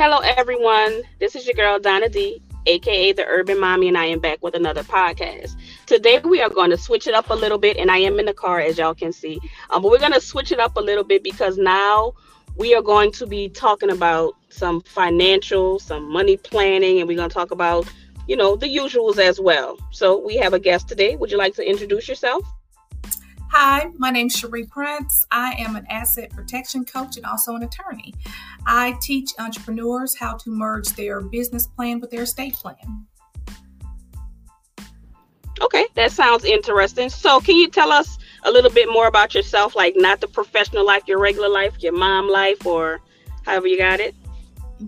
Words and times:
Hello, 0.00 0.18
everyone. 0.18 1.02
This 1.18 1.34
is 1.34 1.44
your 1.44 1.54
girl, 1.54 1.80
Donna 1.80 2.08
D, 2.08 2.40
aka 2.66 3.10
the 3.10 3.26
Urban 3.26 3.58
Mommy, 3.58 3.88
and 3.88 3.98
I 3.98 4.04
am 4.04 4.20
back 4.20 4.40
with 4.44 4.54
another 4.54 4.84
podcast. 4.84 5.56
Today, 5.86 6.20
we 6.20 6.40
are 6.40 6.48
going 6.48 6.70
to 6.70 6.78
switch 6.78 7.08
it 7.08 7.14
up 7.14 7.30
a 7.30 7.34
little 7.34 7.58
bit, 7.58 7.78
and 7.78 7.90
I 7.90 7.98
am 7.98 8.20
in 8.20 8.26
the 8.26 8.32
car, 8.32 8.60
as 8.60 8.78
y'all 8.78 8.94
can 8.94 9.12
see. 9.12 9.40
Um, 9.70 9.82
but 9.82 9.90
we're 9.90 9.98
going 9.98 10.12
to 10.12 10.20
switch 10.20 10.52
it 10.52 10.60
up 10.60 10.76
a 10.76 10.80
little 10.80 11.02
bit 11.02 11.24
because 11.24 11.58
now 11.58 12.12
we 12.56 12.76
are 12.76 12.80
going 12.80 13.10
to 13.10 13.26
be 13.26 13.48
talking 13.48 13.90
about 13.90 14.36
some 14.50 14.82
financial, 14.82 15.80
some 15.80 16.08
money 16.12 16.36
planning, 16.36 17.00
and 17.00 17.08
we're 17.08 17.16
going 17.16 17.28
to 17.28 17.34
talk 17.34 17.50
about, 17.50 17.92
you 18.28 18.36
know, 18.36 18.54
the 18.54 18.68
usuals 18.68 19.18
as 19.18 19.40
well. 19.40 19.76
So, 19.90 20.24
we 20.24 20.36
have 20.36 20.52
a 20.52 20.60
guest 20.60 20.86
today. 20.86 21.16
Would 21.16 21.32
you 21.32 21.38
like 21.38 21.56
to 21.56 21.68
introduce 21.68 22.06
yourself? 22.06 22.44
Hi, 23.50 23.90
my 23.96 24.10
name 24.10 24.26
is 24.26 24.36
Scherrie 24.36 24.66
Prince. 24.66 25.26
I 25.30 25.52
am 25.52 25.74
an 25.74 25.86
asset 25.88 26.30
protection 26.30 26.84
coach 26.84 27.16
and 27.16 27.24
also 27.24 27.54
an 27.54 27.62
attorney. 27.62 28.12
I 28.66 28.94
teach 29.00 29.30
entrepreneurs 29.38 30.14
how 30.14 30.36
to 30.36 30.50
merge 30.50 30.88
their 30.90 31.22
business 31.22 31.66
plan 31.66 31.98
with 31.98 32.10
their 32.10 32.22
estate 32.24 32.52
plan. 32.52 33.06
Okay, 35.62 35.86
that 35.94 36.12
sounds 36.12 36.44
interesting. 36.44 37.08
So, 37.08 37.40
can 37.40 37.56
you 37.56 37.70
tell 37.70 37.90
us 37.90 38.18
a 38.44 38.50
little 38.50 38.70
bit 38.70 38.88
more 38.90 39.06
about 39.06 39.34
yourself, 39.34 39.74
like 39.74 39.94
not 39.96 40.20
the 40.20 40.28
professional 40.28 40.84
life, 40.84 41.04
your 41.06 41.18
regular 41.18 41.48
life, 41.48 41.82
your 41.82 41.94
mom 41.94 42.28
life, 42.28 42.66
or 42.66 43.00
however 43.46 43.66
you 43.66 43.78
got 43.78 43.98
it? 43.98 44.14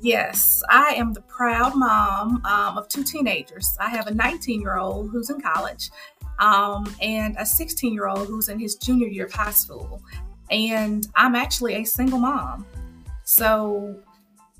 Yes, 0.02 0.62
I 0.70 0.94
am 0.94 1.14
the 1.14 1.22
proud 1.22 1.74
mom 1.74 2.44
um, 2.44 2.78
of 2.78 2.88
two 2.88 3.02
teenagers. 3.02 3.76
I 3.80 3.88
have 3.88 4.06
a 4.06 4.14
19 4.14 4.60
year 4.60 4.76
old 4.76 5.10
who's 5.10 5.30
in 5.30 5.40
college 5.40 5.90
um, 6.40 6.92
and 7.00 7.36
a 7.38 7.46
16 7.46 7.92
year 7.92 8.08
old 8.08 8.26
who's 8.26 8.48
in 8.48 8.58
his 8.58 8.74
junior 8.76 9.08
year 9.08 9.26
of 9.26 9.32
high 9.32 9.52
school. 9.52 10.02
And 10.50 11.06
I'm 11.14 11.34
actually 11.34 11.74
a 11.74 11.84
single 11.84 12.18
mom. 12.18 12.66
So 13.24 14.00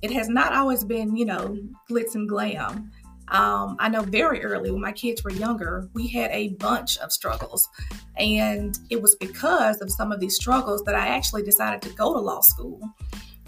it 0.02 0.12
has 0.12 0.28
not 0.28 0.52
always 0.52 0.84
been, 0.84 1.16
you 1.16 1.24
know, 1.24 1.58
glitz 1.90 2.14
and 2.14 2.28
glam. 2.28 2.92
Um, 3.28 3.76
I 3.78 3.88
know 3.88 4.02
very 4.02 4.42
early 4.42 4.70
when 4.70 4.80
my 4.80 4.92
kids 4.92 5.22
were 5.22 5.30
younger, 5.30 5.88
we 5.94 6.08
had 6.08 6.30
a 6.32 6.48
bunch 6.54 6.98
of 6.98 7.12
struggles. 7.12 7.68
And 8.16 8.78
it 8.90 9.00
was 9.00 9.14
because 9.16 9.80
of 9.80 9.90
some 9.90 10.12
of 10.12 10.20
these 10.20 10.36
struggles 10.36 10.82
that 10.84 10.94
I 10.94 11.08
actually 11.08 11.42
decided 11.42 11.80
to 11.82 11.94
go 11.94 12.12
to 12.12 12.20
law 12.20 12.40
school 12.40 12.80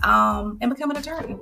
um, 0.03 0.59
and 0.61 0.73
become 0.73 0.91
an 0.91 0.97
attorney. 0.97 1.37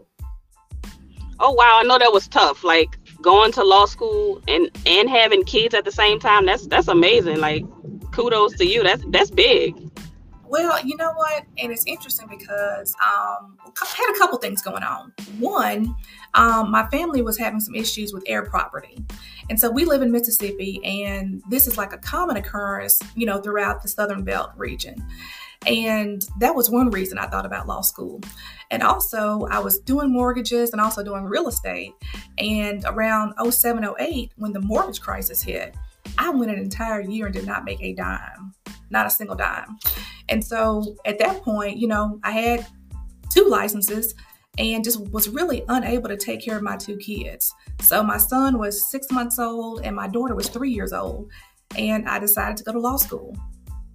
Oh, 1.38 1.52
wow. 1.52 1.80
I 1.80 1.84
know 1.84 1.98
that 1.98 2.12
was 2.12 2.28
tough. 2.28 2.64
Like, 2.64 2.98
going 3.22 3.52
to 3.52 3.64
law 3.64 3.86
school 3.86 4.40
and 4.48 4.70
and 4.86 5.08
having 5.08 5.44
kids 5.44 5.74
at 5.74 5.84
the 5.84 5.92
same 5.92 6.18
time 6.18 6.46
that's 6.46 6.66
that's 6.66 6.88
amazing. 6.88 7.40
Like 7.40 7.64
kudos 8.12 8.54
to 8.54 8.66
you. 8.66 8.82
That's 8.82 9.04
that's 9.08 9.30
big. 9.30 9.74
Well 10.44 10.84
you 10.84 10.96
know 10.96 11.12
what? 11.12 11.44
And 11.58 11.72
it's 11.72 11.86
interesting 11.86 12.28
because 12.28 12.94
um 13.04 13.56
I 13.66 13.86
had 13.86 14.14
a 14.14 14.18
couple 14.18 14.38
things 14.38 14.62
going 14.62 14.82
on. 14.82 15.12
One 15.38 15.94
um, 16.34 16.70
my 16.70 16.86
family 16.90 17.22
was 17.22 17.36
having 17.36 17.58
some 17.58 17.74
issues 17.74 18.12
with 18.12 18.22
heir 18.28 18.44
property. 18.44 19.04
And 19.48 19.58
so 19.58 19.68
we 19.68 19.84
live 19.84 20.00
in 20.00 20.12
mississippi 20.12 20.80
and 20.84 21.42
this 21.48 21.66
is 21.66 21.76
like 21.76 21.92
a 21.92 21.98
common 21.98 22.36
occurrence 22.36 23.00
you 23.16 23.26
know 23.26 23.40
throughout 23.40 23.82
the 23.82 23.88
southern 23.88 24.22
belt 24.22 24.50
region 24.56 25.04
and 25.66 26.26
that 26.38 26.54
was 26.54 26.70
one 26.70 26.90
reason 26.90 27.18
I 27.18 27.26
thought 27.26 27.44
about 27.44 27.66
law 27.66 27.82
school. 27.82 28.20
And 28.70 28.82
also, 28.82 29.46
I 29.50 29.58
was 29.58 29.78
doing 29.80 30.12
mortgages 30.12 30.72
and 30.72 30.80
also 30.80 31.02
doing 31.02 31.24
real 31.24 31.48
estate. 31.48 31.92
And 32.38 32.84
around 32.86 33.34
07, 33.50 33.84
08, 33.98 34.32
when 34.36 34.52
the 34.52 34.60
mortgage 34.60 35.00
crisis 35.00 35.42
hit, 35.42 35.74
I 36.16 36.30
went 36.30 36.50
an 36.50 36.58
entire 36.58 37.00
year 37.00 37.26
and 37.26 37.34
did 37.34 37.46
not 37.46 37.64
make 37.64 37.82
a 37.82 37.92
dime, 37.92 38.54
not 38.90 39.06
a 39.06 39.10
single 39.10 39.36
dime. 39.36 39.78
And 40.28 40.42
so 40.42 40.96
at 41.04 41.18
that 41.18 41.42
point, 41.42 41.76
you 41.76 41.88
know, 41.88 42.20
I 42.24 42.30
had 42.30 42.66
two 43.30 43.44
licenses 43.44 44.14
and 44.58 44.82
just 44.82 45.00
was 45.10 45.28
really 45.28 45.64
unable 45.68 46.08
to 46.08 46.16
take 46.16 46.42
care 46.42 46.56
of 46.56 46.62
my 46.62 46.76
two 46.76 46.96
kids. 46.96 47.52
So 47.80 48.02
my 48.02 48.16
son 48.16 48.58
was 48.58 48.90
six 48.90 49.10
months 49.10 49.38
old 49.38 49.82
and 49.84 49.94
my 49.94 50.08
daughter 50.08 50.34
was 50.34 50.48
three 50.48 50.70
years 50.70 50.92
old. 50.92 51.30
And 51.76 52.08
I 52.08 52.18
decided 52.18 52.56
to 52.58 52.64
go 52.64 52.72
to 52.72 52.80
law 52.80 52.96
school. 52.96 53.36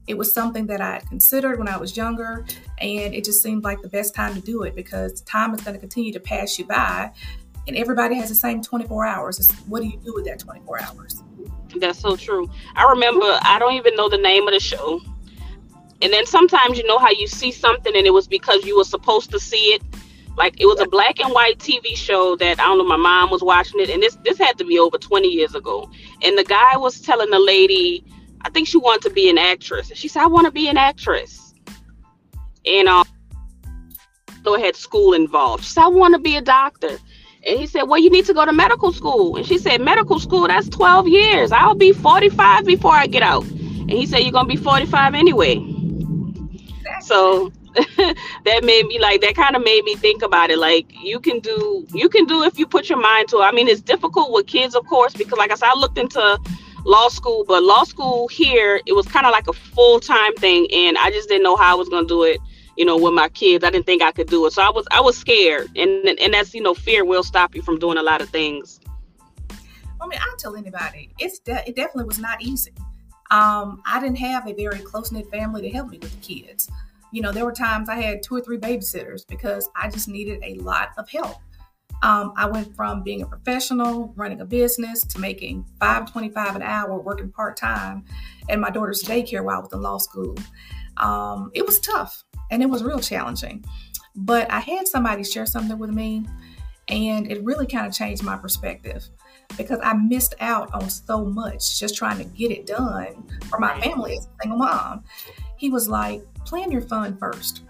It 0.08 0.18
was 0.18 0.32
something 0.32 0.68
that 0.68 0.82
I 0.82 0.94
had 0.94 1.08
considered 1.08 1.58
when 1.58 1.68
I 1.68 1.78
was 1.78 1.98
younger, 1.98 2.46
and 2.80 3.14
it 3.14 3.24
just 3.24 3.42
seemed 3.42 3.64
like 3.64 3.82
the 3.82 3.90
best 3.90 4.14
time 4.14 4.36
to 4.36 4.42
do 4.42 4.64
it 4.64 4.76
because 4.76 5.22
time 5.22 5.54
is 5.54 5.62
going 5.62 5.74
to 5.74 5.80
continue 5.80 6.14
to 6.14 6.20
pass 6.20 6.60
you 6.60 6.66
by, 6.66 7.12
and 7.68 7.76
everybody 7.76 8.16
has 8.16 8.30
the 8.30 8.36
same 8.36 8.62
24 8.62 9.06
hours. 9.06 9.40
It's 9.40 9.52
what 9.68 9.82
do 9.82 9.88
you 9.88 9.98
do 9.98 10.14
with 10.14 10.26
that 10.26 10.40
24 10.40 10.82
hours? 10.84 11.24
That's 11.80 12.00
so 12.00 12.16
true. 12.16 12.50
I 12.76 12.90
remember, 12.90 13.26
I 13.42 13.58
don't 13.60 13.74
even 13.74 13.96
know 13.96 14.10
the 14.10 14.18
name 14.18 14.48
of 14.48 14.54
the 14.54 14.60
show. 14.60 15.02
And 16.02 16.14
then 16.14 16.26
sometimes 16.26 16.78
you 16.78 16.86
know 16.86 17.00
how 17.00 17.10
you 17.10 17.28
see 17.28 17.52
something 17.52 17.96
and 17.96 18.06
it 18.06 18.12
was 18.12 18.28
because 18.28 18.66
you 18.66 18.78
were 18.78 18.84
supposed 18.84 19.32
to 19.32 19.40
see 19.40 19.74
it. 19.74 19.82
Like 20.38 20.60
it 20.60 20.66
was 20.66 20.80
a 20.82 20.88
black 20.88 21.20
and 21.20 21.34
white 21.34 21.60
TV 21.60 21.96
show 21.96 22.36
that 22.36 22.60
I 22.60 22.64
don't 22.66 22.78
know, 22.78 22.86
my 22.86 22.98
mom 22.98 23.32
was 23.32 23.42
watching 23.42 23.80
it, 23.80 23.90
and 23.90 24.04
this 24.04 24.18
this 24.26 24.38
had 24.38 24.58
to 24.58 24.66
be 24.66 24.78
over 24.78 24.98
20 24.98 25.30
years 25.30 25.56
ago. 25.56 25.90
And 26.22 26.38
the 26.38 26.44
guy 26.44 26.76
was 26.76 27.00
telling 27.00 27.30
the 27.30 27.40
lady 27.40 28.04
I 28.46 28.50
think 28.50 28.68
she 28.68 28.78
wanted 28.78 29.02
to 29.10 29.10
be 29.10 29.28
an 29.28 29.40
actress. 29.40 29.90
And 29.90 29.98
she 29.98 30.08
said, 30.08 30.22
I 30.22 30.28
want 30.28 30.46
to 30.46 30.52
be 30.52 30.70
an 30.70 30.78
actress. 30.78 31.56
And 32.64 32.88
um, 32.88 33.04
so 34.44 34.56
had 34.60 34.76
school 34.76 35.14
involved. 35.14 35.64
She 35.64 35.72
said, 35.72 35.86
I 35.86 35.88
want 35.88 36.14
to 36.14 36.20
be 36.20 36.36
a 36.36 36.42
doctor. 36.42 37.00
And 37.48 37.60
he 37.60 37.66
said, 37.66 37.84
Well, 37.84 38.00
you 38.00 38.12
need 38.12 38.26
to 38.26 38.36
go 38.36 38.46
to 38.46 38.54
medical 38.54 38.94
school. 38.94 39.36
And 39.36 39.48
she 39.48 39.58
said, 39.58 39.82
Medical 39.82 40.20
school, 40.20 40.48
that's 40.48 40.70
12 40.70 41.08
years. 41.08 41.52
I'll 41.52 41.74
be 41.74 41.92
45 41.92 42.66
before 42.66 42.94
I 42.94 43.08
get 43.08 43.24
out. 43.24 43.46
And 43.46 43.92
he 43.92 44.06
said, 44.06 44.20
You're 44.20 44.32
going 44.32 44.48
to 44.48 44.56
be 44.56 44.62
45 44.62 45.16
anyway. 45.16 45.56
So 47.02 47.52
that 48.46 48.64
made 48.64 48.86
me 48.86 49.00
like, 49.00 49.22
that 49.22 49.36
kind 49.36 49.56
of 49.56 49.64
made 49.64 49.84
me 49.86 49.96
think 49.96 50.22
about 50.22 50.52
it. 50.52 50.60
Like, 50.60 50.86
you 51.02 51.20
can 51.20 51.40
do, 51.40 51.88
you 51.96 52.10
can 52.10 52.26
do 52.26 52.44
if 52.44 52.60
you 52.60 52.68
put 52.68 52.90
your 52.90 53.02
mind 53.02 53.30
to 53.30 53.38
it. 53.38 53.44
I 53.44 53.52
mean, 53.52 53.68
it's 53.68 53.82
difficult 53.82 54.32
with 54.32 54.46
kids, 54.46 54.76
of 54.76 54.86
course, 54.86 55.14
because 55.16 55.40
like 55.40 55.52
I 55.52 55.56
said, 55.56 55.70
I 55.70 55.76
looked 55.76 55.98
into 55.98 56.40
law 56.86 57.10
school, 57.10 57.44
but 57.46 57.64
law 57.64 57.84
school 57.84 58.28
here, 58.28 58.80
it 58.86 58.94
was 58.94 59.06
kind 59.08 59.26
of 59.26 59.32
like 59.32 59.48
a 59.48 59.54
full 59.54 60.00
time 60.00 60.34
thing. 60.36 60.68
And 60.72 60.98
I 60.98 61.12
just 61.12 61.28
didn't 61.28 61.44
know 61.44 61.58
how 61.58 61.74
I 61.74 61.76
was 61.76 61.90
going 61.90 62.08
to 62.08 62.08
do 62.08 62.24
it, 62.24 62.40
you 62.78 62.86
know, 62.86 62.96
with 62.96 63.14
my 63.14 63.28
kids. 63.30 63.64
I 63.64 63.72
didn't 63.72 63.86
think 63.86 64.02
I 64.02 64.12
could 64.12 64.28
do 64.28 64.46
it. 64.46 64.54
So 64.54 64.62
I 64.62 64.70
was, 64.70 64.86
I 64.92 65.02
was 65.02 65.18
scared. 65.18 65.68
And, 65.76 66.08
and 66.08 66.34
that's, 66.34 66.54
you 66.54 66.62
know, 66.62 66.74
fear 66.74 67.04
will 67.04 67.24
stop 67.24 67.56
you 67.56 67.62
from 67.62 67.80
doing 67.80 67.98
a 67.98 68.04
lot 68.04 68.22
of 68.22 68.30
things. 68.30 68.80
I 70.00 70.08
mean, 70.08 70.20
I 70.20 70.36
tell 70.38 70.56
anybody, 70.56 71.10
it's 71.18 71.40
de- 71.40 71.68
it 71.68 71.76
definitely 71.76 72.06
was 72.06 72.20
not 72.20 72.42
easy. 72.42 72.72
Um, 73.32 73.82
I 73.88 74.00
didn't 74.00 74.18
have 74.18 74.48
a 74.48 74.54
very 74.54 74.80
close 74.80 75.12
knit 75.12 75.30
family 75.32 75.64
to 75.64 75.70
help 75.70 75.90
me 75.90 75.98
with 75.98 76.12
the 76.12 76.22
kids. 76.22 76.70
You 77.12 77.22
know, 77.22 77.32
there 77.32 77.46
were 77.46 77.54
times 77.54 77.90
I 77.90 77.96
had 77.96 78.22
two 78.22 78.36
or 78.36 78.42
three 78.42 78.58
babysitters 78.58 79.26
because 79.28 79.70
I 79.76 79.90
just 79.90 80.08
needed 80.08 80.44
a 80.44 80.56
lot 80.56 80.90
of 80.98 81.10
help. 81.10 81.38
Um, 82.04 82.34
I 82.36 82.46
went 82.46 82.76
from 82.76 83.04
being 83.04 83.22
a 83.24 83.26
professional, 83.26 84.14
running 84.16 84.42
a 84.42 84.46
business, 84.46 85.02
to 85.06 85.20
making 85.20 85.66
five 85.80 86.12
twenty-five 86.12 86.56
an 86.56 86.62
hour, 86.62 87.00
working 87.00 87.32
part 87.32 87.58
time, 87.58 88.06
and 88.50 88.62
my 88.62 88.70
daughter's 88.70 89.02
daycare 89.02 89.44
while 89.44 89.58
I 89.58 89.60
was 89.62 89.74
in 89.74 89.82
law 89.82 89.98
school. 89.98 90.36
Um, 90.98 91.52
it 91.54 91.66
was 91.66 91.80
tough 91.80 92.24
and 92.52 92.62
it 92.62 92.70
was 92.70 92.84
real 92.84 93.00
challenging, 93.00 93.66
but 94.16 94.50
I 94.52 94.60
had 94.60 94.88
somebody 94.88 95.24
share 95.24 95.46
something 95.46 95.80
with 95.80 95.90
me, 95.90 96.26
and 96.90 97.32
it 97.32 97.44
really 97.44 97.66
kind 97.66 97.88
of 97.88 97.94
changed 97.94 98.24
my 98.24 98.38
perspective 98.38 99.04
because 99.58 99.80
I 99.82 99.94
missed 99.94 100.36
out 100.40 100.74
on 100.74 100.90
so 100.90 101.26
much 101.26 101.80
just 101.80 101.96
trying 101.96 102.18
to 102.20 102.24
get 102.24 102.52
it 102.52 102.66
done 102.66 103.28
for 103.50 103.60
my 103.60 103.80
family 103.82 104.18
as 104.18 104.26
a 104.26 104.30
single 104.42 104.60
mom. 104.60 105.04
He 105.58 105.70
was 105.70 105.90
like, 105.90 106.22
"Plan 106.46 106.72
your 106.72 106.82
fun 106.82 107.18
first 107.18 107.64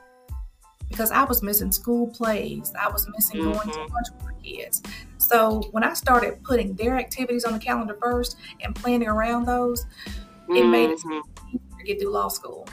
because 0.90 1.12
I 1.12 1.24
was 1.24 1.42
missing 1.42 1.72
school 1.72 2.08
plays. 2.08 2.74
I 2.80 2.90
was 2.90 3.08
missing 3.10 3.42
mm-hmm. 3.42 3.54
going 3.54 3.70
to 3.70 3.80
mm-hmm. 3.80 3.94
lunch 3.94 4.08
with 4.14 4.26
my 4.26 4.34
kids. 4.42 4.82
So 5.18 5.62
when 5.72 5.84
I 5.84 5.94
started 5.94 6.44
putting 6.44 6.74
their 6.76 6.98
activities 6.98 7.46
on 7.46 7.54
the 7.54 7.60
calendar 7.60 7.98
first 8.02 8.38
and 8.62 8.76
planning 8.76 9.08
around 9.08 9.46
those, 9.46 9.86
mm-hmm. 9.86 10.56
it 10.56 10.66
made 10.66 10.90
it 10.92 11.00
mm-hmm. 11.00 11.48
easier 11.50 11.78
to 11.78 11.84
get 11.84 12.00
through 12.00 12.12
law 12.12 12.28
school. 12.28 12.68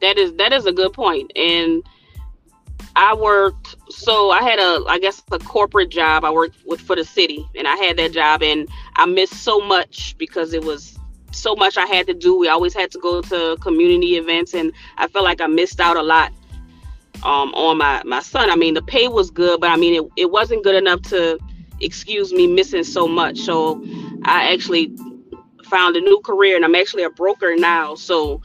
That 0.00 0.18
is 0.18 0.34
that 0.34 0.52
is 0.52 0.66
a 0.66 0.72
good 0.72 0.92
point. 0.92 1.32
And 1.36 1.82
I 2.94 3.14
worked 3.14 3.76
so 3.88 4.30
I 4.30 4.42
had 4.42 4.58
a 4.58 4.84
I 4.88 4.98
guess 4.98 5.22
a 5.30 5.38
corporate 5.38 5.90
job. 5.90 6.24
I 6.24 6.30
worked 6.30 6.56
with 6.66 6.80
for 6.80 6.96
the 6.96 7.04
city 7.04 7.48
and 7.54 7.66
I 7.66 7.76
had 7.76 7.96
that 7.98 8.12
job 8.12 8.42
and 8.42 8.68
I 8.96 9.06
missed 9.06 9.34
so 9.34 9.60
much 9.60 10.16
because 10.18 10.52
it 10.52 10.64
was 10.64 10.98
so 11.32 11.54
much 11.54 11.76
I 11.76 11.86
had 11.86 12.06
to 12.08 12.14
do. 12.14 12.36
We 12.38 12.48
always 12.48 12.74
had 12.74 12.90
to 12.92 12.98
go 12.98 13.20
to 13.22 13.56
community 13.60 14.16
events 14.16 14.54
and 14.54 14.72
I 14.98 15.08
felt 15.08 15.24
like 15.24 15.40
I 15.40 15.46
missed 15.46 15.80
out 15.80 15.96
a 15.96 16.02
lot 16.02 16.32
um, 17.22 17.54
on 17.54 17.78
my 17.78 18.02
my 18.04 18.20
son. 18.20 18.50
I 18.50 18.56
mean, 18.56 18.74
the 18.74 18.82
pay 18.82 19.08
was 19.08 19.30
good, 19.30 19.60
but 19.60 19.70
I 19.70 19.76
mean, 19.76 20.02
it, 20.02 20.10
it 20.16 20.30
wasn't 20.30 20.64
good 20.64 20.74
enough 20.74 21.02
to 21.02 21.38
excuse 21.80 22.32
me 22.32 22.46
missing 22.46 22.84
so 22.84 23.06
much. 23.06 23.38
So 23.38 23.82
I 24.24 24.52
actually 24.52 24.94
found 25.64 25.96
a 25.96 26.00
new 26.00 26.20
career, 26.24 26.56
and 26.56 26.64
I'm 26.64 26.74
actually 26.74 27.02
a 27.02 27.10
broker 27.10 27.56
now. 27.56 27.94
So 27.94 28.40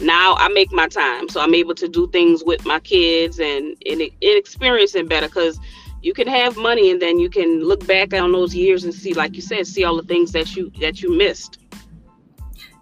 now 0.00 0.34
I 0.34 0.48
make 0.48 0.72
my 0.72 0.88
time, 0.88 1.28
so 1.28 1.40
I'm 1.40 1.54
able 1.54 1.74
to 1.74 1.88
do 1.88 2.08
things 2.08 2.42
with 2.44 2.64
my 2.64 2.80
kids 2.80 3.38
and 3.38 3.76
and, 3.86 4.00
and 4.00 4.12
experiencing 4.20 5.08
better 5.08 5.26
because 5.26 5.58
you 6.02 6.14
can 6.14 6.28
have 6.28 6.56
money 6.56 6.90
and 6.90 7.02
then 7.02 7.18
you 7.18 7.28
can 7.28 7.64
look 7.64 7.84
back 7.86 8.14
on 8.14 8.30
those 8.30 8.54
years 8.54 8.84
and 8.84 8.94
see, 8.94 9.12
like 9.14 9.34
you 9.34 9.42
said, 9.42 9.66
see 9.66 9.82
all 9.82 9.96
the 9.96 10.04
things 10.04 10.32
that 10.32 10.54
you 10.54 10.70
that 10.80 11.02
you 11.02 11.16
missed. 11.16 11.58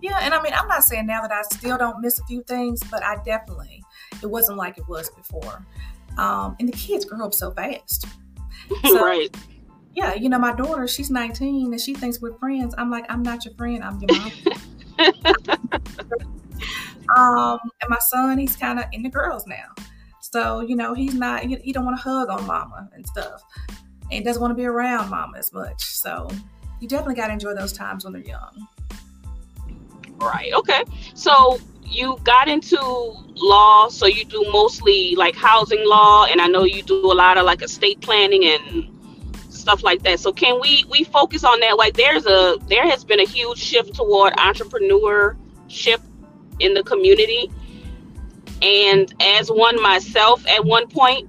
Yeah, 0.02 0.18
and 0.20 0.34
I 0.34 0.42
mean, 0.42 0.52
I'm 0.52 0.68
not 0.68 0.84
saying 0.84 1.06
now 1.06 1.22
that 1.22 1.32
I 1.32 1.40
still 1.54 1.78
don't 1.78 2.02
miss 2.02 2.18
a 2.18 2.24
few 2.24 2.42
things, 2.42 2.82
but 2.90 3.02
I 3.02 3.16
definitely 3.24 3.73
it 4.22 4.26
wasn't 4.26 4.58
like 4.58 4.78
it 4.78 4.88
was 4.88 5.10
before. 5.10 5.64
Um, 6.18 6.56
and 6.60 6.68
the 6.68 6.72
kids 6.72 7.04
grew 7.04 7.24
up 7.24 7.34
so 7.34 7.50
fast. 7.50 8.06
So, 8.82 9.04
right. 9.04 9.28
Yeah, 9.94 10.14
you 10.14 10.30
know, 10.30 10.38
my 10.38 10.54
daughter, 10.54 10.88
she's 10.88 11.10
19 11.10 11.72
and 11.72 11.80
she 11.80 11.92
thinks 11.92 12.22
we're 12.22 12.32
friends. 12.38 12.74
I'm 12.78 12.90
like, 12.90 13.04
I'm 13.10 13.22
not 13.22 13.44
your 13.44 13.52
friend, 13.54 13.84
I'm 13.84 14.00
your 14.00 14.18
mom. 14.18 14.32
um, 17.16 17.58
and 17.82 17.90
my 17.90 17.98
son, 18.00 18.38
he's 18.38 18.56
kind 18.56 18.78
of 18.78 18.86
in 18.92 19.02
the 19.02 19.10
girls 19.10 19.46
now. 19.46 19.74
So, 20.20 20.60
you 20.60 20.76
know, 20.76 20.94
he's 20.94 21.14
not, 21.14 21.42
he, 21.44 21.56
he 21.56 21.72
don't 21.72 21.84
want 21.84 21.98
to 21.98 22.02
hug 22.02 22.30
on 22.30 22.46
mama 22.46 22.88
and 22.94 23.06
stuff. 23.06 23.42
And 24.10 24.24
doesn't 24.24 24.40
want 24.40 24.50
to 24.50 24.56
be 24.56 24.64
around 24.64 25.10
mama 25.10 25.36
as 25.38 25.52
much. 25.52 25.84
So 25.84 26.30
you 26.80 26.88
definitely 26.88 27.14
got 27.16 27.28
to 27.28 27.34
enjoy 27.34 27.54
those 27.54 27.72
times 27.72 28.04
when 28.04 28.14
they're 28.14 28.22
young. 28.22 28.66
Right. 30.24 30.52
Okay. 30.54 30.82
So 31.14 31.58
you 31.84 32.18
got 32.24 32.48
into 32.48 32.78
law, 33.36 33.88
so 33.88 34.06
you 34.06 34.24
do 34.24 34.44
mostly 34.50 35.14
like 35.16 35.36
housing 35.36 35.86
law, 35.86 36.26
and 36.26 36.40
I 36.40 36.46
know 36.46 36.64
you 36.64 36.82
do 36.82 37.12
a 37.12 37.14
lot 37.14 37.36
of 37.36 37.44
like 37.44 37.62
estate 37.62 38.00
planning 38.00 38.44
and 38.44 38.88
stuff 39.50 39.82
like 39.82 40.02
that. 40.02 40.20
So 40.20 40.32
can 40.32 40.60
we 40.60 40.84
we 40.90 41.04
focus 41.04 41.44
on 41.44 41.60
that? 41.60 41.76
Like 41.76 41.94
there's 41.94 42.26
a 42.26 42.56
there 42.68 42.88
has 42.88 43.04
been 43.04 43.20
a 43.20 43.26
huge 43.26 43.58
shift 43.58 43.94
toward 43.94 44.34
entrepreneurship 44.34 46.00
in 46.60 46.74
the 46.74 46.82
community. 46.82 47.50
And 48.62 49.12
as 49.20 49.50
one 49.50 49.80
myself 49.82 50.46
at 50.48 50.64
one 50.64 50.88
point, 50.88 51.28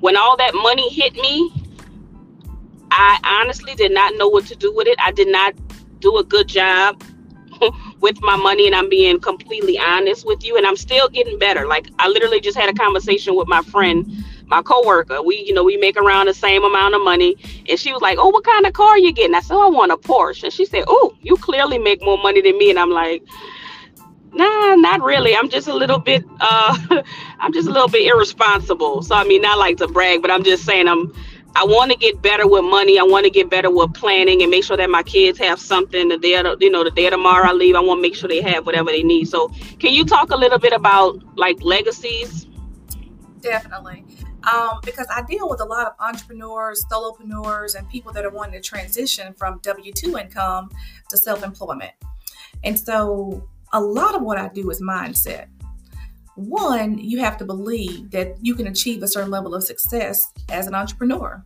when 0.00 0.16
all 0.16 0.36
that 0.36 0.54
money 0.54 0.88
hit 0.90 1.14
me, 1.14 1.52
I 2.90 3.18
honestly 3.24 3.74
did 3.74 3.92
not 3.92 4.14
know 4.16 4.28
what 4.28 4.46
to 4.46 4.56
do 4.56 4.74
with 4.74 4.88
it. 4.88 4.96
I 4.98 5.12
did 5.12 5.28
not 5.28 5.54
do 6.00 6.18
a 6.18 6.24
good 6.24 6.48
job 6.48 7.02
with 8.04 8.20
my 8.20 8.36
money 8.36 8.66
and 8.66 8.74
I'm 8.74 8.90
being 8.90 9.18
completely 9.18 9.78
honest 9.78 10.26
with 10.26 10.44
you 10.44 10.58
and 10.58 10.66
I'm 10.66 10.76
still 10.76 11.08
getting 11.08 11.38
better. 11.38 11.66
Like 11.66 11.88
I 11.98 12.06
literally 12.08 12.38
just 12.38 12.54
had 12.54 12.68
a 12.68 12.74
conversation 12.74 13.34
with 13.34 13.48
my 13.48 13.62
friend, 13.62 14.06
my 14.44 14.60
coworker. 14.60 15.22
We, 15.22 15.38
you 15.38 15.54
know, 15.54 15.64
we 15.64 15.78
make 15.78 15.96
around 15.96 16.26
the 16.26 16.34
same 16.34 16.64
amount 16.64 16.94
of 16.94 17.00
money 17.00 17.34
and 17.66 17.80
she 17.80 17.94
was 17.94 18.02
like, 18.02 18.18
"Oh, 18.20 18.28
what 18.28 18.44
kind 18.44 18.66
of 18.66 18.74
car 18.74 18.90
are 18.90 18.98
you 18.98 19.10
getting?" 19.10 19.34
I 19.34 19.40
said, 19.40 19.56
"I 19.56 19.70
want 19.70 19.90
a 19.90 19.96
Porsche." 19.96 20.44
And 20.44 20.52
she 20.52 20.66
said, 20.66 20.84
"Oh, 20.86 21.16
you 21.22 21.38
clearly 21.38 21.78
make 21.78 22.02
more 22.02 22.18
money 22.18 22.42
than 22.42 22.58
me." 22.58 22.68
And 22.68 22.78
I'm 22.78 22.90
like, 22.90 23.22
Nah, 24.34 24.74
not 24.74 25.00
really. 25.00 25.34
I'm 25.36 25.48
just 25.48 25.68
a 25.68 25.74
little 25.74 25.98
bit 25.98 26.24
uh 26.40 26.76
I'm 27.40 27.54
just 27.54 27.68
a 27.68 27.70
little 27.70 27.88
bit 27.88 28.06
irresponsible. 28.06 29.02
So 29.02 29.14
I 29.14 29.24
mean 29.24 29.40
not 29.40 29.58
like 29.58 29.78
to 29.78 29.88
brag, 29.88 30.20
but 30.20 30.30
I'm 30.30 30.44
just 30.44 30.64
saying 30.66 30.88
I'm 30.88 31.10
I 31.56 31.64
want 31.64 31.92
to 31.92 31.96
get 31.96 32.20
better 32.20 32.48
with 32.48 32.64
money. 32.64 32.98
I 32.98 33.04
want 33.04 33.24
to 33.24 33.30
get 33.30 33.48
better 33.48 33.70
with 33.70 33.94
planning 33.94 34.42
and 34.42 34.50
make 34.50 34.64
sure 34.64 34.76
that 34.76 34.90
my 34.90 35.04
kids 35.04 35.38
have 35.38 35.60
something 35.60 36.08
the 36.08 36.18
day 36.18 36.30
you 36.60 36.70
know 36.70 36.82
the 36.82 36.90
day 36.90 37.08
tomorrow 37.10 37.48
I 37.48 37.52
leave. 37.52 37.76
I 37.76 37.80
want 37.80 37.98
to 37.98 38.02
make 38.02 38.16
sure 38.16 38.28
they 38.28 38.42
have 38.42 38.66
whatever 38.66 38.90
they 38.90 39.04
need. 39.04 39.28
So, 39.28 39.48
can 39.78 39.94
you 39.94 40.04
talk 40.04 40.30
a 40.30 40.36
little 40.36 40.58
bit 40.58 40.72
about 40.72 41.22
like 41.36 41.62
legacies? 41.62 42.46
Definitely, 43.40 44.04
um, 44.52 44.80
because 44.84 45.06
I 45.14 45.22
deal 45.22 45.48
with 45.48 45.60
a 45.60 45.64
lot 45.64 45.86
of 45.86 45.92
entrepreneurs, 46.00 46.84
solopreneurs, 46.90 47.76
and 47.76 47.88
people 47.88 48.12
that 48.14 48.24
are 48.24 48.30
wanting 48.30 48.60
to 48.60 48.68
transition 48.68 49.32
from 49.34 49.60
W 49.62 49.92
two 49.92 50.18
income 50.18 50.70
to 51.08 51.16
self 51.16 51.44
employment. 51.44 51.92
And 52.64 52.76
so, 52.76 53.48
a 53.72 53.80
lot 53.80 54.16
of 54.16 54.22
what 54.22 54.38
I 54.38 54.48
do 54.48 54.70
is 54.70 54.82
mindset 54.82 55.46
one, 56.36 56.98
you 56.98 57.20
have 57.20 57.36
to 57.38 57.44
believe 57.44 58.10
that 58.10 58.36
you 58.40 58.54
can 58.54 58.66
achieve 58.66 59.02
a 59.02 59.08
certain 59.08 59.30
level 59.30 59.54
of 59.54 59.64
success 59.64 60.32
as 60.50 60.66
an 60.66 60.74
entrepreneur. 60.74 61.44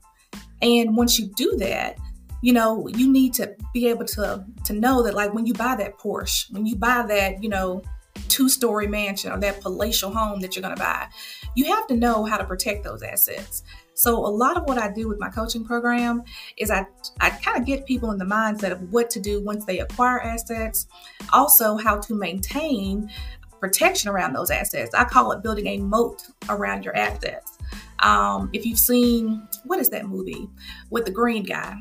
And 0.62 0.96
once 0.96 1.18
you 1.18 1.28
do 1.36 1.56
that, 1.58 1.98
you 2.40 2.52
know, 2.52 2.86
you 2.88 3.10
need 3.10 3.34
to 3.34 3.54
be 3.74 3.88
able 3.88 4.04
to 4.06 4.44
to 4.64 4.72
know 4.72 5.02
that 5.02 5.14
like 5.14 5.34
when 5.34 5.46
you 5.46 5.54
buy 5.54 5.74
that 5.76 5.98
Porsche, 5.98 6.52
when 6.52 6.66
you 6.66 6.76
buy 6.76 7.04
that, 7.08 7.42
you 7.42 7.48
know, 7.48 7.82
two-story 8.28 8.86
mansion 8.86 9.32
or 9.32 9.38
that 9.40 9.60
palatial 9.60 10.10
home 10.10 10.40
that 10.40 10.54
you're 10.54 10.62
going 10.62 10.74
to 10.74 10.80
buy, 10.80 11.08
you 11.54 11.64
have 11.66 11.86
to 11.88 11.96
know 11.96 12.24
how 12.24 12.36
to 12.36 12.44
protect 12.44 12.84
those 12.84 13.02
assets. 13.02 13.62
So 13.94 14.14
a 14.14 14.28
lot 14.28 14.56
of 14.56 14.64
what 14.64 14.78
I 14.78 14.92
do 14.92 15.08
with 15.08 15.18
my 15.18 15.28
coaching 15.28 15.64
program 15.64 16.22
is 16.56 16.70
I 16.70 16.86
I 17.20 17.30
kind 17.30 17.58
of 17.58 17.66
get 17.66 17.86
people 17.86 18.12
in 18.12 18.18
the 18.18 18.24
mindset 18.24 18.70
of 18.70 18.92
what 18.92 19.10
to 19.10 19.20
do 19.20 19.42
once 19.42 19.64
they 19.64 19.80
acquire 19.80 20.20
assets, 20.20 20.86
also 21.32 21.76
how 21.76 21.98
to 21.98 22.14
maintain 22.14 23.10
protection 23.60 24.08
around 24.08 24.34
those 24.34 24.50
assets. 24.50 24.94
I 24.94 25.04
call 25.04 25.32
it 25.32 25.42
building 25.42 25.66
a 25.66 25.78
moat 25.78 26.22
around 26.48 26.84
your 26.84 26.96
assets. 26.96 27.58
Um, 28.00 28.50
if 28.52 28.64
you've 28.64 28.78
seen, 28.78 29.46
what 29.64 29.78
is 29.78 29.90
that 29.90 30.06
movie 30.06 30.48
with 30.90 31.04
the 31.04 31.10
green 31.10 31.42
guy? 31.42 31.76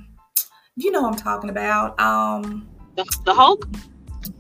You 0.76 0.92
know 0.92 1.06
I'm 1.06 1.16
talking 1.16 1.50
about. 1.50 2.00
Um, 2.00 2.68
the, 2.96 3.06
the 3.26 3.34
Hulk? 3.34 3.68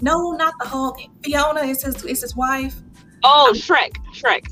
No, 0.02 0.32
not 0.32 0.54
the 0.60 0.68
Hulk. 0.68 1.00
Fiona 1.24 1.62
is 1.62 1.84
his, 1.84 2.04
is 2.04 2.22
his 2.22 2.36
wife. 2.36 2.76
Oh, 3.24 3.52
Shrek. 3.56 3.96
Shrek. 4.14 4.46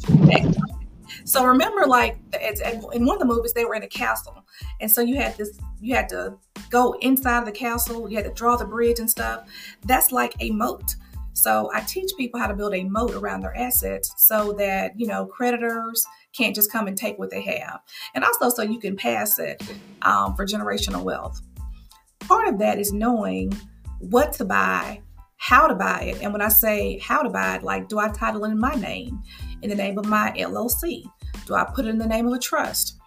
So 1.23 1.43
remember, 1.43 1.87
like 1.87 2.17
in 2.93 3.05
one 3.05 3.15
of 3.15 3.19
the 3.19 3.25
movies, 3.25 3.53
they 3.53 3.65
were 3.65 3.75
in 3.75 3.83
a 3.83 3.87
castle, 3.87 4.45
and 4.79 4.91
so 4.91 5.01
you 5.01 5.15
had 5.15 5.35
this, 5.37 5.57
you 5.81 5.95
had 5.95 6.07
to 6.09 6.37
go 6.69 6.93
inside 7.01 7.39
of 7.39 7.45
the 7.45 7.51
castle, 7.51 8.09
you 8.09 8.15
had 8.15 8.25
to 8.25 8.33
draw 8.33 8.55
the 8.55 8.65
bridge 8.65 8.99
and 8.99 9.09
stuff. 9.09 9.47
That's 9.85 10.11
like 10.11 10.35
a 10.39 10.51
moat. 10.51 10.95
So 11.35 11.69
I 11.73 11.81
teach 11.81 12.11
people 12.17 12.39
how 12.39 12.47
to 12.47 12.55
build 12.55 12.73
a 12.73 12.85
moat 12.85 13.13
around 13.13 13.41
their 13.41 13.55
assets 13.57 14.13
so 14.17 14.53
that, 14.53 14.97
you 14.97 15.05
know, 15.05 15.25
creditors 15.25 16.03
can't 16.33 16.55
just 16.55 16.71
come 16.71 16.87
and 16.87 16.97
take 16.97 17.19
what 17.19 17.29
they 17.29 17.41
have. 17.41 17.81
And 18.15 18.23
also 18.23 18.49
so 18.49 18.61
you 18.61 18.79
can 18.79 18.95
pass 18.95 19.37
it 19.37 19.61
um, 20.01 20.33
for 20.35 20.45
generational 20.45 21.03
wealth. 21.03 21.41
Part 22.21 22.47
of 22.47 22.57
that 22.59 22.79
is 22.79 22.93
knowing 22.93 23.51
what 23.99 24.31
to 24.33 24.45
buy, 24.45 25.01
how 25.35 25.67
to 25.67 25.75
buy 25.75 26.03
it. 26.03 26.21
And 26.21 26.31
when 26.31 26.41
I 26.41 26.47
say 26.47 26.99
how 26.99 27.21
to 27.21 27.29
buy 27.29 27.57
it, 27.57 27.63
like, 27.63 27.89
do 27.89 27.99
I 27.99 28.09
title 28.09 28.45
it 28.45 28.51
in 28.51 28.59
my 28.59 28.75
name, 28.75 29.21
in 29.61 29.69
the 29.69 29.75
name 29.75 29.97
of 29.97 30.05
my 30.05 30.33
LLC? 30.37 31.03
Do 31.45 31.53
I 31.53 31.65
put 31.65 31.85
it 31.85 31.89
in 31.89 31.97
the 31.97 32.07
name 32.07 32.27
of 32.27 32.33
a 32.33 32.39
trust? 32.39 32.97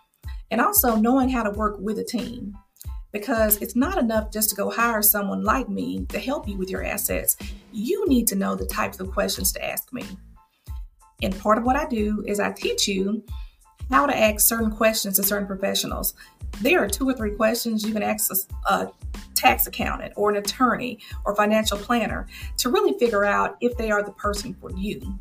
And 0.51 0.61
also 0.61 0.97
knowing 0.97 1.31
how 1.31 1.45
to 1.45 1.51
work 1.51 1.79
with 1.81 1.99
a 1.99 2.05
team 2.05 2.57
because 3.19 3.61
it's 3.61 3.75
not 3.75 3.99
enough 3.99 4.31
just 4.31 4.51
to 4.51 4.57
go 4.57 4.71
hire 4.71 5.03
someone 5.03 5.43
like 5.43 5.69
me 5.69 6.07
to 6.07 6.19
help 6.21 6.47
you 6.47 6.57
with 6.57 6.71
your 6.71 6.85
assets. 6.85 7.37
You 7.73 8.07
need 8.09 8.29
to 8.29 8.37
know 8.37 8.55
the 8.55 8.67
types 8.67 9.01
of 9.01 9.11
questions 9.11 9.53
to 9.53 9.65
ask 9.65 9.93
me. 9.93 10.05
And 11.23 11.37
part 11.41 11.59
of 11.59 11.65
what 11.65 11.75
I 11.75 11.87
do 11.87 12.23
is 12.29 12.39
I 12.39 12.53
teach 12.53 12.87
you 12.87 13.25
how 13.91 14.07
to 14.07 14.17
ask 14.17 14.47
certain 14.47 14.71
questions 14.71 15.17
to 15.17 15.25
certain 15.25 15.49
professionals. 15.49 16.15
There 16.61 16.83
are 16.83 16.89
two 16.89 17.09
or 17.09 17.15
three 17.15 17.35
questions 17.35 17.85
you 17.85 17.93
can 17.93 18.05
ask 18.05 18.31
a, 18.31 18.73
a 18.73 18.93
tax 19.35 19.67
accountant 19.67 20.13
or 20.17 20.31
an 20.31 20.37
attorney 20.37 21.01
or 21.25 21.35
financial 21.35 21.77
planner 21.77 22.29
to 22.59 22.69
really 22.69 22.97
figure 22.99 23.25
out 23.25 23.57
if 23.61 23.77
they 23.77 23.91
are 23.91 24.03
the 24.03 24.13
person 24.13 24.55
for 24.55 24.71
you. 24.77 25.19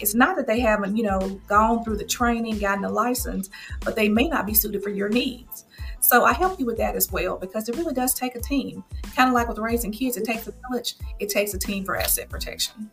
It's 0.00 0.14
not 0.14 0.36
that 0.36 0.46
they 0.46 0.60
haven't, 0.60 0.96
you 0.96 1.04
know, 1.04 1.40
gone 1.46 1.84
through 1.84 1.98
the 1.98 2.04
training, 2.04 2.58
gotten 2.58 2.84
a 2.84 2.90
license, 2.90 3.50
but 3.84 3.96
they 3.96 4.08
may 4.08 4.28
not 4.28 4.46
be 4.46 4.54
suited 4.54 4.82
for 4.82 4.90
your 4.90 5.08
needs. 5.08 5.66
So 6.00 6.24
I 6.24 6.32
help 6.32 6.58
you 6.58 6.66
with 6.66 6.76
that 6.78 6.96
as 6.96 7.12
well 7.12 7.38
because 7.38 7.68
it 7.68 7.76
really 7.76 7.94
does 7.94 8.14
take 8.14 8.34
a 8.34 8.40
team. 8.40 8.82
Kind 9.14 9.28
of 9.28 9.34
like 9.34 9.48
with 9.48 9.58
raising 9.58 9.92
kids, 9.92 10.16
it 10.16 10.24
takes 10.24 10.46
a 10.48 10.52
village, 10.68 10.96
it 11.20 11.28
takes 11.28 11.54
a 11.54 11.58
team 11.58 11.84
for 11.84 11.96
asset 11.96 12.28
protection. 12.28 12.90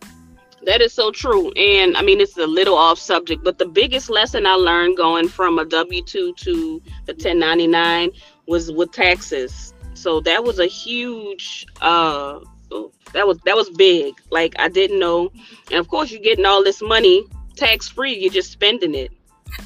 That 0.63 0.81
is 0.81 0.93
so 0.93 1.11
true. 1.11 1.51
And 1.53 1.95
I 1.97 2.01
mean, 2.01 2.19
it's 2.19 2.37
a 2.37 2.45
little 2.45 2.75
off 2.75 2.99
subject, 2.99 3.43
but 3.43 3.57
the 3.57 3.65
biggest 3.65 4.09
lesson 4.09 4.45
I 4.45 4.53
learned 4.53 4.97
going 4.97 5.27
from 5.27 5.57
a 5.57 5.65
W 5.65 6.03
2 6.03 6.33
to 6.33 6.81
the 7.05 7.13
1099 7.13 8.11
was 8.45 8.71
with 8.71 8.91
taxes. 8.91 9.73
So 9.93 10.19
that 10.21 10.43
was 10.43 10.59
a 10.59 10.65
huge, 10.65 11.65
uh, 11.81 12.39
that 13.13 13.27
was 13.27 13.39
that 13.45 13.55
was 13.55 13.69
big. 13.71 14.13
Like 14.31 14.55
I 14.59 14.69
didn't 14.69 14.99
know, 14.99 15.31
and 15.71 15.79
of 15.79 15.87
course 15.87 16.11
you're 16.11 16.21
getting 16.21 16.45
all 16.45 16.63
this 16.63 16.81
money 16.81 17.25
tax 17.55 17.87
free. 17.89 18.17
You're 18.17 18.33
just 18.33 18.51
spending 18.51 18.95
it. 18.95 19.11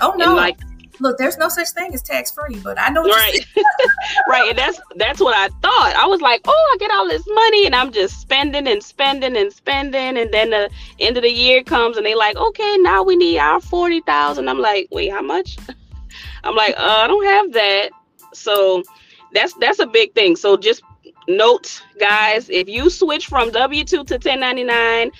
Oh 0.01 0.13
no! 0.17 0.27
And 0.27 0.35
like 0.35 0.57
look, 0.99 1.17
there's 1.17 1.37
no 1.37 1.49
such 1.49 1.69
thing 1.71 1.93
as 1.93 2.01
tax 2.01 2.31
free, 2.31 2.55
but 2.63 2.79
I 2.79 2.89
know 2.89 3.03
right, 3.03 3.39
right, 4.29 4.49
and 4.49 4.57
that's 4.57 4.79
that's 4.95 5.19
what 5.19 5.35
I 5.35 5.49
thought. 5.61 5.93
I 5.97 6.05
was 6.05 6.21
like, 6.21 6.41
oh, 6.45 6.71
I 6.73 6.77
get 6.77 6.91
all 6.91 7.07
this 7.07 7.25
money, 7.27 7.65
and 7.65 7.75
I'm 7.75 7.91
just 7.91 8.21
spending 8.21 8.67
and 8.67 8.81
spending 8.81 9.37
and 9.37 9.51
spending, 9.51 10.17
and 10.17 10.33
then 10.33 10.51
the 10.51 10.69
end 10.99 11.17
of 11.17 11.23
the 11.23 11.31
year 11.31 11.63
comes, 11.63 11.97
and 11.97 12.05
they 12.05 12.15
like, 12.15 12.37
okay, 12.37 12.77
now 12.79 13.03
we 13.03 13.15
need 13.15 13.37
our 13.37 13.59
forty 13.59 14.01
thousand. 14.01 14.49
I'm 14.49 14.59
like, 14.59 14.87
wait, 14.91 15.11
how 15.11 15.21
much? 15.21 15.57
I'm 16.43 16.55
like, 16.55 16.75
uh, 16.77 17.03
I 17.03 17.07
don't 17.07 17.25
have 17.25 17.53
that. 17.53 17.89
So 18.33 18.83
that's 19.33 19.53
that's 19.55 19.79
a 19.79 19.87
big 19.87 20.13
thing. 20.13 20.35
So 20.35 20.57
just 20.57 20.83
note, 21.27 21.81
guys, 21.99 22.49
if 22.49 22.67
you 22.67 22.89
switch 22.89 23.27
from 23.27 23.51
W 23.51 23.83
two 23.83 24.03
to 24.05 24.15
1099, 24.15 25.11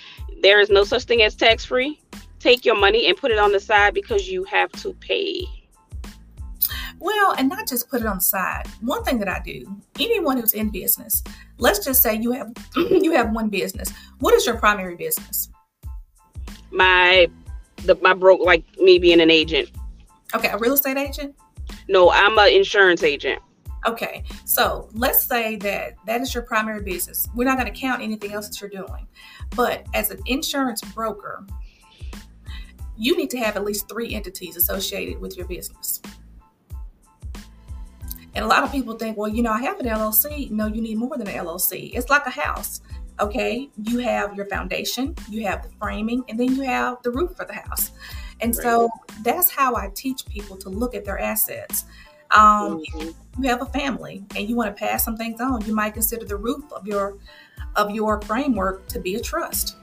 there 0.42 0.60
is 0.60 0.70
no 0.70 0.84
such 0.84 1.04
thing 1.04 1.22
as 1.22 1.34
tax 1.34 1.64
free. 1.64 2.00
Take 2.38 2.64
your 2.64 2.78
money 2.78 3.06
and 3.08 3.16
put 3.16 3.30
it 3.30 3.38
on 3.38 3.52
the 3.52 3.60
side 3.60 3.94
because 3.94 4.28
you 4.28 4.44
have 4.44 4.70
to 4.72 4.92
pay. 4.94 5.46
Well, 6.98 7.34
and 7.36 7.48
not 7.48 7.66
just 7.66 7.88
put 7.88 8.00
it 8.00 8.06
on 8.06 8.16
the 8.16 8.22
side. 8.22 8.66
One 8.80 9.02
thing 9.04 9.18
that 9.18 9.28
I 9.28 9.40
do, 9.44 9.64
anyone 9.98 10.38
who's 10.38 10.54
in 10.54 10.70
business, 10.70 11.22
let's 11.58 11.84
just 11.84 12.02
say 12.02 12.16
you 12.16 12.32
have 12.32 12.52
you 12.76 13.12
have 13.12 13.32
one 13.32 13.48
business. 13.48 13.92
What 14.20 14.34
is 14.34 14.46
your 14.46 14.56
primary 14.56 14.96
business? 14.96 15.50
My 16.70 17.28
the 17.84 17.96
my 17.96 18.14
broke 18.14 18.40
like 18.40 18.64
me 18.78 18.98
being 18.98 19.20
an 19.20 19.30
agent. 19.30 19.70
Okay, 20.34 20.48
a 20.48 20.58
real 20.58 20.74
estate 20.74 20.96
agent? 20.96 21.34
No, 21.88 22.10
I'm 22.10 22.38
an 22.38 22.48
insurance 22.48 23.02
agent. 23.02 23.40
Okay, 23.86 24.24
so 24.46 24.88
let's 24.94 25.24
say 25.24 25.56
that 25.56 25.94
that 26.06 26.20
is 26.22 26.32
your 26.32 26.42
primary 26.42 26.82
business. 26.82 27.28
We're 27.34 27.44
not 27.44 27.58
going 27.58 27.70
to 27.72 27.78
count 27.78 28.02
anything 28.02 28.32
else 28.32 28.48
that 28.48 28.60
you're 28.60 28.70
doing. 28.70 29.06
But 29.54 29.86
as 29.92 30.10
an 30.10 30.20
insurance 30.26 30.80
broker, 30.80 31.46
you 32.96 33.16
need 33.16 33.30
to 33.30 33.38
have 33.38 33.56
at 33.56 33.64
least 33.64 33.88
three 33.88 34.14
entities 34.14 34.56
associated 34.56 35.20
with 35.20 35.36
your 35.36 35.46
business. 35.46 36.00
And 38.34 38.44
a 38.44 38.48
lot 38.48 38.64
of 38.64 38.72
people 38.72 38.96
think, 38.96 39.16
well, 39.16 39.28
you 39.28 39.42
know, 39.42 39.52
I 39.52 39.62
have 39.62 39.78
an 39.80 39.86
LLC. 39.86 40.50
No, 40.50 40.66
you 40.66 40.80
need 40.80 40.98
more 40.98 41.16
than 41.16 41.28
an 41.28 41.34
LLC. 41.34 41.92
It's 41.94 42.10
like 42.10 42.26
a 42.26 42.30
house. 42.30 42.80
Okay, 43.20 43.70
you 43.76 43.98
have 43.98 44.34
your 44.34 44.46
foundation, 44.46 45.14
you 45.30 45.46
have 45.46 45.62
the 45.62 45.68
framing, 45.78 46.24
and 46.28 46.38
then 46.38 46.52
you 46.56 46.62
have 46.62 47.00
the 47.04 47.12
roof 47.12 47.36
for 47.36 47.44
the 47.44 47.54
house. 47.54 47.92
And 48.40 48.52
right. 48.56 48.62
so 48.62 48.90
that's 49.22 49.48
how 49.48 49.76
I 49.76 49.90
teach 49.94 50.26
people 50.26 50.56
to 50.56 50.68
look 50.68 50.96
at 50.96 51.04
their 51.04 51.20
assets. 51.20 51.84
Um, 52.34 52.82
mm-hmm. 52.82 53.42
You 53.42 53.48
have 53.48 53.62
a 53.62 53.66
family 53.66 54.24
and 54.36 54.48
you 54.48 54.56
want 54.56 54.76
to 54.76 54.78
pass 54.78 55.04
some 55.04 55.16
things 55.16 55.40
on. 55.40 55.64
You 55.64 55.74
might 55.74 55.94
consider 55.94 56.24
the 56.24 56.36
roof 56.36 56.64
of 56.72 56.86
your 56.86 57.16
of 57.76 57.90
your 57.90 58.20
framework 58.22 58.86
to 58.88 59.00
be 59.00 59.16
a 59.16 59.20
trust. 59.20 59.76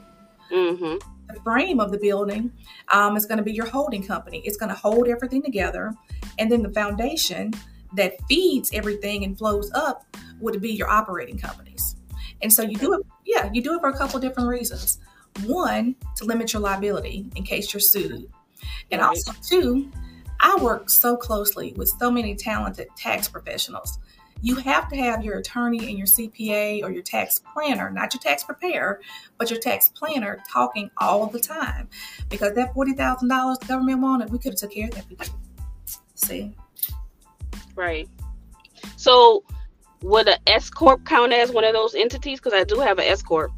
Mm-hmm. 0.50 0.96
The 1.34 1.40
frame 1.40 1.80
of 1.80 1.90
the 1.90 1.98
building 1.98 2.52
um, 2.88 3.16
is 3.16 3.26
going 3.26 3.38
to 3.38 3.44
be 3.44 3.52
your 3.52 3.66
holding 3.66 4.06
company. 4.06 4.42
It's 4.44 4.56
going 4.56 4.68
to 4.68 4.74
hold 4.74 5.08
everything 5.08 5.42
together, 5.42 5.94
and 6.38 6.50
then 6.50 6.62
the 6.62 6.72
foundation 6.72 7.52
that 7.94 8.14
feeds 8.28 8.70
everything 8.72 9.24
and 9.24 9.36
flows 9.36 9.70
up 9.74 10.04
would 10.40 10.60
be 10.60 10.72
your 10.72 10.88
operating 10.88 11.38
companies. 11.38 11.96
And 12.42 12.52
so 12.52 12.62
you 12.62 12.76
do 12.76 12.94
it, 12.94 13.06
yeah, 13.24 13.50
you 13.52 13.62
do 13.62 13.74
it 13.74 13.80
for 13.80 13.90
a 13.90 13.96
couple 13.96 14.18
different 14.18 14.48
reasons. 14.48 14.98
One, 15.46 15.94
to 16.16 16.24
limit 16.24 16.52
your 16.52 16.60
liability 16.60 17.30
in 17.36 17.44
case 17.44 17.72
you're 17.72 17.80
sued. 17.80 18.30
And 18.90 19.00
also, 19.00 19.32
two, 19.42 19.90
I 20.42 20.56
work 20.60 20.90
so 20.90 21.16
closely 21.16 21.72
with 21.76 21.88
so 22.00 22.10
many 22.10 22.34
talented 22.34 22.88
tax 22.96 23.28
professionals. 23.28 23.98
You 24.44 24.56
have 24.56 24.88
to 24.88 24.96
have 24.96 25.24
your 25.24 25.38
attorney 25.38 25.88
and 25.88 25.96
your 25.96 26.08
CPA 26.08 26.82
or 26.82 26.90
your 26.90 27.04
tax 27.04 27.40
planner, 27.54 27.90
not 27.90 28.12
your 28.12 28.20
tax 28.20 28.42
preparer, 28.42 29.00
but 29.38 29.50
your 29.50 29.60
tax 29.60 29.88
planner 29.90 30.42
talking 30.52 30.90
all 30.96 31.26
the 31.26 31.38
time. 31.38 31.88
Because 32.28 32.54
that 32.56 32.74
$40,000 32.74 33.60
the 33.60 33.66
government 33.66 34.00
wanted, 34.00 34.30
we 34.30 34.38
could 34.38 34.52
have 34.52 34.58
took 34.58 34.72
care 34.72 34.88
of 34.88 34.94
that. 34.96 35.30
See? 36.16 36.56
Right. 37.76 38.08
So 38.96 39.44
would 40.02 40.26
an 40.26 40.38
S 40.48 40.70
corp 40.70 41.04
count 41.06 41.32
as 41.32 41.52
one 41.52 41.62
of 41.62 41.72
those 41.72 41.94
entities? 41.94 42.40
Because 42.40 42.52
I 42.52 42.64
do 42.64 42.80
have 42.80 42.98
an 42.98 43.04
S 43.04 43.22
corp. 43.22 43.52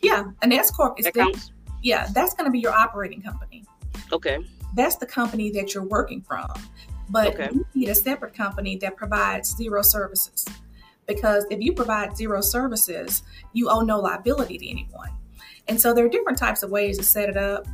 Yeah, 0.00 0.24
an 0.40 0.52
S 0.52 0.70
corp 0.70 0.98
is 0.98 1.04
that 1.04 1.12
counts. 1.12 1.52
Yeah, 1.82 2.08
that's 2.14 2.32
going 2.32 2.46
to 2.46 2.50
be 2.50 2.60
your 2.60 2.72
operating 2.72 3.20
company. 3.20 3.64
Okay. 4.10 4.38
That's 4.74 4.96
the 4.96 5.06
company 5.06 5.50
that 5.52 5.74
you're 5.74 5.84
working 5.84 6.22
from, 6.22 6.50
but 7.08 7.34
okay. 7.34 7.48
you 7.52 7.66
need 7.74 7.88
a 7.88 7.94
separate 7.94 8.34
company 8.34 8.76
that 8.78 8.96
provides 8.96 9.56
zero 9.56 9.82
services. 9.82 10.44
Because 11.06 11.44
if 11.50 11.60
you 11.60 11.72
provide 11.72 12.16
zero 12.16 12.40
services, 12.40 13.24
you 13.52 13.68
owe 13.68 13.80
no 13.80 13.98
liability 13.98 14.58
to 14.58 14.70
anyone. 14.70 15.10
And 15.68 15.80
so 15.80 15.92
there 15.92 16.04
are 16.04 16.08
different 16.08 16.38
types 16.38 16.62
of 16.62 16.70
ways 16.70 16.98
to 16.98 17.04
set 17.04 17.28
it 17.28 17.36
up. 17.36 17.66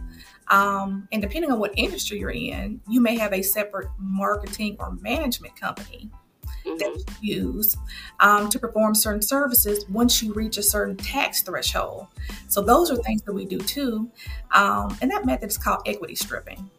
Um, 0.49 1.09
and 1.12 1.21
depending 1.21 1.50
on 1.50 1.59
what 1.59 1.73
industry 1.76 2.19
you're 2.19 2.31
in, 2.31 2.81
you 2.88 3.00
may 3.00 3.19
have 3.19 3.33
a 3.33 3.43
separate 3.43 3.88
marketing 3.99 4.76
or 4.79 4.93
management 5.00 5.59
company 5.59 6.11
mm-hmm. 6.65 6.79
that 6.79 7.05
you 7.21 7.37
use 7.37 7.76
um, 8.21 8.49
to 8.50 8.59
perform 8.59 8.95
certain 8.95 9.23
services 9.23 9.88
once 9.88 10.23
you 10.23 10.33
reach 10.33 10.57
a 10.57 10.62
certain 10.62 10.97
tax 10.97 11.43
threshold. 11.43 12.07
So 12.49 12.62
those 12.62 12.91
are 12.91 12.97
things 12.97 13.23
that 13.23 13.33
we 13.33 13.45
do 13.45 13.59
too. 13.59 14.11
Um, 14.55 14.97
and 15.03 15.11
that 15.11 15.26
method 15.26 15.50
is 15.50 15.59
called 15.59 15.83
equity 15.87 16.15
stripping. 16.15 16.71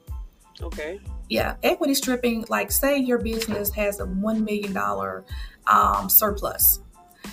Okay. 0.61 0.99
Yeah, 1.29 1.55
equity 1.63 1.93
stripping, 1.93 2.45
like 2.49 2.71
say 2.71 2.97
your 2.97 3.19
business 3.19 3.71
has 3.71 3.99
a 3.99 4.05
$1 4.05 4.43
million 4.43 4.75
um, 5.67 6.09
surplus. 6.09 6.79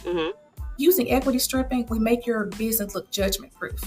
Mm-hmm. 0.03 0.31
Using 0.77 1.11
equity 1.13 1.39
stripping, 1.39 1.87
we 1.87 1.99
make 1.99 2.27
your 2.27 2.47
business 2.47 2.95
look 2.95 3.11
judgment 3.11 3.55
proof 3.55 3.81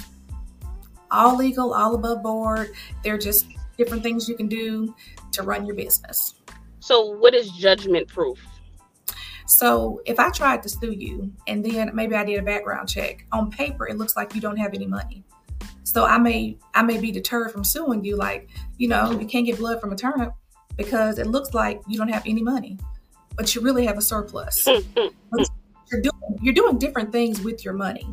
all 1.11 1.35
legal, 1.35 1.73
all 1.73 1.95
above 1.95 2.23
board. 2.23 2.71
They're 3.03 3.17
just 3.17 3.47
different 3.77 4.03
things 4.03 4.27
you 4.27 4.35
can 4.35 4.47
do 4.47 4.95
to 5.31 5.43
run 5.43 5.65
your 5.65 5.75
business. 5.75 6.35
So, 6.79 7.05
what 7.17 7.33
is 7.33 7.51
judgment 7.51 8.07
proof? 8.07 8.39
So, 9.47 10.01
if 10.05 10.19
I 10.19 10.29
tried 10.29 10.63
to 10.63 10.69
sue 10.69 10.91
you 10.91 11.31
and 11.47 11.63
then 11.63 11.91
maybe 11.93 12.15
I 12.15 12.23
did 12.23 12.39
a 12.39 12.43
background 12.43 12.89
check, 12.89 13.25
on 13.31 13.51
paper 13.51 13.87
it 13.87 13.97
looks 13.97 14.15
like 14.15 14.35
you 14.35 14.41
don't 14.41 14.57
have 14.57 14.73
any 14.73 14.87
money. 14.87 15.23
So 15.87 16.05
I 16.05 16.17
may 16.17 16.57
I 16.73 16.81
may 16.83 16.99
be 16.99 17.11
deterred 17.11 17.51
from 17.51 17.63
suing 17.63 18.03
you, 18.03 18.15
like 18.15 18.49
you 18.77 18.87
know 18.87 19.11
you 19.11 19.25
can't 19.25 19.45
get 19.45 19.57
blood 19.57 19.79
from 19.79 19.91
a 19.93 19.95
turnip 19.95 20.33
because 20.75 21.17
it 21.17 21.27
looks 21.27 21.53
like 21.53 21.81
you 21.87 21.97
don't 21.97 22.09
have 22.09 22.23
any 22.25 22.43
money, 22.43 22.77
but 23.35 23.53
you 23.55 23.61
really 23.61 23.85
have 23.85 23.97
a 23.97 24.01
surplus. 24.01 24.67
you're 24.67 26.01
doing 26.01 26.39
you're 26.41 26.53
doing 26.53 26.77
different 26.77 27.11
things 27.11 27.41
with 27.41 27.63
your 27.63 27.73
money, 27.73 28.05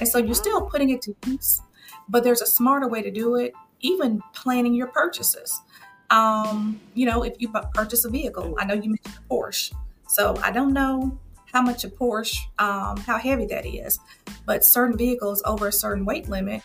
and 0.00 0.08
so 0.08 0.18
you're 0.18 0.34
still 0.34 0.62
putting 0.62 0.90
it 0.90 1.02
to 1.02 1.14
use 1.26 1.60
but 2.08 2.24
there's 2.24 2.42
a 2.42 2.46
smarter 2.46 2.88
way 2.88 3.02
to 3.02 3.10
do 3.10 3.36
it, 3.36 3.52
even 3.80 4.22
planning 4.34 4.74
your 4.74 4.88
purchases. 4.88 5.60
Um, 6.10 6.80
you 6.94 7.06
know, 7.06 7.22
if 7.22 7.34
you 7.38 7.48
purchase 7.74 8.04
a 8.04 8.10
vehicle, 8.10 8.54
I 8.58 8.64
know 8.64 8.74
you 8.74 8.90
mentioned 8.90 9.18
a 9.18 9.32
Porsche. 9.32 9.72
So 10.08 10.38
I 10.42 10.50
don't 10.50 10.72
know 10.72 11.18
how 11.52 11.62
much 11.62 11.84
a 11.84 11.88
Porsche, 11.88 12.36
um, 12.58 12.96
how 12.98 13.18
heavy 13.18 13.46
that 13.46 13.66
is, 13.66 13.98
but 14.46 14.64
certain 14.64 14.96
vehicles 14.96 15.42
over 15.46 15.68
a 15.68 15.72
certain 15.72 16.04
weight 16.04 16.28
limit, 16.28 16.62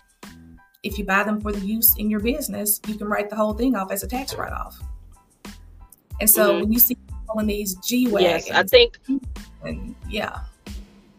if 0.83 0.97
you 0.97 1.05
buy 1.05 1.23
them 1.23 1.41
for 1.41 1.51
the 1.51 1.59
use 1.59 1.97
in 1.97 2.09
your 2.09 2.19
business, 2.19 2.79
you 2.87 2.95
can 2.95 3.07
write 3.07 3.29
the 3.29 3.35
whole 3.35 3.53
thing 3.53 3.75
off 3.75 3.91
as 3.91 4.03
a 4.03 4.07
tax 4.07 4.35
write 4.35 4.53
off. 4.53 4.79
And 6.19 6.29
so 6.29 6.51
mm-hmm. 6.51 6.61
when 6.61 6.71
you 6.73 6.79
see 6.79 6.97
all 7.27 7.39
in 7.39 7.47
these 7.47 7.75
G 7.75 8.07
wagons, 8.07 8.47
yes, 8.47 8.57
I 8.57 8.63
think, 8.63 8.97
and 9.63 9.95
yeah, 10.09 10.39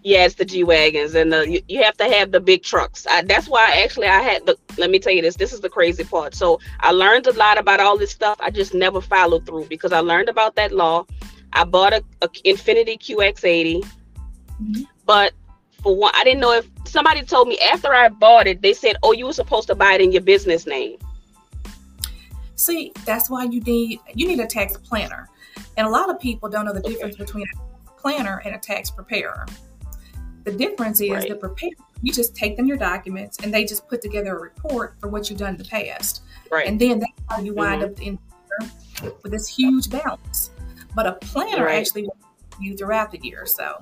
yeah, 0.02 0.24
it's 0.24 0.34
the 0.34 0.44
G 0.44 0.64
wagons, 0.64 1.14
and 1.14 1.32
the, 1.32 1.48
you, 1.48 1.60
you, 1.68 1.82
have 1.82 1.96
to 1.98 2.04
have 2.04 2.32
the 2.32 2.40
big 2.40 2.62
trucks. 2.62 3.06
I, 3.08 3.22
that's 3.22 3.48
why 3.48 3.82
actually 3.82 4.06
I 4.06 4.20
had 4.20 4.46
the. 4.46 4.56
Let 4.78 4.90
me 4.90 4.98
tell 4.98 5.12
you 5.12 5.22
this. 5.22 5.36
This 5.36 5.52
is 5.52 5.60
the 5.60 5.68
crazy 5.68 6.04
part. 6.04 6.34
So 6.34 6.58
I 6.80 6.92
learned 6.92 7.26
a 7.26 7.32
lot 7.32 7.58
about 7.58 7.80
all 7.80 7.98
this 7.98 8.10
stuff. 8.10 8.38
I 8.40 8.50
just 8.50 8.72
never 8.72 9.00
followed 9.00 9.44
through 9.44 9.66
because 9.66 9.92
I 9.92 10.00
learned 10.00 10.28
about 10.28 10.56
that 10.56 10.72
law. 10.72 11.04
I 11.52 11.64
bought 11.64 11.92
a, 11.92 12.02
a 12.22 12.28
Infiniti 12.28 12.98
QX80, 12.98 13.82
mm-hmm. 13.82 14.82
but 15.04 15.32
for 15.82 15.96
one, 15.96 16.12
I 16.14 16.24
didn't 16.24 16.40
know 16.40 16.52
if 16.52 16.68
somebody 16.84 17.22
told 17.22 17.48
me 17.48 17.58
after 17.58 17.94
I 17.94 18.08
bought 18.08 18.46
it, 18.46 18.62
they 18.62 18.74
said, 18.74 18.96
"Oh, 19.02 19.12
you 19.12 19.26
were 19.26 19.32
supposed 19.32 19.68
to 19.68 19.74
buy 19.74 19.94
it 19.94 20.00
in 20.00 20.12
your 20.12 20.22
business 20.22 20.66
name." 20.66 20.98
See, 22.56 22.92
that's 23.06 23.30
why 23.30 23.44
you 23.44 23.60
need 23.60 24.00
you 24.14 24.26
need 24.26 24.40
a 24.40 24.46
tax 24.46 24.76
planner, 24.76 25.28
and 25.76 25.86
a 25.86 25.90
lot 25.90 26.10
of 26.10 26.20
people 26.20 26.48
don't 26.48 26.64
know 26.64 26.72
the 26.72 26.80
difference 26.80 27.16
between 27.16 27.46
a 27.46 28.00
planner 28.00 28.42
and 28.44 28.54
a 28.54 28.58
tax 28.58 28.90
preparer. 28.90 29.46
The 30.44 30.52
difference 30.52 31.00
is 31.00 31.10
right. 31.10 31.28
the 31.28 31.36
prepare. 31.36 31.70
You 32.02 32.12
just 32.12 32.34
take 32.34 32.56
them 32.56 32.66
your 32.66 32.76
documents, 32.76 33.38
and 33.42 33.52
they 33.52 33.64
just 33.64 33.88
put 33.88 34.02
together 34.02 34.36
a 34.36 34.40
report 34.40 34.96
for 35.00 35.08
what 35.08 35.28
you've 35.28 35.38
done 35.38 35.50
in 35.50 35.56
the 35.56 35.64
past. 35.64 36.22
Right. 36.50 36.66
And 36.66 36.80
then 36.80 37.00
that's 37.00 37.12
how 37.28 37.40
you 37.40 37.54
wind 37.54 37.82
mm-hmm. 37.82 37.92
up 37.92 38.02
in 38.02 38.18
with 39.22 39.32
this 39.32 39.46
huge 39.46 39.88
balance. 39.88 40.50
But 40.94 41.06
a 41.06 41.12
planner 41.12 41.64
right. 41.64 41.78
actually 41.78 42.08
you 42.58 42.76
throughout 42.76 43.10
the 43.10 43.20
year. 43.22 43.46
So. 43.46 43.78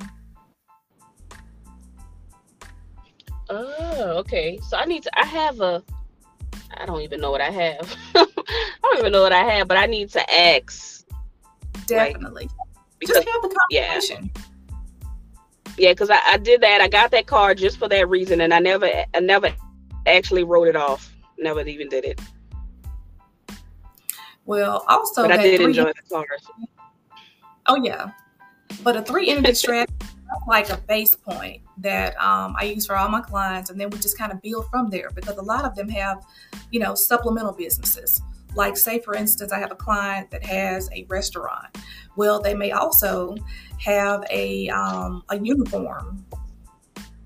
Oh, 3.50 4.18
okay. 4.18 4.58
So 4.68 4.76
I 4.76 4.84
need 4.84 5.02
to. 5.04 5.18
I 5.18 5.24
have 5.24 5.60
a. 5.60 5.82
I 6.76 6.86
don't 6.86 7.00
even 7.00 7.20
know 7.20 7.30
what 7.30 7.40
I 7.40 7.50
have. 7.50 7.96
I 8.14 8.26
don't 8.82 8.98
even 8.98 9.12
know 9.12 9.22
what 9.22 9.32
I 9.32 9.42
have, 9.42 9.68
but 9.68 9.76
I 9.76 9.86
need 9.86 10.10
to 10.10 10.34
ask. 10.34 11.06
Definitely. 11.86 12.44
Like, 12.44 12.68
because, 12.98 13.16
Just 13.16 13.28
have 13.28 13.42
the 13.42 13.56
conversation. 13.70 14.30
Yeah 14.34 14.42
yeah, 15.78 15.92
because 15.92 16.10
I, 16.10 16.18
I 16.26 16.38
did 16.38 16.60
that. 16.60 16.80
I 16.80 16.88
got 16.88 17.10
that 17.12 17.26
card 17.26 17.58
just 17.58 17.78
for 17.78 17.88
that 17.88 18.08
reason, 18.08 18.40
and 18.40 18.52
I 18.52 18.58
never, 18.58 18.86
I 18.86 19.20
never 19.20 19.54
actually 20.06 20.44
wrote 20.44 20.68
it 20.68 20.76
off. 20.76 21.14
Never 21.38 21.60
even 21.62 21.88
did 21.88 22.04
it. 22.04 22.20
Well, 24.44 24.84
also, 24.88 25.22
but 25.22 25.38
I 25.38 25.42
did 25.42 25.60
enjoy 25.60 25.92
the 25.92 26.02
card. 26.10 26.28
Oh 27.66 27.76
yeah, 27.82 28.10
but 28.82 28.96
a 28.96 29.02
three 29.02 29.28
entity 29.28 29.54
strategy 29.54 29.94
like 30.46 30.70
a 30.70 30.76
base 30.76 31.14
point 31.14 31.62
that 31.78 32.16
um, 32.22 32.54
I 32.58 32.64
use 32.64 32.86
for 32.86 32.96
all 32.96 33.08
my 33.08 33.20
clients, 33.20 33.70
and 33.70 33.80
then 33.80 33.90
we 33.90 33.98
just 33.98 34.18
kind 34.18 34.32
of 34.32 34.42
build 34.42 34.68
from 34.70 34.90
there 34.90 35.10
because 35.14 35.36
a 35.36 35.42
lot 35.42 35.64
of 35.64 35.74
them 35.74 35.88
have, 35.88 36.24
you 36.70 36.80
know, 36.80 36.94
supplemental 36.94 37.52
businesses. 37.52 38.20
Like, 38.54 38.76
say, 38.76 39.00
for 39.00 39.14
instance, 39.14 39.52
I 39.52 39.58
have 39.58 39.70
a 39.70 39.76
client 39.76 40.30
that 40.30 40.44
has 40.44 40.90
a 40.92 41.04
restaurant. 41.08 41.78
Well, 42.16 42.40
they 42.40 42.54
may 42.54 42.72
also 42.72 43.36
have 43.78 44.24
a, 44.30 44.68
um, 44.70 45.22
a 45.28 45.38
uniform 45.38 46.26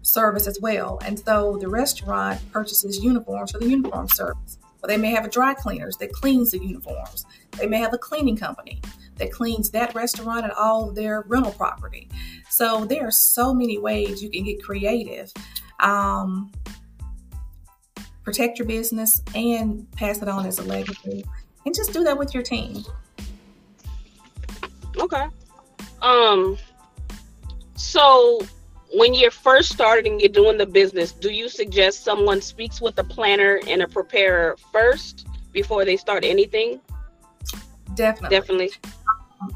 service 0.03 0.47
as 0.47 0.59
well. 0.61 0.99
And 1.05 1.19
so 1.19 1.57
the 1.61 1.69
restaurant 1.69 2.41
purchases 2.53 3.03
uniforms 3.03 3.53
for 3.53 3.59
the 3.59 3.69
uniform 3.69 4.09
service. 4.09 4.59
Or 4.83 4.89
they 4.89 4.97
may 4.97 5.11
have 5.11 5.25
a 5.25 5.31
dry 5.31 5.55
cleaners 5.55 5.97
that 5.99 6.13
cleans 6.13 6.51
the 6.51 6.59
uniforms. 6.59 7.25
They 7.53 7.69
may 7.69 7.79
have 7.79 7.95
a 7.95 7.99
cleaning 7.99 8.37
company 8.37 8.83
that 9.17 9.33
cleans 9.33 9.71
that 9.71 9.95
restaurant 9.95 10.45
and 10.45 10.53
all 10.53 10.91
their 10.91 11.23
rental 11.23 11.53
property. 11.53 12.09
So 12.51 12.85
there 12.85 13.07
are 13.07 13.13
so 13.13 13.55
many 13.55 13.79
ways 13.79 14.23
you 14.23 14.31
can 14.31 14.45
get 14.45 14.63
creative. 14.63 15.33
Um, 15.81 16.51
protect 18.23 18.59
your 18.59 18.67
business 18.67 19.23
and 19.35 19.91
pass 19.93 20.23
it 20.23 20.29
on 20.29 20.47
as 20.47 20.59
a 20.59 20.63
legacy. 20.63 21.25
And 21.65 21.75
just 21.75 21.93
do 21.93 22.05
that 22.05 22.17
with 22.17 22.35
your 22.35 22.43
team. 22.43 22.85
Okay. 24.99 25.27
Um 26.01 26.57
so 27.75 28.41
when 28.95 29.15
you're 29.15 29.31
first 29.31 29.73
started 29.73 30.07
and 30.07 30.21
you're 30.21 30.29
doing 30.29 30.59
the 30.59 30.67
business, 30.67 31.13
do 31.13 31.31
you 31.31 31.49
suggest 31.49 32.05
someone 32.05 32.41
speaks 32.41 32.81
with 32.81 32.99
a 32.99 33.05
planner 33.05 33.61
and 33.67 33.83
a 33.83 33.89
preparer 33.89 34.57
first 34.71 35.27
before 35.53 35.85
they 35.85 35.97
start 35.97 36.25
anything? 36.25 36.81
Definitely. 37.95 38.37
Definitely. 38.37 38.71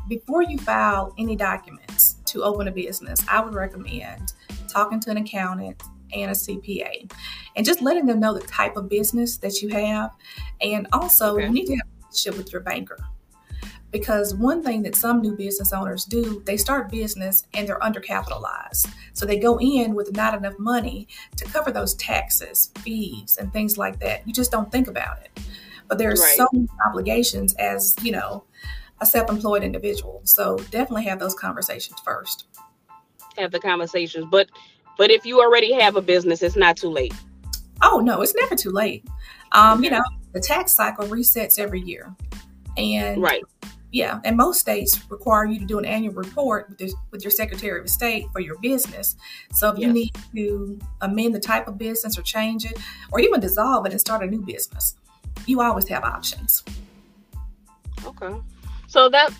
Before 0.09 0.43
you 0.43 0.59
file 0.59 1.15
any 1.19 1.37
documents 1.37 2.15
to 2.27 2.43
open 2.43 2.69
a 2.69 2.73
business, 2.73 3.21
I 3.29 3.41
would 3.41 3.55
recommend 3.55 4.33
talking 4.69 5.01
to 5.01 5.11
an 5.11 5.19
accountant 5.19 5.83
and 6.13 6.31
a 6.31 6.35
CPA 6.35 7.11
and 7.57 7.67
just 7.67 7.83
letting 7.83 8.07
them 8.07 8.21
know 8.21 8.35
the 8.35 8.47
type 8.47 8.77
of 8.77 8.89
business 8.89 9.37
that 9.39 9.63
you 9.63 9.69
have. 9.71 10.11
And 10.61 10.87
also, 10.93 11.35
okay. 11.35 11.45
you 11.45 11.51
need 11.51 11.67
to 11.67 11.75
have 11.75 11.87
a 11.87 12.05
relationship 12.05 12.37
with 12.37 12.53
your 12.53 12.63
banker. 12.63 12.99
Because 13.93 14.35
one 14.35 14.63
thing 14.63 14.83
that 14.83 14.95
some 14.95 15.23
new 15.23 15.35
business 15.37 15.73
owners 15.73 16.05
do, 16.05 16.43
they 16.45 16.57
start 16.57 16.91
business 16.91 17.45
and 17.55 17.67
they're 17.67 17.79
undercapitalized. 17.79 18.93
So 19.15 19.25
they 19.25 19.39
go 19.39 19.59
in 19.59 19.95
with 19.95 20.15
not 20.15 20.35
enough 20.35 20.59
money 20.59 21.09
to 21.37 21.45
cover 21.47 21.71
those 21.71 21.95
taxes, 21.95 22.73
fees, 22.79 23.39
and 23.41 23.53
things 23.53 23.79
like 23.79 23.99
that. 24.01 24.27
You 24.27 24.35
just 24.35 24.51
don't 24.51 24.71
think 24.71 24.89
about 24.89 25.19
it. 25.23 25.41
But 25.89 25.99
there's 25.99 26.21
right. 26.21 26.37
so 26.37 26.49
many 26.53 26.69
obligations 26.87 27.55
as, 27.55 27.97
you 28.03 28.13
know, 28.13 28.45
a 29.01 29.07
self-employed 29.07 29.63
individual. 29.63 30.21
So 30.25 30.57
definitely 30.71 31.05
have 31.05 31.19
those 31.19 31.35
conversations 31.35 31.99
first. 32.05 32.47
Have 33.37 33.53
the 33.53 33.61
conversations, 33.61 34.27
but 34.31 34.49
but 34.97 35.11
if 35.11 35.27
you 35.27 35.41
already 35.41 35.73
have 35.75 35.97
a 35.97 36.01
business, 36.01 36.43
it's 36.43 36.57
not 36.57 36.77
too 36.77 36.89
late. 36.89 37.13
Oh 37.83 38.01
no, 38.01 38.23
it's 38.23 38.35
never 38.35 38.57
too 38.57 38.71
late. 38.71 39.07
Um, 39.53 39.85
you 39.85 39.91
know, 39.91 40.03
the 40.33 40.41
tax 40.41 40.75
cycle 40.75 41.07
resets 41.07 41.59
every 41.59 41.81
year, 41.83 42.15
and 42.79 43.21
right, 43.21 43.43
yeah, 43.93 44.21
and 44.25 44.37
most 44.37 44.61
states 44.61 44.99
require 45.11 45.45
you 45.45 45.59
to 45.59 45.67
do 45.67 45.79
an 45.79 45.85
annual 45.85 46.15
report 46.15 46.69
with, 46.71 46.93
with 47.11 47.23
your 47.23 47.31
Secretary 47.31 47.79
of 47.81 47.89
State 47.89 48.27
for 48.33 48.41
your 48.41 48.59
business. 48.59 49.17
So 49.53 49.71
if 49.71 49.79
yes. 49.79 49.87
you 49.87 49.93
need 49.93 50.17
to 50.35 50.79
amend 51.03 51.35
the 51.35 51.41
type 51.41 51.69
of 51.69 51.79
business 51.79 52.19
or 52.19 52.23
change 52.23 52.65
it, 52.65 52.79
or 53.13 53.21
even 53.21 53.41
dissolve 53.41 53.87
it 53.87 53.93
and 53.93 54.01
start 54.01 54.23
a 54.23 54.27
new 54.27 54.43
business, 54.43 54.97
you 55.47 55.61
always 55.61 55.89
have 55.89 56.05
options. 56.05 56.63
Okay. 58.05 58.35
So 58.97 59.11
that 59.11 59.31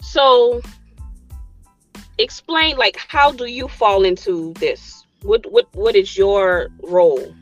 so 0.00 0.62
explain 2.18 2.76
like 2.76 2.96
how 2.96 3.32
do 3.32 3.46
you 3.46 3.66
fall 3.66 4.04
into 4.04 4.52
this? 4.60 5.04
What 5.22 5.44
what 5.50 5.66
what 5.74 5.96
is 5.96 6.16
your 6.16 6.68
role? 6.84 7.34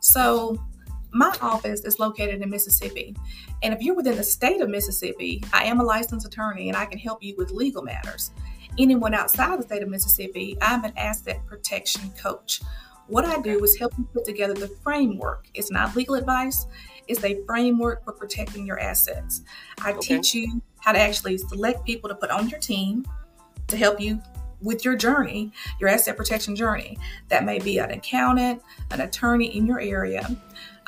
So 0.00 0.62
my 1.12 1.34
office 1.40 1.80
is 1.86 1.98
located 1.98 2.42
in 2.42 2.50
Mississippi. 2.50 3.16
And 3.62 3.72
if 3.72 3.80
you're 3.80 3.94
within 3.94 4.16
the 4.16 4.22
state 4.22 4.60
of 4.60 4.68
Mississippi, 4.68 5.42
I 5.50 5.64
am 5.64 5.80
a 5.80 5.82
licensed 5.82 6.26
attorney 6.26 6.68
and 6.68 6.76
I 6.76 6.84
can 6.84 6.98
help 6.98 7.22
you 7.22 7.34
with 7.38 7.52
legal 7.52 7.82
matters. 7.82 8.32
Anyone 8.78 9.14
outside 9.14 9.58
the 9.58 9.62
state 9.62 9.82
of 9.82 9.88
Mississippi, 9.88 10.58
I'm 10.60 10.84
an 10.84 10.92
asset 10.98 11.40
protection 11.46 12.10
coach. 12.22 12.60
What 13.06 13.24
I 13.24 13.40
do 13.40 13.64
is 13.64 13.78
help 13.78 13.94
you 13.96 14.04
put 14.12 14.26
together 14.26 14.52
the 14.52 14.68
framework. 14.82 15.46
It's 15.54 15.70
not 15.70 15.96
legal 15.96 16.16
advice, 16.16 16.66
it's 17.08 17.24
a 17.24 17.42
framework 17.46 18.04
for 18.04 18.12
protecting 18.12 18.66
your 18.66 18.78
assets. 18.80 19.42
I 19.82 19.92
okay. 19.92 20.16
teach 20.16 20.34
you 20.34 20.60
how 20.80 20.92
to 20.92 21.00
actually 21.00 21.38
select 21.38 21.84
people 21.84 22.08
to 22.08 22.14
put 22.14 22.30
on 22.30 22.48
your 22.48 22.60
team 22.60 23.04
to 23.68 23.76
help 23.76 24.00
you 24.00 24.20
with 24.62 24.84
your 24.84 24.96
journey, 24.96 25.52
your 25.80 25.88
asset 25.88 26.16
protection 26.16 26.56
journey. 26.56 26.98
That 27.28 27.44
may 27.44 27.58
be 27.58 27.78
an 27.78 27.90
accountant, 27.90 28.62
an 28.90 29.00
attorney 29.00 29.56
in 29.56 29.66
your 29.66 29.80
area, 29.80 30.26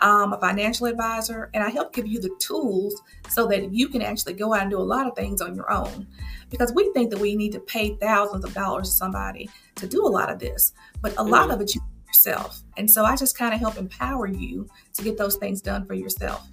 um, 0.00 0.32
a 0.32 0.40
financial 0.40 0.86
advisor, 0.86 1.50
and 1.54 1.62
I 1.62 1.68
help 1.68 1.92
give 1.92 2.06
you 2.06 2.20
the 2.20 2.34
tools 2.38 3.00
so 3.28 3.46
that 3.48 3.72
you 3.72 3.88
can 3.88 4.00
actually 4.00 4.34
go 4.34 4.54
out 4.54 4.62
and 4.62 4.70
do 4.70 4.78
a 4.78 4.80
lot 4.80 5.06
of 5.06 5.14
things 5.14 5.40
on 5.40 5.54
your 5.54 5.70
own. 5.70 6.06
Because 6.50 6.72
we 6.72 6.90
think 6.92 7.10
that 7.10 7.18
we 7.18 7.36
need 7.36 7.52
to 7.52 7.60
pay 7.60 7.96
thousands 7.96 8.44
of 8.44 8.54
dollars 8.54 8.88
to 8.88 8.94
somebody 8.94 9.50
to 9.74 9.86
do 9.86 10.06
a 10.06 10.08
lot 10.08 10.30
of 10.30 10.38
this, 10.38 10.72
but 11.02 11.14
a 11.18 11.22
lot 11.22 11.42
mm-hmm. 11.42 11.50
of 11.52 11.60
it 11.60 11.74
you 11.74 11.80
yourself. 12.06 12.62
And 12.78 12.90
so 12.90 13.04
I 13.04 13.16
just 13.16 13.36
kind 13.36 13.52
of 13.52 13.60
help 13.60 13.76
empower 13.76 14.26
you 14.26 14.68
to 14.94 15.02
get 15.02 15.18
those 15.18 15.36
things 15.36 15.60
done 15.60 15.84
for 15.84 15.94
yourself. 15.94 16.48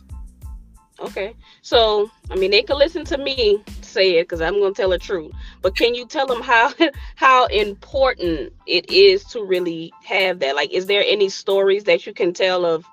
Okay. 1.00 1.35
So, 1.61 2.09
I 2.31 2.35
mean, 2.35 2.51
they 2.51 2.64
can 2.64 2.77
listen 2.77 3.05
to 3.05 3.18
me 3.18 3.61
say 3.81 4.18
it 4.18 4.24
because 4.24 4.42
I'm 4.42 4.53
going 4.53 4.74
to 4.74 4.81
tell 4.81 4.90
the 4.90 4.98
truth. 4.98 5.31
But 5.61 5.75
can 5.75 5.94
you 5.94 6.05
tell 6.05 6.25
them 6.25 6.42
how 6.42 6.72
how 7.16 7.46
important 7.48 8.53
it 8.66 8.90
is 8.90 9.24
to 9.25 9.44
really 9.44 9.94
have 10.03 10.40
that? 10.40 10.55
Like, 10.55 10.72
is 10.72 10.88
there 10.88 11.03
any 11.05 11.29
stories 11.29 11.83
that 11.85 12.05
you 12.07 12.14
can 12.14 12.33
tell 12.33 12.66
of, 12.66 12.85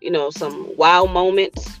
you 0.00 0.10
know, 0.10 0.30
some 0.30 0.74
wow 0.76 1.04
moments? 1.04 1.78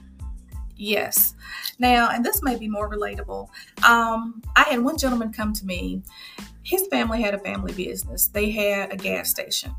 Yes. 0.76 1.34
Now, 1.78 2.10
and 2.10 2.24
this 2.24 2.42
may 2.42 2.56
be 2.56 2.68
more 2.68 2.88
relatable. 2.88 3.48
Um, 3.82 4.42
I 4.56 4.64
had 4.64 4.80
one 4.80 4.98
gentleman 4.98 5.32
come 5.32 5.52
to 5.54 5.66
me. 5.66 6.02
His 6.62 6.86
family 6.88 7.22
had 7.22 7.34
a 7.34 7.38
family 7.38 7.72
business. 7.72 8.28
They 8.28 8.50
had 8.50 8.92
a 8.92 8.96
gas 8.96 9.30
station. 9.30 9.74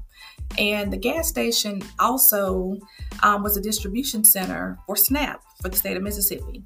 And 0.57 0.91
the 0.91 0.97
gas 0.97 1.27
station 1.27 1.81
also 1.99 2.77
um, 3.23 3.43
was 3.43 3.57
a 3.57 3.61
distribution 3.61 4.23
center 4.23 4.77
for 4.85 4.95
SNAP 4.95 5.41
for 5.61 5.69
the 5.69 5.77
state 5.77 5.97
of 5.97 6.03
Mississippi. 6.03 6.63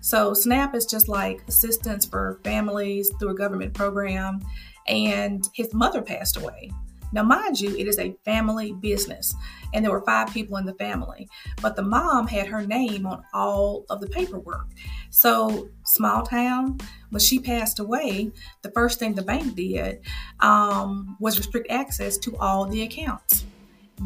So, 0.00 0.34
SNAP 0.34 0.74
is 0.74 0.86
just 0.86 1.08
like 1.08 1.42
assistance 1.48 2.04
for 2.04 2.40
families 2.44 3.10
through 3.18 3.30
a 3.30 3.34
government 3.34 3.74
program. 3.74 4.40
And 4.86 5.48
his 5.54 5.72
mother 5.72 6.02
passed 6.02 6.36
away. 6.36 6.70
Now, 7.12 7.22
mind 7.22 7.60
you, 7.60 7.76
it 7.76 7.86
is 7.86 7.98
a 7.98 8.16
family 8.24 8.72
business, 8.72 9.34
and 9.72 9.84
there 9.84 9.92
were 9.92 10.04
five 10.04 10.32
people 10.32 10.56
in 10.56 10.66
the 10.66 10.74
family, 10.74 11.28
but 11.60 11.76
the 11.76 11.82
mom 11.82 12.26
had 12.26 12.46
her 12.46 12.66
name 12.66 13.06
on 13.06 13.22
all 13.32 13.84
of 13.90 14.00
the 14.00 14.06
paperwork. 14.06 14.68
So, 15.10 15.68
small 15.84 16.24
town, 16.24 16.78
when 17.10 17.20
she 17.20 17.38
passed 17.38 17.78
away, 17.78 18.30
the 18.62 18.70
first 18.70 18.98
thing 18.98 19.14
the 19.14 19.22
bank 19.22 19.54
did 19.54 20.00
um, 20.40 21.16
was 21.20 21.38
restrict 21.38 21.70
access 21.70 22.16
to 22.18 22.36
all 22.38 22.66
the 22.66 22.82
accounts. 22.82 23.44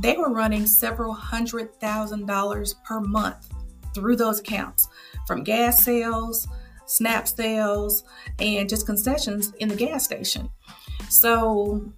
They 0.02 0.16
were 0.16 0.32
running 0.32 0.66
several 0.66 1.12
hundred 1.12 1.74
thousand 1.80 2.26
dollars 2.26 2.74
per 2.84 3.00
month 3.00 3.48
through 3.94 4.16
those 4.16 4.40
accounts 4.40 4.88
from 5.26 5.42
gas 5.42 5.82
sales, 5.82 6.46
SNAP 6.86 7.26
sales, 7.26 8.04
and 8.38 8.68
just 8.68 8.86
concessions 8.86 9.52
in 9.58 9.68
the 9.68 9.76
gas 9.76 10.04
station. 10.04 10.50
So 11.08 11.92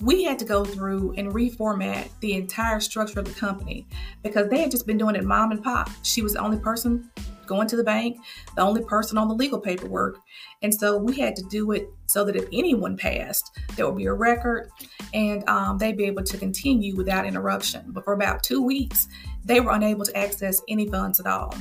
we 0.00 0.24
had 0.24 0.38
to 0.38 0.44
go 0.44 0.64
through 0.64 1.14
and 1.16 1.32
reformat 1.32 2.08
the 2.20 2.32
entire 2.34 2.80
structure 2.80 3.20
of 3.20 3.26
the 3.26 3.38
company 3.38 3.86
because 4.22 4.48
they 4.48 4.60
had 4.60 4.70
just 4.70 4.86
been 4.86 4.98
doing 4.98 5.14
it 5.14 5.24
mom 5.24 5.50
and 5.50 5.62
pop. 5.62 5.90
She 6.02 6.22
was 6.22 6.32
the 6.34 6.40
only 6.40 6.58
person 6.58 7.10
going 7.46 7.68
to 7.68 7.76
the 7.76 7.84
bank, 7.84 8.16
the 8.54 8.62
only 8.62 8.82
person 8.82 9.18
on 9.18 9.28
the 9.28 9.34
legal 9.34 9.58
paperwork. 9.58 10.18
And 10.62 10.72
so 10.72 10.96
we 10.96 11.18
had 11.18 11.34
to 11.36 11.42
do 11.50 11.72
it 11.72 11.88
so 12.06 12.24
that 12.24 12.36
if 12.36 12.46
anyone 12.52 12.96
passed, 12.96 13.58
there 13.76 13.86
would 13.86 13.96
be 13.96 14.06
a 14.06 14.12
record 14.12 14.70
and 15.12 15.46
um, 15.48 15.76
they'd 15.76 15.96
be 15.96 16.04
able 16.04 16.22
to 16.22 16.38
continue 16.38 16.96
without 16.96 17.26
interruption. 17.26 17.86
But 17.88 18.04
for 18.04 18.12
about 18.12 18.42
two 18.42 18.62
weeks, 18.62 19.08
they 19.44 19.60
were 19.60 19.72
unable 19.72 20.04
to 20.04 20.16
access 20.16 20.62
any 20.68 20.86
funds 20.88 21.18
at 21.20 21.26
all. 21.26 21.54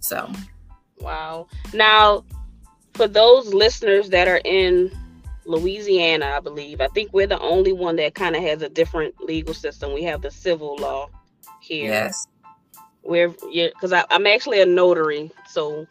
So, 0.00 0.30
wow. 1.00 1.48
Now, 1.74 2.24
for 2.94 3.08
those 3.08 3.52
listeners 3.52 4.08
that 4.10 4.28
are 4.28 4.40
in 4.44 4.90
Louisiana, 5.44 6.26
I 6.36 6.40
believe. 6.40 6.80
I 6.80 6.88
think 6.88 7.12
we're 7.12 7.26
the 7.26 7.40
only 7.40 7.72
one 7.72 7.96
that 7.96 8.14
kind 8.14 8.36
of 8.36 8.42
has 8.42 8.62
a 8.62 8.68
different 8.68 9.20
legal 9.20 9.54
system. 9.54 9.92
We 9.92 10.02
have 10.04 10.22
the 10.22 10.30
civil 10.30 10.76
law 10.76 11.08
here. 11.60 11.90
Yes. 11.90 12.26
We're 13.02 13.34
yeah, 13.50 13.68
because 13.68 13.92
I'm 13.92 14.26
actually 14.26 14.60
a 14.60 14.66
notary, 14.66 15.32
so 15.48 15.86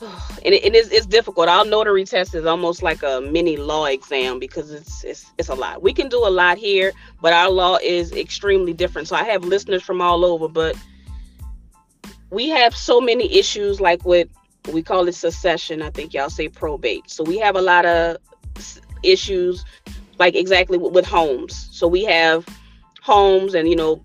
and 0.00 0.54
it, 0.54 0.64
it 0.64 0.74
is 0.74 0.90
it's 0.90 1.06
difficult. 1.06 1.48
Our 1.48 1.64
notary 1.64 2.04
test 2.04 2.34
is 2.34 2.44
almost 2.44 2.82
like 2.82 3.02
a 3.02 3.20
mini 3.20 3.56
law 3.56 3.86
exam 3.86 4.38
because 4.38 4.72
it's 4.72 5.04
it's 5.04 5.30
it's 5.38 5.48
a 5.48 5.54
lot. 5.54 5.82
We 5.82 5.92
can 5.92 6.08
do 6.08 6.18
a 6.18 6.28
lot 6.28 6.58
here, 6.58 6.92
but 7.20 7.32
our 7.32 7.50
law 7.50 7.78
is 7.82 8.12
extremely 8.12 8.72
different. 8.72 9.06
So 9.08 9.16
I 9.16 9.22
have 9.24 9.44
listeners 9.44 9.82
from 9.82 10.00
all 10.00 10.24
over, 10.24 10.48
but 10.48 10.76
we 12.30 12.48
have 12.48 12.74
so 12.74 13.00
many 13.00 13.32
issues 13.38 13.80
like 13.80 14.04
with 14.04 14.28
we 14.72 14.82
call 14.82 15.06
it 15.06 15.12
succession. 15.12 15.82
I 15.82 15.90
think 15.90 16.14
y'all 16.14 16.30
say 16.30 16.48
probate. 16.48 17.10
So 17.10 17.22
we 17.22 17.38
have 17.38 17.56
a 17.56 17.62
lot 17.62 17.84
of 17.84 18.16
issues 19.02 19.64
like 20.18 20.34
exactly 20.34 20.78
with, 20.78 20.92
with 20.92 21.06
homes. 21.06 21.68
So 21.72 21.86
we 21.88 22.04
have 22.04 22.46
homes 23.02 23.54
and 23.54 23.68
you 23.68 23.76
know 23.76 24.04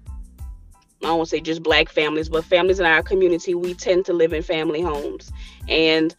I 1.04 1.08
don't 1.08 1.18
want 1.18 1.30
to 1.30 1.36
say 1.36 1.42
just 1.42 1.62
black 1.62 1.90
families, 1.90 2.28
but 2.28 2.44
families 2.44 2.80
in 2.80 2.86
our 2.86 3.04
community, 3.04 3.54
we 3.54 3.76
tend 3.76 4.06
to 4.06 4.14
live 4.14 4.34
in 4.34 4.42
family 4.42 4.82
homes. 4.82 5.32
And 5.68 6.16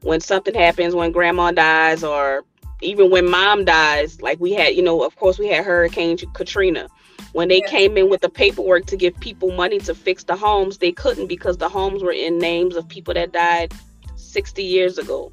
when 0.00 0.20
something 0.20 0.54
happens, 0.54 0.94
when 0.94 1.12
grandma 1.12 1.52
dies, 1.52 2.02
or 2.02 2.44
even 2.80 3.10
when 3.10 3.30
mom 3.30 3.66
dies, 3.66 4.22
like 4.22 4.40
we 4.40 4.54
had, 4.54 4.74
you 4.74 4.82
know, 4.82 5.02
of 5.02 5.14
course, 5.16 5.38
we 5.38 5.48
had 5.48 5.64
Hurricane 5.64 6.16
Katrina. 6.32 6.88
When 7.32 7.48
they 7.48 7.60
came 7.60 7.98
in 7.98 8.08
with 8.08 8.22
the 8.22 8.30
paperwork 8.30 8.86
to 8.86 8.96
give 8.96 9.18
people 9.20 9.50
money 9.50 9.78
to 9.80 9.94
fix 9.94 10.24
the 10.24 10.36
homes, 10.36 10.78
they 10.78 10.92
couldn't 10.92 11.26
because 11.26 11.58
the 11.58 11.68
homes 11.68 12.02
were 12.02 12.12
in 12.12 12.38
names 12.38 12.76
of 12.76 12.88
people 12.88 13.12
that 13.12 13.32
died 13.32 13.74
60 14.16 14.62
years 14.62 14.96
ago 14.96 15.32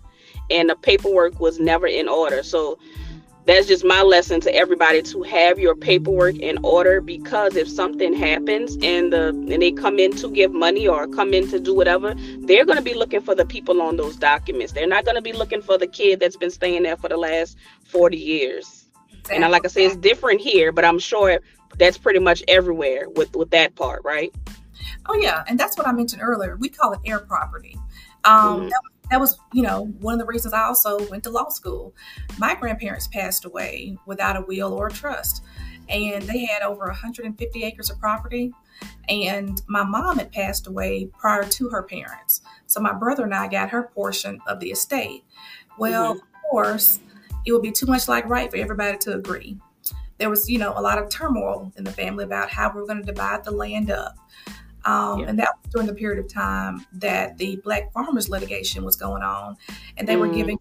and 0.50 0.70
the 0.70 0.76
paperwork 0.76 1.40
was 1.40 1.60
never 1.60 1.88
in 1.88 2.08
order. 2.08 2.44
So 2.44 2.78
that's 3.46 3.68
just 3.68 3.86
my 3.86 4.02
lesson 4.02 4.42
to 4.42 4.56
everybody 4.56 5.04
to 5.04 5.22
have 5.24 5.60
your 5.60 5.76
paperwork 5.76 6.36
in 6.38 6.58
order 6.64 7.00
because 7.00 7.56
if 7.56 7.68
something 7.68 8.14
happens 8.14 8.76
and 8.82 9.14
the 9.14 9.30
and 9.30 9.62
they 9.62 9.72
come 9.72 10.00
in 10.00 10.12
to 10.18 10.30
give 10.30 10.52
money 10.52 10.88
or 10.88 11.08
come 11.08 11.34
in 11.34 11.48
to 11.50 11.60
do 11.60 11.74
whatever, 11.74 12.16
they're 12.40 12.66
going 12.66 12.78
to 12.78 12.84
be 12.84 12.96
looking 12.96 13.22
for 13.22 13.36
the 13.36 13.46
people 13.46 13.82
on 13.82 13.98
those 13.98 14.16
documents. 14.16 14.74
They're 14.74 14.88
not 14.88 15.06
going 15.06 15.16
to 15.16 15.22
be 15.22 15.34
looking 15.34 15.62
for 15.62 15.78
the 15.78 15.88
kid 15.88 16.20
that's 16.20 16.38
been 16.38 16.50
staying 16.50 16.84
there 16.84 16.98
for 16.98 17.08
the 17.08 17.18
last 17.18 17.58
40 17.86 18.18
years. 18.18 18.86
Exactly. 19.12 19.44
And 19.44 19.52
like 19.52 19.66
I 19.66 19.68
say, 19.68 19.86
it's 19.86 19.96
different 19.96 20.42
here, 20.42 20.72
but 20.72 20.84
I'm 20.84 21.00
sure 21.00 21.40
that's 21.78 21.98
pretty 21.98 22.20
much 22.20 22.44
everywhere 22.48 23.10
with 23.10 23.36
with 23.36 23.52
that 23.52 23.76
part, 23.76 24.04
right? 24.04 24.34
Oh 25.08 25.16
yeah, 25.16 25.44
and 25.48 25.60
that's 25.60 25.78
what 25.78 25.88
I 25.88 25.92
mentioned 25.92 26.22
earlier. 26.24 26.56
We 26.58 26.70
call 26.70 26.94
it 26.94 27.00
heir 27.06 27.20
property. 27.20 27.78
Um, 28.24 28.34
mm-hmm. 28.34 28.70
that, 28.70 28.82
that 29.10 29.20
was, 29.20 29.38
you 29.54 29.62
know, 29.62 29.86
one 30.00 30.14
of 30.14 30.20
the 30.20 30.26
reasons 30.26 30.54
I 30.54 30.64
also 30.64 31.08
went 31.10 31.24
to 31.24 31.30
law 31.30 31.50
school. 31.50 31.94
My 32.38 32.56
grandparents 32.56 33.08
passed 33.08 33.46
away 33.46 33.98
without 34.06 34.36
a 34.36 34.42
will 34.42 34.74
or 34.74 34.88
a 34.88 34.92
trust, 34.92 35.44
and 35.90 36.24
they 36.24 36.46
had 36.46 36.62
over 36.62 36.86
150 36.86 37.64
acres 37.64 37.90
of 37.90 38.00
property. 38.00 38.52
And 39.08 39.62
my 39.68 39.84
mom 39.84 40.18
had 40.18 40.32
passed 40.32 40.68
away 40.68 41.10
prior 41.18 41.44
to 41.44 41.70
her 41.70 41.84
parents. 41.84 42.42
So 42.66 42.82
my 42.82 42.92
brother 42.92 43.24
and 43.24 43.34
I 43.34 43.48
got 43.48 43.70
her 43.70 43.84
portion 43.94 44.40
of 44.48 44.60
the 44.60 44.72
estate. 44.72 45.24
Well, 45.78 46.16
mm-hmm. 46.16 46.20
of 46.20 46.52
course, 46.52 47.00
it 47.46 47.52
would 47.54 47.62
be 47.62 47.72
too 47.72 47.86
much 47.86 48.08
like 48.08 48.28
right 48.28 48.50
for 48.50 48.58
everybody 48.58 48.98
to 49.00 49.14
agree. 49.14 49.58
There 50.18 50.30
was, 50.30 50.50
you 50.50 50.58
know, 50.58 50.74
a 50.76 50.82
lot 50.82 50.98
of 50.98 51.10
turmoil 51.10 51.72
in 51.78 51.84
the 51.84 51.92
family 51.92 52.24
about 52.24 52.50
how 52.50 52.72
we 52.74 52.82
were 52.82 52.88
going 52.88 53.04
to 53.04 53.12
divide 53.14 53.44
the 53.44 53.52
land 53.52 53.92
up. 53.92 54.18
Um, 54.86 55.22
yeah. 55.22 55.30
And 55.30 55.40
that 55.40 55.50
was 55.62 55.72
during 55.72 55.88
the 55.88 55.94
period 55.94 56.24
of 56.24 56.32
time 56.32 56.86
that 56.94 57.38
the 57.38 57.58
Black 57.58 57.92
Farmers 57.92 58.30
litigation 58.30 58.86
was 58.86 58.96
going 58.96 59.24
on, 59.24 59.58
and 59.98 60.08
they 60.08 60.16
mm. 60.16 60.20
were 60.20 60.28
giving, 60.28 60.60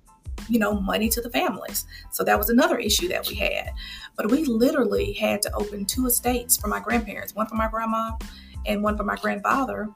you 0.49 0.59
know, 0.59 0.81
money 0.81 1.09
to 1.11 1.21
the 1.21 1.31
families. 1.31 1.87
So 2.11 2.25
that 2.25 2.39
was 2.39 2.49
another 2.49 2.79
issue 2.79 3.09
that 3.09 3.29
we 3.29 3.35
had. 3.35 3.71
But 4.17 4.31
we 4.31 4.45
literally 4.45 5.13
had 5.13 5.43
to 5.43 5.53
open 5.55 5.85
two 5.85 6.07
estates 6.07 6.57
for 6.57 6.69
my 6.69 6.81
grandparents, 6.81 7.35
one 7.35 7.47
for 7.47 7.57
my 7.57 7.69
grandma 7.69 8.13
and 8.67 8.83
one 8.83 8.97
for 8.97 9.05
my 9.05 9.17
grandfather, 9.17 9.91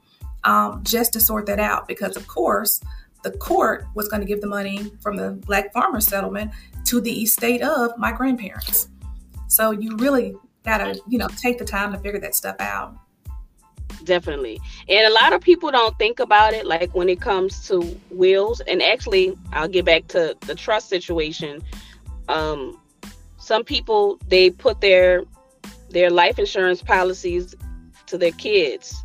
um, 0.44 0.82
just 0.84 1.14
to 1.14 1.20
sort 1.20 1.46
that 1.46 1.58
out. 1.58 1.88
Because 1.88 2.16
of 2.16 2.26
course, 2.28 2.80
the 3.24 3.30
court 3.32 3.86
was 3.94 4.08
going 4.08 4.20
to 4.20 4.26
give 4.26 4.42
the 4.42 4.46
money 4.46 4.92
from 5.00 5.16
the 5.16 5.30
Black 5.46 5.72
Farmers 5.72 6.06
settlement 6.06 6.50
to 6.84 7.00
the 7.00 7.22
estate 7.22 7.62
of 7.62 7.96
my 7.96 8.12
grandparents. 8.12 8.88
So 9.48 9.70
you 9.70 9.96
really 9.96 10.34
gotta, 10.64 11.00
you 11.08 11.16
know, 11.16 11.28
take 11.28 11.58
the 11.58 11.64
time 11.64 11.92
to 11.92 11.98
figure 11.98 12.20
that 12.20 12.34
stuff 12.34 12.56
out 12.60 12.94
definitely. 14.04 14.60
And 14.88 15.06
a 15.06 15.12
lot 15.12 15.32
of 15.32 15.40
people 15.40 15.70
don't 15.70 15.96
think 15.98 16.20
about 16.20 16.52
it 16.52 16.66
like 16.66 16.94
when 16.94 17.08
it 17.08 17.20
comes 17.20 17.66
to 17.68 17.98
wills. 18.10 18.60
And 18.60 18.82
actually 18.82 19.36
i'll 19.52 19.68
get 19.68 19.84
back 19.84 20.06
to 20.08 20.36
the 20.40 20.54
trust 20.54 20.88
situation. 20.88 21.62
Um 22.28 22.80
some 23.38 23.64
people 23.64 24.18
they 24.28 24.50
put 24.50 24.80
their 24.80 25.24
their 25.90 26.10
life 26.10 26.38
insurance 26.38 26.82
policies 26.82 27.54
to 28.06 28.18
their 28.18 28.32
kids. 28.32 29.04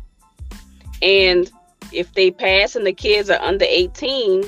And 1.02 1.50
if 1.92 2.12
they 2.14 2.30
pass 2.30 2.76
and 2.76 2.86
the 2.86 2.92
kids 2.92 3.30
are 3.30 3.40
under 3.40 3.64
18 3.66 4.44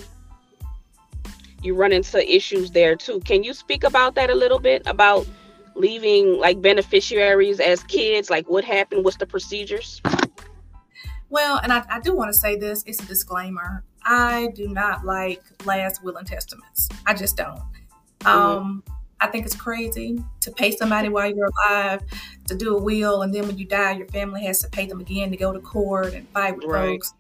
you 1.63 1.75
run 1.75 1.93
into 1.93 2.35
issues 2.35 2.71
there 2.71 2.97
too. 2.97 3.21
Can 3.21 3.43
you 3.43 3.53
speak 3.53 3.85
about 3.85 4.15
that 4.15 4.31
a 4.31 4.35
little 4.35 4.59
bit 4.59 4.83
about 4.87 5.27
leaving 5.75 6.39
like 6.39 6.61
beneficiaries 6.63 7.61
as 7.61 7.83
kids? 7.85 8.31
Like 8.31 8.49
what 8.49 8.65
happened? 8.65 9.05
What's 9.05 9.17
the 9.17 9.27
procedures 9.27 10.01
well, 11.29 11.59
and 11.63 11.73
I, 11.73 11.85
I 11.89 12.01
do 12.01 12.15
want 12.15 12.33
to 12.33 12.39
say 12.39 12.57
this 12.57 12.83
it's 12.87 13.03
a 13.03 13.07
disclaimer. 13.07 13.85
I 14.05 14.51
do 14.55 14.69
not 14.69 15.05
like 15.05 15.43
last 15.65 16.03
will 16.03 16.17
and 16.17 16.27
testaments. 16.27 16.89
I 17.07 17.15
just 17.15 17.37
don't. 17.37 17.59
Mm-hmm. 18.21 18.29
Um, 18.29 18.85
I 19.21 19.29
think 19.29 19.47
it's 19.47 19.57
crazy 19.57 20.23
to 20.41 20.51
pay 20.51 20.71
somebody 20.71 21.09
while 21.09 21.29
you're 21.29 21.49
alive 21.67 22.03
to 22.49 22.55
do 22.55 22.77
a 22.77 22.83
will, 22.83 23.23
and 23.23 23.35
then 23.35 23.47
when 23.47 23.59
you 23.59 23.65
die, 23.65 23.93
your 23.93 24.09
family 24.09 24.45
has 24.45 24.61
to 24.61 24.69
pay 24.69 24.87
them 24.87 25.01
again 25.01 25.31
to 25.31 25.37
go 25.37 25.53
to 25.53 25.61
court 25.61 26.15
and 26.15 26.29
fight 26.29 26.57
with 26.57 26.67
right. 26.67 26.91
folks 26.91 27.15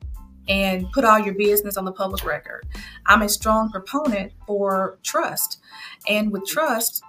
and 0.48 0.90
put 0.92 1.04
all 1.04 1.18
your 1.18 1.34
business 1.34 1.76
on 1.76 1.84
the 1.84 1.92
public 1.92 2.24
record. 2.24 2.66
I'm 3.06 3.22
a 3.22 3.28
strong 3.28 3.70
proponent 3.70 4.32
for 4.46 4.98
trust. 5.02 5.60
And 6.08 6.30
with 6.30 6.46
trust, 6.46 7.02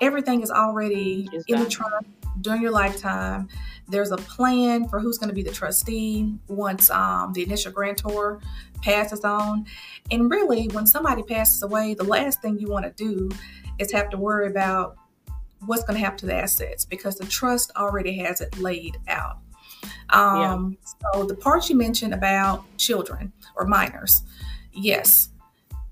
everything 0.00 0.42
is 0.42 0.50
already 0.50 1.28
in 1.48 1.60
the 1.60 1.68
trust 1.68 2.06
during 2.40 2.62
your 2.62 2.70
lifetime. 2.70 3.48
There's 3.88 4.10
a 4.10 4.16
plan 4.16 4.88
for 4.88 4.98
who's 4.98 5.18
going 5.18 5.28
to 5.28 5.34
be 5.34 5.42
the 5.42 5.52
trustee 5.52 6.34
once 6.48 6.90
um, 6.90 7.32
the 7.32 7.42
initial 7.42 7.72
grantor 7.72 8.40
passes 8.82 9.24
on. 9.24 9.66
And 10.10 10.30
really, 10.30 10.68
when 10.68 10.86
somebody 10.86 11.22
passes 11.22 11.62
away, 11.62 11.94
the 11.94 12.04
last 12.04 12.42
thing 12.42 12.58
you 12.58 12.68
want 12.68 12.84
to 12.84 12.92
do 12.92 13.30
is 13.78 13.92
have 13.92 14.10
to 14.10 14.16
worry 14.16 14.48
about 14.48 14.96
what's 15.64 15.84
going 15.84 15.98
to 15.98 16.04
happen 16.04 16.18
to 16.18 16.26
the 16.26 16.34
assets 16.34 16.84
because 16.84 17.16
the 17.16 17.26
trust 17.26 17.70
already 17.76 18.16
has 18.18 18.40
it 18.40 18.58
laid 18.58 18.96
out. 19.08 19.38
Um, 20.10 20.76
yeah. 20.80 21.10
So, 21.12 21.24
the 21.24 21.34
part 21.34 21.68
you 21.68 21.76
mentioned 21.76 22.14
about 22.14 22.64
children 22.78 23.32
or 23.56 23.66
minors, 23.66 24.22
yes. 24.72 25.30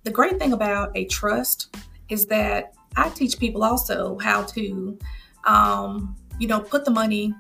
The 0.05 0.11
great 0.11 0.39
thing 0.39 0.53
about 0.53 0.91
a 0.97 1.07
trust 1.07 1.77
is 2.09 2.27
that 2.27 2.75
I 2.97 3.09
teach 3.09 3.39
people 3.39 3.65
also 3.65 4.19
how 4.19 4.43
to, 4.43 4.99
um, 5.45 6.17
you 6.39 6.47
know, 6.47 6.61
put 6.61 6.85
the 6.85 6.91
money 6.91 7.35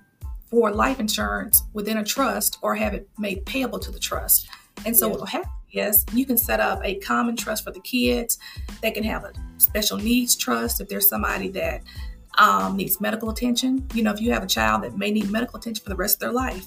for 0.54 0.70
life 0.70 1.00
insurance 1.00 1.64
within 1.72 1.98
a 1.98 2.04
trust 2.04 2.58
or 2.62 2.76
have 2.76 2.94
it 2.94 3.08
made 3.18 3.44
payable 3.44 3.80
to 3.80 3.90
the 3.90 3.98
trust. 3.98 4.48
And 4.86 4.96
so, 4.96 5.08
what 5.08 5.18
will 5.18 5.26
happen 5.26 5.50
is 5.72 6.06
you 6.12 6.24
can 6.24 6.38
set 6.38 6.60
up 6.60 6.80
a 6.84 6.94
common 7.00 7.34
trust 7.34 7.64
for 7.64 7.72
the 7.72 7.80
kids. 7.80 8.38
They 8.80 8.92
can 8.92 9.02
have 9.02 9.24
a 9.24 9.32
special 9.58 9.98
needs 9.98 10.36
trust 10.36 10.80
if 10.80 10.88
there's 10.88 11.08
somebody 11.08 11.48
that 11.48 11.82
um, 12.38 12.76
needs 12.76 13.00
medical 13.00 13.30
attention. 13.30 13.84
You 13.94 14.04
know, 14.04 14.12
if 14.12 14.20
you 14.20 14.32
have 14.32 14.44
a 14.44 14.46
child 14.46 14.84
that 14.84 14.96
may 14.96 15.10
need 15.10 15.28
medical 15.28 15.58
attention 15.58 15.82
for 15.82 15.90
the 15.90 15.96
rest 15.96 16.16
of 16.16 16.20
their 16.20 16.32
life, 16.32 16.66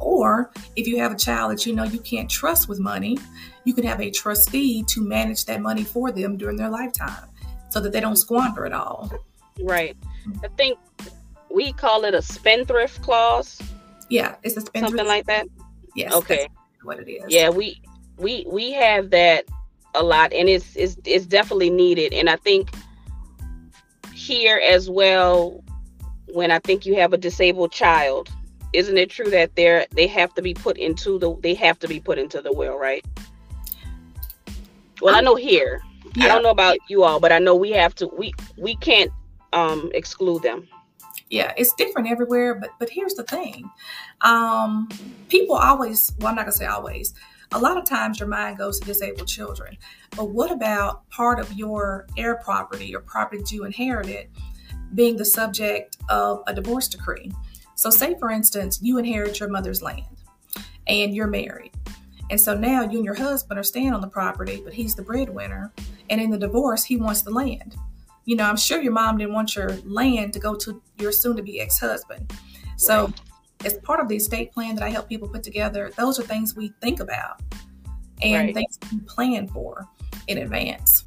or 0.00 0.50
if 0.74 0.86
you 0.86 0.98
have 0.98 1.12
a 1.12 1.16
child 1.16 1.52
that 1.52 1.66
you 1.66 1.74
know 1.74 1.84
you 1.84 1.98
can't 1.98 2.30
trust 2.30 2.66
with 2.66 2.80
money, 2.80 3.18
you 3.64 3.74
can 3.74 3.84
have 3.84 4.00
a 4.00 4.10
trustee 4.10 4.84
to 4.84 5.02
manage 5.02 5.44
that 5.44 5.60
money 5.60 5.84
for 5.84 6.10
them 6.12 6.38
during 6.38 6.56
their 6.56 6.70
lifetime 6.70 7.28
so 7.68 7.78
that 7.78 7.92
they 7.92 8.00
don't 8.00 8.16
squander 8.16 8.64
it 8.64 8.72
all. 8.72 9.12
Right. 9.60 9.98
I 10.42 10.48
think 10.56 10.78
we 11.50 11.72
call 11.72 12.04
it 12.04 12.14
a 12.14 12.22
spendthrift 12.22 13.02
clause. 13.02 13.60
Yeah, 14.08 14.36
it's 14.42 14.56
a 14.56 14.60
spendthrift. 14.60 14.88
Something 14.88 15.06
like 15.06 15.26
that. 15.26 15.46
Yes. 15.94 16.12
Okay. 16.14 16.48
What 16.82 16.98
it 17.00 17.10
is. 17.10 17.24
Yeah, 17.28 17.50
we 17.50 17.80
we 18.16 18.46
we 18.48 18.72
have 18.72 19.10
that 19.10 19.44
a 19.94 20.02
lot, 20.02 20.32
and 20.32 20.48
it's 20.48 20.76
it's 20.76 20.96
it's 21.04 21.26
definitely 21.26 21.70
needed. 21.70 22.12
And 22.12 22.28
I 22.30 22.36
think 22.36 22.70
here 24.14 24.60
as 24.64 24.88
well, 24.88 25.62
when 26.32 26.50
I 26.50 26.58
think 26.60 26.86
you 26.86 26.94
have 26.96 27.12
a 27.12 27.18
disabled 27.18 27.72
child, 27.72 28.30
isn't 28.72 28.96
it 28.96 29.10
true 29.10 29.30
that 29.30 29.54
they're 29.56 29.86
they 29.92 30.06
have 30.06 30.34
to 30.34 30.42
be 30.42 30.54
put 30.54 30.76
into 30.76 31.18
the 31.18 31.36
they 31.40 31.54
have 31.54 31.78
to 31.80 31.88
be 31.88 32.00
put 32.00 32.18
into 32.18 32.40
the 32.40 32.52
will, 32.52 32.78
right? 32.78 33.04
Well, 35.00 35.14
I 35.14 35.20
know 35.20 35.34
here. 35.34 35.82
Yeah. 36.14 36.24
I 36.24 36.28
don't 36.28 36.42
know 36.42 36.50
about 36.50 36.78
you 36.88 37.04
all, 37.04 37.20
but 37.20 37.32
I 37.32 37.38
know 37.38 37.54
we 37.54 37.70
have 37.72 37.94
to. 37.96 38.08
We 38.08 38.32
we 38.56 38.76
can't 38.76 39.12
um 39.52 39.90
exclude 39.94 40.42
them 40.42 40.68
yeah 41.30 41.52
it's 41.56 41.74
different 41.74 42.08
everywhere 42.08 42.54
but 42.54 42.70
but 42.78 42.90
here's 42.90 43.14
the 43.14 43.24
thing. 43.24 43.68
Um 44.22 44.88
people 45.28 45.56
always 45.56 46.12
well 46.18 46.28
i'm 46.28 46.36
not 46.36 46.42
gonna 46.42 46.52
say 46.52 46.66
always. 46.66 47.14
A 47.52 47.58
lot 47.58 47.78
of 47.78 47.84
times 47.84 48.20
your 48.20 48.28
mind 48.28 48.58
goes 48.58 48.78
to 48.78 48.86
disabled 48.86 49.26
children. 49.26 49.76
But 50.16 50.30
what 50.30 50.52
about 50.52 51.08
part 51.08 51.40
of 51.40 51.50
your 51.54 52.06
heir 52.16 52.36
property 52.44 52.94
or 52.94 53.00
property 53.00 53.42
you 53.50 53.64
inherited 53.64 54.28
being 54.94 55.16
the 55.16 55.24
subject 55.24 55.96
of 56.10 56.42
a 56.46 56.54
divorce 56.54 56.88
decree? 56.88 57.32
So 57.74 57.88
say 57.88 58.16
for 58.18 58.30
instance 58.30 58.80
you 58.82 58.98
inherit 58.98 59.40
your 59.40 59.48
mother's 59.48 59.82
land 59.82 60.22
and 60.86 61.14
you're 61.14 61.26
married. 61.26 61.72
And 62.30 62.38
so 62.38 62.54
now 62.54 62.82
you 62.82 62.98
and 62.98 63.04
your 63.04 63.14
husband 63.14 63.58
are 63.58 63.62
staying 63.62 63.94
on 63.94 64.02
the 64.02 64.08
property 64.08 64.60
but 64.62 64.74
he's 64.74 64.94
the 64.94 65.02
breadwinner. 65.02 65.72
And 66.10 66.20
in 66.20 66.30
the 66.30 66.38
divorce 66.38 66.84
he 66.84 66.98
wants 66.98 67.22
the 67.22 67.30
land 67.30 67.76
you 68.28 68.36
know, 68.36 68.44
I'm 68.44 68.58
sure 68.58 68.82
your 68.82 68.92
mom 68.92 69.16
didn't 69.16 69.32
want 69.32 69.56
your 69.56 69.70
land 69.86 70.34
to 70.34 70.38
go 70.38 70.54
to 70.54 70.82
your 70.98 71.12
soon 71.12 71.34
to 71.38 71.42
be 71.42 71.62
ex 71.62 71.78
husband. 71.78 72.30
So, 72.76 73.06
right. 73.06 73.20
as 73.64 73.78
part 73.78 74.00
of 74.00 74.08
the 74.08 74.16
estate 74.16 74.52
plan 74.52 74.74
that 74.74 74.84
I 74.84 74.90
help 74.90 75.08
people 75.08 75.28
put 75.28 75.42
together, 75.42 75.90
those 75.96 76.20
are 76.20 76.22
things 76.22 76.54
we 76.54 76.74
think 76.82 77.00
about 77.00 77.40
and 78.20 78.48
right. 78.48 78.54
things 78.54 78.78
we 78.92 79.00
plan 79.00 79.48
for 79.48 79.88
in 80.26 80.36
advance. 80.36 81.06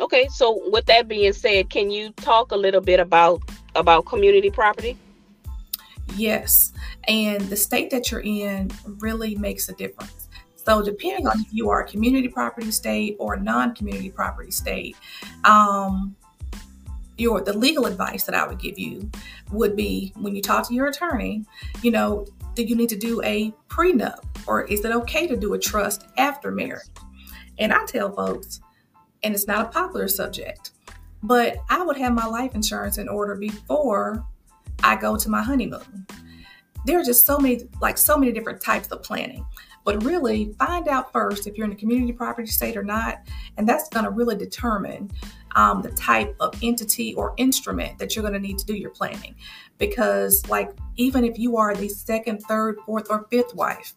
Okay, 0.00 0.26
so 0.32 0.68
with 0.72 0.84
that 0.86 1.06
being 1.06 1.32
said, 1.32 1.70
can 1.70 1.92
you 1.92 2.10
talk 2.14 2.50
a 2.50 2.56
little 2.56 2.80
bit 2.80 2.98
about 2.98 3.40
about 3.76 4.06
community 4.06 4.50
property? 4.50 4.98
Yes, 6.16 6.72
and 7.06 7.40
the 7.42 7.56
state 7.56 7.88
that 7.90 8.10
you're 8.10 8.20
in 8.20 8.68
really 8.98 9.36
makes 9.36 9.68
a 9.68 9.74
difference. 9.74 10.28
So, 10.56 10.82
depending 10.82 11.28
on 11.28 11.38
if 11.38 11.52
you 11.52 11.70
are 11.70 11.84
a 11.84 11.88
community 11.88 12.26
property 12.26 12.72
state 12.72 13.14
or 13.20 13.34
a 13.34 13.40
non-community 13.40 14.10
property 14.10 14.50
state, 14.50 14.96
um, 15.44 16.16
your 17.22 17.40
the 17.40 17.56
legal 17.56 17.86
advice 17.86 18.24
that 18.24 18.34
I 18.34 18.46
would 18.46 18.58
give 18.58 18.78
you 18.78 19.10
would 19.50 19.76
be 19.76 20.12
when 20.16 20.34
you 20.34 20.42
talk 20.42 20.68
to 20.68 20.74
your 20.74 20.88
attorney, 20.88 21.44
you 21.82 21.90
know, 21.90 22.26
do 22.54 22.62
you 22.62 22.76
need 22.76 22.90
to 22.90 22.98
do 22.98 23.22
a 23.22 23.52
prenup 23.68 24.24
or 24.46 24.64
is 24.64 24.84
it 24.84 24.92
okay 24.92 25.26
to 25.26 25.36
do 25.36 25.54
a 25.54 25.58
trust 25.58 26.06
after 26.18 26.50
marriage? 26.50 26.88
And 27.58 27.72
I 27.72 27.84
tell 27.86 28.14
folks, 28.14 28.60
and 29.22 29.34
it's 29.34 29.46
not 29.46 29.66
a 29.66 29.68
popular 29.68 30.08
subject, 30.08 30.72
but 31.22 31.56
I 31.70 31.82
would 31.82 31.96
have 31.96 32.12
my 32.12 32.26
life 32.26 32.54
insurance 32.54 32.98
in 32.98 33.08
order 33.08 33.36
before 33.36 34.26
I 34.82 34.96
go 34.96 35.16
to 35.16 35.28
my 35.28 35.42
honeymoon. 35.42 36.06
There 36.84 36.98
are 36.98 37.04
just 37.04 37.24
so 37.24 37.38
many, 37.38 37.60
like 37.80 37.96
so 37.96 38.16
many 38.16 38.32
different 38.32 38.60
types 38.60 38.88
of 38.88 39.02
planning. 39.02 39.46
But 39.84 40.04
really, 40.04 40.54
find 40.58 40.86
out 40.88 41.12
first 41.12 41.46
if 41.46 41.56
you're 41.56 41.66
in 41.66 41.72
a 41.72 41.76
community 41.76 42.12
property 42.12 42.48
state 42.48 42.76
or 42.76 42.84
not, 42.84 43.18
and 43.56 43.68
that's 43.68 43.88
going 43.88 44.04
to 44.04 44.10
really 44.10 44.36
determine 44.36 45.10
um, 45.54 45.82
the 45.82 45.90
type 45.92 46.34
of 46.40 46.58
entity 46.62 47.14
or 47.14 47.34
instrument 47.36 47.98
that 47.98 48.14
you're 48.14 48.22
going 48.22 48.34
to 48.34 48.40
need 48.40 48.58
to 48.58 48.66
do 48.66 48.74
your 48.74 48.90
planning. 48.90 49.34
Because, 49.78 50.46
like, 50.48 50.70
even 50.96 51.24
if 51.24 51.38
you 51.38 51.56
are 51.56 51.74
the 51.74 51.88
second, 51.88 52.40
third, 52.42 52.78
fourth, 52.86 53.08
or 53.10 53.26
fifth 53.30 53.54
wife, 53.54 53.94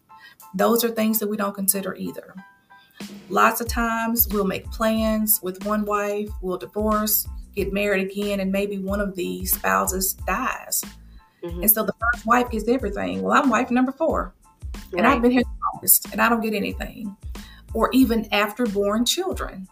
those 0.54 0.84
are 0.84 0.88
things 0.88 1.18
that 1.18 1.28
we 1.28 1.36
don't 1.36 1.54
consider 1.54 1.94
either. 1.94 2.34
Lots 3.28 3.60
of 3.60 3.68
times 3.68 4.28
we'll 4.28 4.46
make 4.46 4.70
plans 4.70 5.40
with 5.42 5.64
one 5.64 5.84
wife, 5.84 6.30
we'll 6.40 6.56
divorce, 6.56 7.26
get 7.54 7.72
married 7.72 8.10
again, 8.10 8.40
and 8.40 8.50
maybe 8.50 8.78
one 8.78 9.00
of 9.00 9.14
the 9.16 9.44
spouses 9.44 10.14
dies. 10.26 10.82
Mm-hmm. 11.42 11.62
And 11.62 11.70
so 11.70 11.84
the 11.84 11.92
first 12.00 12.26
wife 12.26 12.50
gets 12.50 12.68
everything. 12.68 13.22
Well, 13.22 13.40
I'm 13.40 13.50
wife 13.50 13.70
number 13.70 13.92
four, 13.92 14.34
right. 14.74 14.98
and 14.98 15.06
I've 15.06 15.22
been 15.22 15.30
here 15.30 15.42
the 15.42 15.70
longest, 15.72 16.08
and 16.12 16.20
I 16.20 16.28
don't 16.28 16.40
get 16.40 16.54
anything. 16.54 17.16
Or 17.74 17.90
even 17.92 18.26
after 18.32 18.64
born 18.64 19.04
children. 19.04 19.68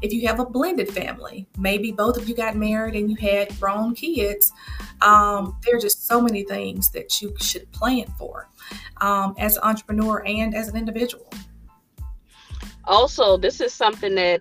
If 0.00 0.12
you 0.12 0.26
have 0.28 0.38
a 0.38 0.44
blended 0.44 0.90
family, 0.90 1.46
maybe 1.58 1.90
both 1.90 2.16
of 2.16 2.28
you 2.28 2.34
got 2.34 2.56
married 2.56 2.94
and 2.94 3.10
you 3.10 3.16
had 3.16 3.58
grown 3.58 3.94
kids, 3.94 4.52
um, 5.02 5.56
there 5.64 5.76
are 5.76 5.80
just 5.80 6.06
so 6.06 6.20
many 6.20 6.44
things 6.44 6.90
that 6.90 7.20
you 7.20 7.34
should 7.40 7.70
plan 7.72 8.06
for 8.18 8.48
um, 9.00 9.34
as 9.38 9.56
an 9.56 9.62
entrepreneur 9.64 10.22
and 10.24 10.54
as 10.54 10.68
an 10.68 10.76
individual. 10.76 11.28
Also, 12.84 13.36
this 13.36 13.60
is 13.60 13.72
something 13.72 14.14
that 14.14 14.40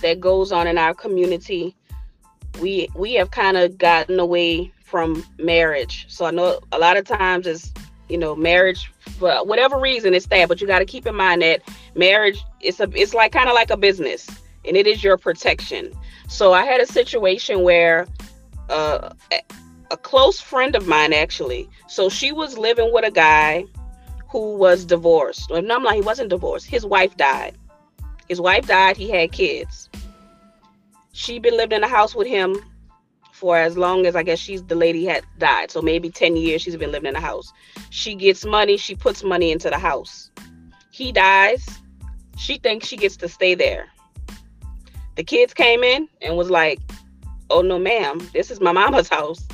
that 0.00 0.20
goes 0.20 0.52
on 0.52 0.66
in 0.66 0.78
our 0.78 0.94
community. 0.94 1.74
We 2.60 2.88
we 2.94 3.14
have 3.14 3.30
kind 3.30 3.56
of 3.56 3.78
gotten 3.78 4.20
away 4.20 4.72
from 4.84 5.24
marriage. 5.38 6.06
So 6.08 6.24
I 6.24 6.30
know 6.30 6.60
a 6.72 6.78
lot 6.78 6.96
of 6.96 7.04
times 7.04 7.46
it's 7.46 7.72
you 8.08 8.18
know 8.18 8.36
marriage 8.36 8.92
for 9.18 9.44
whatever 9.44 9.78
reason 9.78 10.14
it's 10.14 10.26
that, 10.26 10.48
but 10.48 10.60
you 10.60 10.66
got 10.66 10.78
to 10.78 10.84
keep 10.84 11.06
in 11.06 11.14
mind 11.14 11.42
that 11.42 11.62
marriage 11.94 12.42
it's 12.60 12.80
a 12.80 12.88
it's 12.94 13.14
like 13.14 13.32
kind 13.32 13.48
of 13.48 13.54
like 13.54 13.70
a 13.70 13.76
business 13.76 14.28
and 14.68 14.76
it 14.76 14.86
is 14.86 15.02
your 15.02 15.16
protection. 15.16 15.92
So 16.28 16.52
I 16.52 16.64
had 16.64 16.80
a 16.80 16.86
situation 16.86 17.62
where 17.62 18.06
uh, 18.68 19.10
a 19.90 19.96
close 19.96 20.40
friend 20.40 20.76
of 20.76 20.86
mine 20.86 21.12
actually. 21.12 21.68
So 21.86 22.08
she 22.08 22.32
was 22.32 22.58
living 22.58 22.92
with 22.92 23.04
a 23.04 23.10
guy 23.10 23.64
who 24.28 24.56
was 24.56 24.84
divorced. 24.84 25.50
And 25.50 25.72
I'm 25.72 25.82
like, 25.82 25.96
he 25.96 26.02
wasn't 26.02 26.30
divorced. 26.30 26.66
His 26.66 26.84
wife 26.84 27.16
died. 27.16 27.56
His 28.28 28.40
wife 28.40 28.66
died. 28.66 28.96
He 28.96 29.10
had 29.10 29.32
kids. 29.32 29.88
She 31.12 31.38
been 31.38 31.56
living 31.56 31.76
in 31.76 31.80
the 31.80 31.88
house 31.88 32.14
with 32.14 32.28
him 32.28 32.56
for 33.32 33.56
as 33.56 33.78
long 33.78 34.04
as 34.04 34.14
I 34.14 34.22
guess 34.22 34.38
she's 34.38 34.62
the 34.64 34.74
lady 34.74 35.06
had 35.06 35.24
died. 35.38 35.70
So 35.70 35.80
maybe 35.80 36.10
10 36.10 36.36
years 36.36 36.60
she's 36.60 36.76
been 36.76 36.92
living 36.92 37.08
in 37.08 37.14
the 37.14 37.20
house. 37.20 37.52
She 37.90 38.14
gets 38.14 38.44
money. 38.44 38.76
She 38.76 38.94
puts 38.94 39.24
money 39.24 39.50
into 39.50 39.70
the 39.70 39.78
house. 39.78 40.30
He 40.90 41.12
dies. 41.12 41.66
She 42.36 42.58
thinks 42.58 42.86
she 42.86 42.96
gets 42.96 43.16
to 43.18 43.28
stay 43.28 43.54
there. 43.54 43.88
The 45.18 45.24
kids 45.24 45.52
came 45.52 45.82
in 45.82 46.08
and 46.22 46.36
was 46.36 46.48
like, 46.48 46.78
oh 47.50 47.60
no, 47.60 47.76
ma'am, 47.76 48.20
this 48.32 48.52
is 48.52 48.60
my 48.60 48.70
mama's 48.70 49.08
house. 49.08 49.44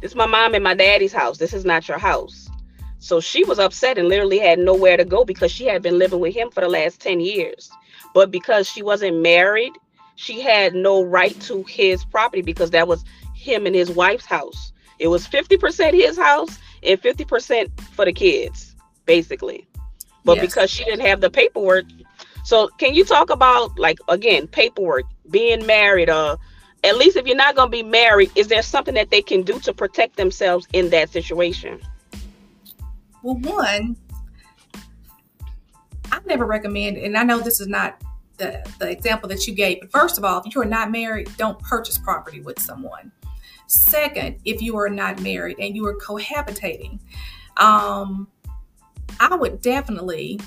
This 0.00 0.12
is 0.12 0.16
my 0.16 0.24
mom 0.24 0.54
and 0.54 0.64
my 0.64 0.72
daddy's 0.72 1.12
house. 1.12 1.36
This 1.36 1.52
is 1.52 1.66
not 1.66 1.86
your 1.88 1.98
house. 1.98 2.48
So 3.00 3.20
she 3.20 3.44
was 3.44 3.58
upset 3.58 3.98
and 3.98 4.08
literally 4.08 4.38
had 4.38 4.58
nowhere 4.58 4.96
to 4.96 5.04
go 5.04 5.26
because 5.26 5.52
she 5.52 5.66
had 5.66 5.82
been 5.82 5.98
living 5.98 6.20
with 6.20 6.34
him 6.34 6.50
for 6.50 6.62
the 6.62 6.70
last 6.70 7.02
10 7.02 7.20
years. 7.20 7.70
But 8.14 8.30
because 8.30 8.66
she 8.66 8.82
wasn't 8.82 9.20
married, 9.20 9.74
she 10.16 10.40
had 10.40 10.74
no 10.74 11.04
right 11.04 11.38
to 11.42 11.64
his 11.64 12.02
property 12.02 12.40
because 12.40 12.70
that 12.70 12.88
was 12.88 13.04
him 13.34 13.66
and 13.66 13.74
his 13.74 13.90
wife's 13.90 14.24
house. 14.24 14.72
It 14.98 15.08
was 15.08 15.28
50% 15.28 15.92
his 15.92 16.16
house 16.16 16.58
and 16.82 16.98
50% 16.98 17.78
for 17.92 18.06
the 18.06 18.12
kids, 18.14 18.74
basically. 19.04 19.68
But 20.24 20.38
yes. 20.38 20.46
because 20.46 20.70
she 20.70 20.84
didn't 20.84 21.04
have 21.04 21.20
the 21.20 21.28
paperwork. 21.28 21.84
So 22.50 22.66
can 22.78 22.96
you 22.96 23.04
talk 23.04 23.30
about 23.30 23.78
like 23.78 23.98
again, 24.08 24.48
paperwork, 24.48 25.04
being 25.30 25.64
married, 25.66 26.10
uh 26.10 26.36
at 26.82 26.96
least 26.96 27.16
if 27.16 27.24
you're 27.24 27.36
not 27.36 27.54
to 27.54 27.68
be 27.68 27.84
married, 27.84 28.32
is 28.34 28.48
there 28.48 28.60
something 28.60 28.94
that 28.94 29.12
they 29.12 29.22
can 29.22 29.42
do 29.42 29.60
to 29.60 29.72
protect 29.72 30.16
themselves 30.16 30.66
in 30.72 30.90
that 30.90 31.10
situation? 31.10 31.80
Well, 33.22 33.36
one, 33.36 33.96
I 36.10 36.18
never 36.26 36.44
recommend, 36.44 36.96
and 36.96 37.16
I 37.16 37.22
know 37.22 37.38
this 37.38 37.60
is 37.60 37.68
not 37.68 38.02
the, 38.38 38.68
the 38.80 38.90
example 38.90 39.28
that 39.28 39.46
you 39.46 39.54
gave, 39.54 39.82
but 39.82 39.92
first 39.92 40.18
of 40.18 40.24
all, 40.24 40.42
if 40.44 40.52
you 40.52 40.60
are 40.60 40.72
not 40.78 40.90
married, 40.90 41.28
don't 41.36 41.58
purchase 41.60 41.98
property 41.98 42.40
with 42.40 42.58
someone. 42.58 43.12
Second, 43.68 44.40
if 44.44 44.60
you 44.60 44.76
are 44.76 44.90
not 44.90 45.20
married 45.20 45.58
and 45.60 45.76
you 45.76 45.86
are 45.86 45.96
cohabitating, 45.98 46.98
um, 47.58 48.26
I 49.20 49.36
would 49.36 49.62
definitely 49.62 50.40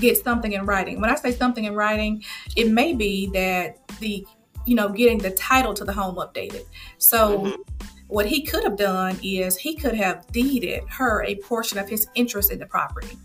get 0.00 0.22
something 0.22 0.52
in 0.52 0.66
writing. 0.66 1.00
When 1.00 1.10
I 1.10 1.14
say 1.14 1.32
something 1.32 1.64
in 1.64 1.74
writing, 1.74 2.24
it 2.56 2.70
may 2.70 2.94
be 2.94 3.28
that 3.34 3.78
the 4.00 4.26
you 4.68 4.74
know, 4.74 4.90
getting 4.90 5.18
the 5.18 5.30
title 5.30 5.72
to 5.72 5.84
the 5.84 5.92
home 5.92 6.16
updated. 6.16 6.64
So 6.98 7.38
mm-hmm. 7.38 7.86
what 8.08 8.26
he 8.26 8.44
could 8.44 8.62
have 8.64 8.76
done 8.76 9.18
is 9.22 9.56
he 9.56 9.74
could 9.74 9.94
have 9.94 10.26
deeded 10.30 10.82
her 10.90 11.24
a 11.24 11.36
portion 11.36 11.78
of 11.78 11.88
his 11.88 12.06
interest 12.14 12.52
in 12.52 12.58
the 12.58 12.66
property. 12.66 13.16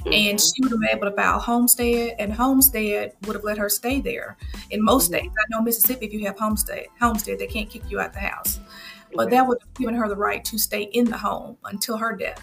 Mm-hmm. 0.00 0.12
And 0.12 0.40
she 0.40 0.60
would 0.60 0.72
have 0.72 0.80
been 0.80 0.96
able 0.96 1.10
to 1.10 1.16
file 1.16 1.38
homestead, 1.38 2.16
and 2.18 2.32
homestead 2.32 3.12
would 3.22 3.36
have 3.36 3.44
let 3.44 3.58
her 3.58 3.68
stay 3.68 4.00
there. 4.00 4.36
In 4.70 4.82
most 4.82 5.04
mm-hmm. 5.10 5.20
states, 5.20 5.34
I 5.38 5.44
know 5.50 5.62
Mississippi, 5.62 6.06
if 6.06 6.12
you 6.12 6.26
have 6.26 6.38
homestead, 6.38 6.86
homestead, 7.00 7.38
they 7.38 7.46
can't 7.46 7.70
kick 7.70 7.82
you 7.88 8.00
out 8.00 8.12
the 8.12 8.20
house. 8.20 8.58
But 9.14 9.30
that 9.30 9.46
would 9.46 9.58
have 9.60 9.74
given 9.74 9.94
her 9.94 10.08
the 10.08 10.16
right 10.16 10.44
to 10.44 10.58
stay 10.58 10.82
in 10.82 11.04
the 11.04 11.16
home 11.16 11.56
until 11.64 11.96
her 11.96 12.14
death. 12.14 12.42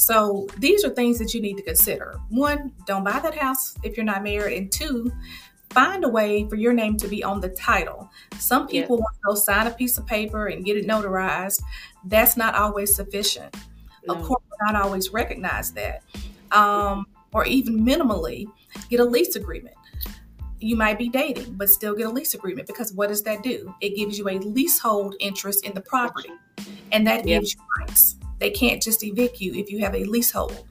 So 0.00 0.48
these 0.56 0.82
are 0.82 0.88
things 0.88 1.18
that 1.18 1.34
you 1.34 1.42
need 1.42 1.58
to 1.58 1.62
consider. 1.62 2.18
One, 2.30 2.72
don't 2.86 3.04
buy 3.04 3.20
that 3.20 3.34
house 3.34 3.76
if 3.82 3.98
you're 3.98 4.06
not 4.06 4.22
married. 4.22 4.56
And 4.56 4.72
two, 4.72 5.12
find 5.68 6.04
a 6.04 6.08
way 6.08 6.48
for 6.48 6.56
your 6.56 6.72
name 6.72 6.96
to 6.96 7.06
be 7.06 7.22
on 7.22 7.38
the 7.38 7.50
title. 7.50 8.10
Some 8.38 8.66
people 8.66 8.96
want 8.96 9.14
to 9.16 9.20
go 9.26 9.34
sign 9.34 9.66
a 9.66 9.70
piece 9.70 9.98
of 9.98 10.06
paper 10.06 10.46
and 10.46 10.64
get 10.64 10.78
it 10.78 10.86
notarized. 10.86 11.60
That's 12.06 12.38
not 12.38 12.54
always 12.54 12.96
sufficient. 12.96 13.54
No. 14.06 14.14
Of 14.14 14.22
course, 14.22 14.42
not 14.62 14.74
always 14.74 15.10
recognize 15.10 15.70
that. 15.72 16.02
Um, 16.50 17.06
or 17.34 17.44
even 17.44 17.84
minimally, 17.84 18.46
get 18.88 19.00
a 19.00 19.04
lease 19.04 19.36
agreement. 19.36 19.76
You 20.60 20.76
might 20.76 20.96
be 20.96 21.10
dating, 21.10 21.56
but 21.58 21.68
still 21.68 21.94
get 21.94 22.06
a 22.06 22.10
lease 22.10 22.32
agreement 22.32 22.66
because 22.66 22.94
what 22.94 23.10
does 23.10 23.22
that 23.24 23.42
do? 23.42 23.74
It 23.82 23.96
gives 23.96 24.18
you 24.18 24.30
a 24.30 24.38
leasehold 24.38 25.14
interest 25.20 25.66
in 25.66 25.74
the 25.74 25.82
property, 25.82 26.30
and 26.90 27.06
that 27.06 27.26
gives 27.26 27.54
you 27.54 27.60
rights. 27.78 28.16
They 28.40 28.50
can't 28.50 28.82
just 28.82 29.04
evict 29.04 29.40
you 29.40 29.54
if 29.54 29.70
you 29.70 29.78
have 29.80 29.94
a 29.94 30.04
leasehold. 30.04 30.66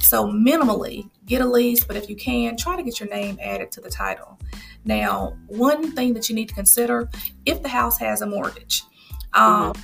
So, 0.00 0.26
minimally, 0.26 1.08
get 1.26 1.40
a 1.40 1.46
lease, 1.46 1.84
but 1.84 1.96
if 1.96 2.10
you 2.10 2.16
can, 2.16 2.56
try 2.56 2.76
to 2.76 2.82
get 2.82 2.98
your 2.98 3.08
name 3.08 3.38
added 3.40 3.70
to 3.72 3.80
the 3.80 3.88
title. 3.88 4.38
Now, 4.84 5.36
one 5.46 5.92
thing 5.92 6.12
that 6.14 6.28
you 6.28 6.34
need 6.34 6.48
to 6.48 6.54
consider 6.54 7.08
if 7.46 7.62
the 7.62 7.68
house 7.68 7.98
has 7.98 8.20
a 8.20 8.26
mortgage, 8.26 8.82
um, 9.32 9.72
mm-hmm. 9.72 9.82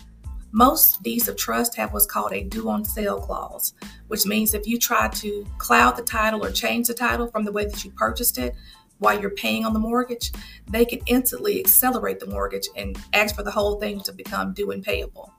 most 0.51 1.03
deeds 1.05 1.29
of 1.29 1.37
trust 1.37 1.77
have 1.77 1.93
what's 1.93 2.05
called 2.05 2.33
a 2.33 2.43
due 2.43 2.69
on 2.69 2.85
sale 2.85 3.21
clause, 3.21 3.75
which 4.09 4.27
means 4.27 4.55
if 4.55 4.67
you 4.67 4.77
try 4.77 5.07
to 5.09 5.47
cloud 5.59 5.97
the 5.97 6.03
title 6.03 6.45
or 6.45 6.51
change 6.51 6.89
the 6.89 6.95
title 6.95 7.29
from 7.29 7.45
the 7.45 7.53
way 7.53 7.65
that 7.65 7.85
you 7.85 7.93
purchased 7.93 8.39
it, 8.39 8.57
while 8.99 9.21
you're 9.21 9.31
paying 9.31 9.65
on 9.65 9.73
the 9.73 9.79
mortgage, 9.79 10.33
they 10.71 10.85
can 10.85 10.99
instantly 11.07 11.61
accelerate 11.61 12.19
the 12.19 12.27
mortgage 12.27 12.69
and 12.77 12.99
ask 13.13 13.37
for 13.37 13.45
the 13.45 13.51
whole 13.51 13.79
thing 13.79 14.01
to 14.01 14.13
become 14.13 14.53
due 14.53 14.73
and 14.73 14.83
payable. 14.83 15.33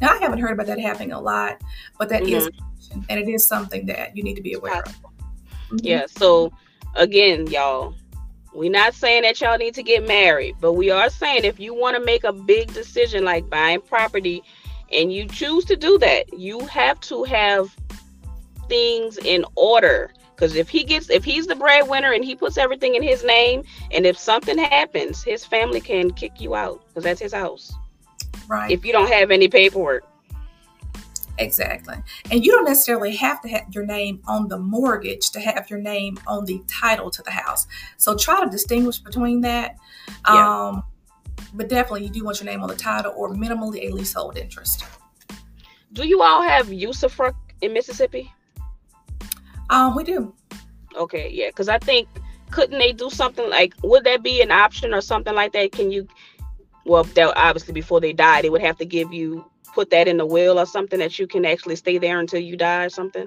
Now, 0.00 0.10
I 0.10 0.18
haven't 0.18 0.38
heard 0.38 0.52
about 0.52 0.66
that 0.66 0.78
happening 0.78 1.12
a 1.12 1.20
lot, 1.20 1.62
but 1.98 2.08
that 2.10 2.22
mm-hmm. 2.22 2.34
is 2.34 2.50
and 3.08 3.18
it 3.20 3.28
is 3.28 3.46
something 3.46 3.86
that 3.86 4.16
you 4.16 4.22
need 4.22 4.34
to 4.34 4.42
be 4.42 4.54
aware 4.54 4.80
of. 4.80 4.84
Mm-hmm. 5.70 5.76
Yeah. 5.82 6.06
So 6.08 6.52
again, 6.94 7.46
y'all, 7.48 7.94
we're 8.54 8.70
not 8.70 8.94
saying 8.94 9.22
that 9.22 9.40
y'all 9.40 9.58
need 9.58 9.74
to 9.74 9.82
get 9.82 10.06
married, 10.06 10.56
but 10.60 10.74
we 10.74 10.90
are 10.90 11.10
saying 11.10 11.44
if 11.44 11.60
you 11.60 11.74
want 11.74 11.96
to 11.96 12.04
make 12.04 12.24
a 12.24 12.32
big 12.32 12.72
decision 12.72 13.24
like 13.24 13.48
buying 13.50 13.80
property 13.80 14.42
and 14.92 15.12
you 15.12 15.26
choose 15.26 15.64
to 15.66 15.76
do 15.76 15.98
that, 15.98 16.32
you 16.38 16.60
have 16.66 17.00
to 17.00 17.24
have 17.24 17.74
things 18.68 19.18
in 19.18 19.44
order. 19.56 20.12
Because 20.34 20.54
if 20.54 20.68
he 20.68 20.84
gets, 20.84 21.08
if 21.08 21.24
he's 21.24 21.46
the 21.46 21.54
breadwinner 21.54 22.12
and 22.12 22.24
he 22.24 22.34
puts 22.34 22.58
everything 22.58 22.94
in 22.94 23.02
his 23.02 23.24
name, 23.24 23.62
and 23.90 24.04
if 24.04 24.18
something 24.18 24.58
happens, 24.58 25.22
his 25.22 25.44
family 25.44 25.80
can 25.80 26.10
kick 26.12 26.40
you 26.40 26.54
out 26.54 26.84
because 26.88 27.04
that's 27.04 27.20
his 27.20 27.32
house. 27.32 27.72
Right. 28.48 28.70
If 28.70 28.84
you 28.84 28.92
don't 28.92 29.10
have 29.10 29.30
any 29.30 29.48
paperwork. 29.48 30.04
Exactly. 31.38 31.96
And 32.30 32.44
you 32.44 32.52
don't 32.52 32.64
necessarily 32.64 33.14
have 33.16 33.42
to 33.42 33.48
have 33.48 33.66
your 33.70 33.84
name 33.84 34.22
on 34.26 34.48
the 34.48 34.58
mortgage 34.58 35.30
to 35.30 35.40
have 35.40 35.68
your 35.68 35.78
name 35.78 36.18
on 36.26 36.46
the 36.46 36.62
title 36.66 37.10
to 37.10 37.22
the 37.22 37.30
house. 37.30 37.66
So 37.98 38.16
try 38.16 38.42
to 38.42 38.50
distinguish 38.50 38.98
between 38.98 39.42
that. 39.42 39.76
Yeah. 40.26 40.68
Um, 40.68 40.82
but 41.52 41.68
definitely, 41.68 42.04
you 42.04 42.10
do 42.10 42.24
want 42.24 42.40
your 42.40 42.46
name 42.46 42.62
on 42.62 42.68
the 42.68 42.76
title 42.76 43.12
or 43.16 43.30
minimally 43.34 43.88
a 43.88 43.94
leasehold 43.94 44.36
interest. 44.36 44.84
Do 45.92 46.06
you 46.06 46.22
all 46.22 46.42
have 46.42 46.68
usufruct 46.68 47.34
in 47.60 47.72
Mississippi? 47.72 48.32
Um, 49.70 49.94
we 49.94 50.04
do. 50.04 50.34
Okay, 50.96 51.30
yeah, 51.30 51.48
because 51.48 51.68
I 51.68 51.78
think 51.78 52.08
couldn't 52.50 52.78
they 52.78 52.92
do 52.92 53.10
something 53.10 53.48
like 53.50 53.74
would 53.82 54.04
that 54.04 54.22
be 54.22 54.40
an 54.40 54.50
option 54.50 54.94
or 54.94 55.00
something 55.00 55.34
like 55.34 55.52
that? 55.52 55.72
Can 55.72 55.90
you? 55.90 56.06
Well, 56.86 57.06
obviously 57.36 57.74
before 57.74 58.00
they 58.00 58.12
die, 58.12 58.42
they 58.42 58.50
would 58.50 58.62
have 58.62 58.78
to 58.78 58.86
give 58.86 59.12
you 59.12 59.44
put 59.76 59.90
that 59.90 60.08
in 60.08 60.16
the 60.16 60.24
will 60.26 60.58
or 60.58 60.64
something 60.64 60.98
that 60.98 61.18
you 61.18 61.26
can 61.26 61.44
actually 61.44 61.76
stay 61.76 61.98
there 61.98 62.18
until 62.18 62.40
you 62.40 62.56
die 62.56 62.84
or 62.84 62.88
something? 62.88 63.26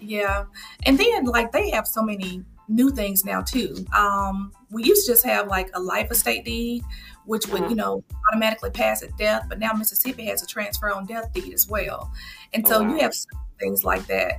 Yeah. 0.00 0.44
And 0.86 0.96
then 0.96 1.24
like 1.24 1.50
they 1.50 1.70
have 1.70 1.88
so 1.88 2.02
many 2.02 2.44
new 2.68 2.90
things 2.90 3.24
now 3.24 3.42
too. 3.42 3.84
Um, 3.94 4.52
we 4.70 4.84
used 4.84 5.06
to 5.06 5.12
just 5.12 5.26
have 5.26 5.48
like 5.48 5.70
a 5.74 5.80
life 5.80 6.10
estate 6.10 6.44
deed, 6.44 6.84
which 7.26 7.48
would, 7.48 7.62
uh-huh. 7.62 7.70
you 7.70 7.76
know, 7.76 8.04
automatically 8.28 8.70
pass 8.70 9.02
at 9.02 9.16
death, 9.18 9.46
but 9.48 9.58
now 9.58 9.72
Mississippi 9.72 10.24
has 10.26 10.42
a 10.42 10.46
transfer 10.46 10.92
on 10.92 11.04
death 11.04 11.32
deed 11.32 11.52
as 11.52 11.68
well. 11.68 12.12
And 12.52 12.66
so 12.66 12.76
oh, 12.76 12.82
wow. 12.82 12.94
you 12.94 13.00
have 13.00 13.14
things 13.58 13.84
like 13.84 14.06
that. 14.06 14.34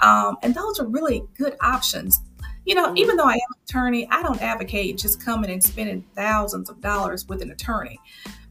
Um, 0.00 0.36
and 0.42 0.52
those 0.52 0.80
are 0.80 0.86
really 0.86 1.22
good 1.36 1.56
options. 1.60 2.20
You 2.68 2.74
know, 2.74 2.88
mm-hmm. 2.88 2.98
even 2.98 3.16
though 3.16 3.24
I 3.24 3.32
am 3.32 3.38
an 3.48 3.60
attorney, 3.66 4.06
I 4.10 4.22
don't 4.22 4.42
advocate 4.42 4.98
just 4.98 5.24
coming 5.24 5.50
and 5.50 5.62
spending 5.62 6.04
thousands 6.14 6.68
of 6.68 6.82
dollars 6.82 7.26
with 7.26 7.40
an 7.40 7.50
attorney 7.50 7.98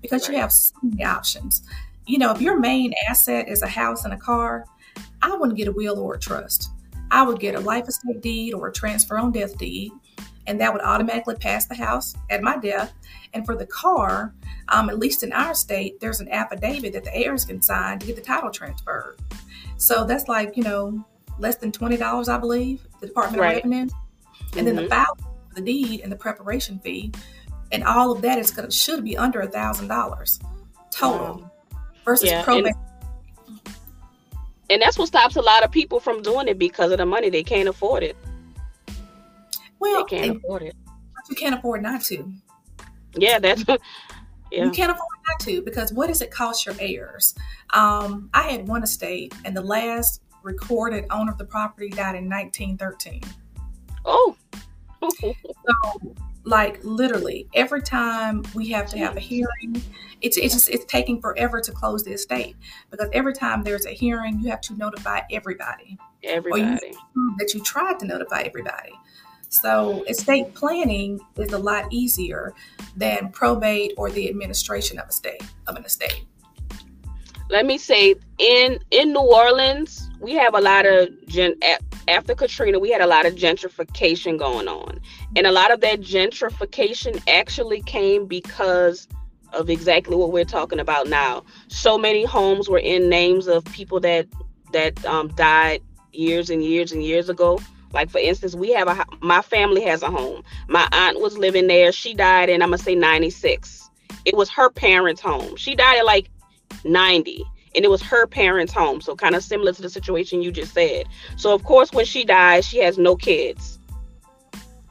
because 0.01 0.27
right. 0.27 0.33
you 0.33 0.41
have 0.41 0.51
so 0.51 0.73
many 0.81 1.03
options. 1.03 1.61
You 2.07 2.17
know, 2.17 2.31
if 2.31 2.41
your 2.41 2.59
main 2.59 2.95
asset 3.07 3.47
is 3.47 3.61
a 3.61 3.67
house 3.67 4.05
and 4.05 4.15
a 4.15 4.17
car, 4.17 4.65
I 5.21 5.35
wouldn't 5.35 5.55
get 5.55 5.67
a 5.67 5.71
will 5.71 5.99
or 5.99 6.15
a 6.15 6.19
trust. 6.19 6.71
I 7.11 7.21
would 7.21 7.39
get 7.39 7.53
a 7.53 7.59
life 7.59 7.87
estate 7.87 8.21
deed 8.21 8.55
or 8.55 8.69
a 8.69 8.73
transfer 8.73 9.19
on 9.19 9.31
death 9.31 9.55
deed, 9.55 9.91
and 10.47 10.59
that 10.59 10.73
would 10.73 10.81
automatically 10.81 11.35
pass 11.35 11.67
the 11.67 11.75
house 11.75 12.15
at 12.31 12.41
my 12.41 12.57
death. 12.57 12.95
And 13.35 13.45
for 13.45 13.55
the 13.55 13.67
car, 13.67 14.33
um, 14.69 14.89
at 14.89 14.97
least 14.97 15.21
in 15.21 15.31
our 15.31 15.53
state, 15.53 15.99
there's 15.99 16.21
an 16.21 16.29
affidavit 16.31 16.93
that 16.93 17.03
the 17.03 17.15
heirs 17.15 17.45
can 17.45 17.61
sign 17.61 17.99
to 17.99 18.07
get 18.07 18.15
the 18.15 18.23
title 18.23 18.49
transferred. 18.49 19.19
So 19.77 20.05
that's 20.05 20.27
like, 20.27 20.57
you 20.57 20.63
know, 20.63 21.05
less 21.37 21.57
than 21.57 21.71
$20, 21.71 22.27
I 22.27 22.37
believe, 22.39 22.87
the 22.99 23.05
Department 23.05 23.41
right. 23.41 23.63
of 23.63 23.69
Revenue. 23.69 23.89
And 24.55 24.65
mm-hmm. 24.65 24.65
then 24.65 24.75
the 24.75 24.81
mm-hmm. 24.83 24.89
file, 24.89 25.17
the 25.55 25.61
deed, 25.61 26.01
and 26.01 26.11
the 26.11 26.15
preparation 26.15 26.79
fee. 26.79 27.11
And 27.71 27.83
all 27.83 28.11
of 28.11 28.21
that 28.21 28.37
is 28.37 28.51
going 28.51 28.69
to 28.69 28.75
should 28.75 29.03
be 29.03 29.17
under 29.17 29.41
a 29.41 29.47
thousand 29.47 29.87
dollars 29.87 30.39
total 30.89 31.51
versus 32.05 32.29
yeah, 32.29 32.43
probate. 32.43 32.73
And, 33.47 33.69
and 34.69 34.81
that's 34.81 34.97
what 34.97 35.07
stops 35.07 35.35
a 35.35 35.41
lot 35.41 35.63
of 35.63 35.71
people 35.71 35.99
from 35.99 36.21
doing 36.21 36.47
it 36.47 36.57
because 36.57 36.91
of 36.91 36.97
the 36.97 37.05
money. 37.05 37.29
They 37.29 37.43
can't 37.43 37.67
afford 37.67 38.03
it. 38.03 38.15
Well, 39.79 40.05
they 40.05 40.17
can't 40.17 40.37
afford 40.37 40.63
it. 40.63 40.75
You 41.29 41.35
can't 41.35 41.55
afford 41.55 41.83
not 41.83 42.01
to. 42.03 42.31
Yeah, 43.15 43.39
that's 43.39 43.63
yeah. 44.51 44.65
You 44.65 44.71
can't 44.71 44.91
afford 44.91 45.09
not 45.27 45.39
to 45.41 45.61
because 45.61 45.91
what 45.93 46.07
does 46.07 46.21
it 46.21 46.31
cost 46.31 46.65
your 46.65 46.75
heirs? 46.79 47.35
Um, 47.71 48.29
I 48.33 48.43
had 48.43 48.67
one 48.67 48.83
estate, 48.83 49.33
and 49.45 49.55
the 49.55 49.61
last 49.61 50.21
recorded 50.43 51.05
owner 51.11 51.31
of 51.31 51.37
the 51.37 51.45
property 51.45 51.89
died 51.89 52.15
in 52.15 52.29
1913. 52.29 53.21
Oh. 54.07 54.35
so, 55.19 55.35
like 56.45 56.79
literally, 56.83 57.47
every 57.53 57.81
time 57.81 58.43
we 58.55 58.69
have 58.69 58.87
to 58.87 58.97
have 58.97 59.17
a 59.17 59.19
hearing, 59.19 59.81
it's 60.21 60.37
it's 60.37 60.53
just 60.53 60.69
it's 60.69 60.85
taking 60.85 61.21
forever 61.21 61.59
to 61.59 61.71
close 61.71 62.03
the 62.03 62.13
estate 62.13 62.55
because 62.89 63.09
every 63.13 63.33
time 63.33 63.63
there's 63.63 63.85
a 63.85 63.91
hearing, 63.91 64.39
you 64.39 64.49
have 64.49 64.61
to 64.61 64.75
notify 64.75 65.21
everybody. 65.31 65.97
Everybody. 66.23 66.93
You 67.15 67.35
that 67.37 67.53
you 67.53 67.61
tried 67.61 67.99
to 67.99 68.05
notify 68.05 68.41
everybody. 68.41 68.93
So 69.49 70.03
estate 70.03 70.53
planning 70.53 71.19
is 71.37 71.53
a 71.53 71.57
lot 71.57 71.85
easier 71.91 72.53
than 72.95 73.29
probate 73.31 73.93
or 73.97 74.09
the 74.09 74.29
administration 74.29 74.99
of 74.99 75.07
a 75.07 75.11
state 75.11 75.43
of 75.67 75.75
an 75.75 75.85
estate. 75.85 76.25
Let 77.49 77.65
me 77.65 77.77
say 77.77 78.15
in 78.39 78.79
in 78.91 79.13
New 79.13 79.21
Orleans, 79.21 80.09
we 80.19 80.33
have 80.33 80.53
a 80.55 80.61
lot 80.61 80.85
of 80.85 81.09
gen 81.27 81.55
after 82.07 82.35
Katrina, 82.35 82.79
we 82.79 82.91
had 82.91 83.01
a 83.01 83.07
lot 83.07 83.25
of 83.25 83.35
gentrification 83.35 84.37
going 84.37 84.67
on. 84.67 84.99
And 85.35 85.47
a 85.47 85.51
lot 85.51 85.71
of 85.71 85.81
that 85.81 86.01
gentrification 86.01 87.21
actually 87.27 87.81
came 87.81 88.25
because 88.25 89.07
of 89.53 89.69
exactly 89.69 90.15
what 90.15 90.31
we're 90.31 90.45
talking 90.45 90.79
about 90.79 91.07
now. 91.07 91.43
So 91.67 91.97
many 91.97 92.25
homes 92.25 92.69
were 92.69 92.79
in 92.79 93.09
names 93.09 93.47
of 93.47 93.63
people 93.65 93.99
that 94.01 94.27
that 94.73 95.03
um, 95.05 95.29
died 95.29 95.81
years 96.11 96.49
and 96.49 96.63
years 96.63 96.91
and 96.91 97.03
years 97.03 97.29
ago 97.29 97.59
like 97.93 98.09
for 98.09 98.19
instance, 98.19 98.55
we 98.55 98.71
have 98.73 98.87
a 98.87 99.05
my 99.21 99.41
family 99.41 99.81
has 99.83 100.03
a 100.03 100.11
home. 100.11 100.43
My 100.67 100.87
aunt 100.91 101.19
was 101.19 101.37
living 101.37 101.67
there. 101.67 101.91
She 101.91 102.13
died 102.13 102.49
in 102.49 102.61
I'm 102.61 102.69
gonna 102.69 102.77
say 102.77 102.95
96. 102.95 103.89
It 104.25 104.35
was 104.35 104.49
her 104.49 104.69
parents' 104.69 105.21
home. 105.21 105.55
She 105.55 105.75
died 105.75 105.99
at 105.99 106.05
like 106.05 106.29
90 106.83 107.43
and 107.77 107.85
it 107.85 107.89
was 107.89 108.01
her 108.01 108.25
parents' 108.25 108.73
home. 108.73 108.99
So 108.99 109.15
kind 109.15 109.35
of 109.35 109.43
similar 109.43 109.71
to 109.71 109.81
the 109.81 109.89
situation 109.89 110.41
you 110.41 110.51
just 110.51 110.73
said. 110.73 111.05
So 111.37 111.53
of 111.53 111.63
course 111.63 111.93
when 111.93 112.05
she 112.05 112.25
dies, 112.25 112.65
she 112.65 112.79
has 112.79 112.97
no 112.97 113.15
kids. 113.15 113.77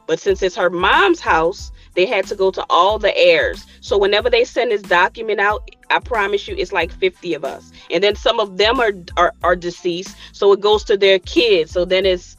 But 0.07 0.21
since 0.21 0.41
it's 0.41 0.55
her 0.55 0.71
mom's 0.71 1.19
house, 1.19 1.73
they 1.95 2.07
had 2.07 2.27
to 2.29 2.37
go 2.37 2.53
to 2.53 2.65
all 2.71 2.99
the 3.01 3.17
heirs. 3.19 3.67
So 3.81 3.99
whenever 3.99 4.31
they 4.31 4.45
send 4.45 4.71
this 4.71 4.83
document 4.83 5.41
out, 5.41 5.69
I 5.91 5.99
promise 5.99 6.47
you 6.47 6.55
it's 6.57 6.73
like 6.73 6.93
50 6.93 7.35
of 7.35 7.45
us. 7.45 7.73
And 7.91 8.05
then 8.05 8.15
some 8.15 8.39
of 8.39 8.57
them 8.57 8.79
are 8.79 8.93
are, 9.17 9.35
are 9.43 9.57
deceased. 9.57 10.17
So 10.31 10.53
it 10.53 10.61
goes 10.61 10.85
to 10.85 10.97
their 10.97 11.19
kids. 11.19 11.73
So 11.73 11.85
then 11.85 12.07
it's 12.07 12.37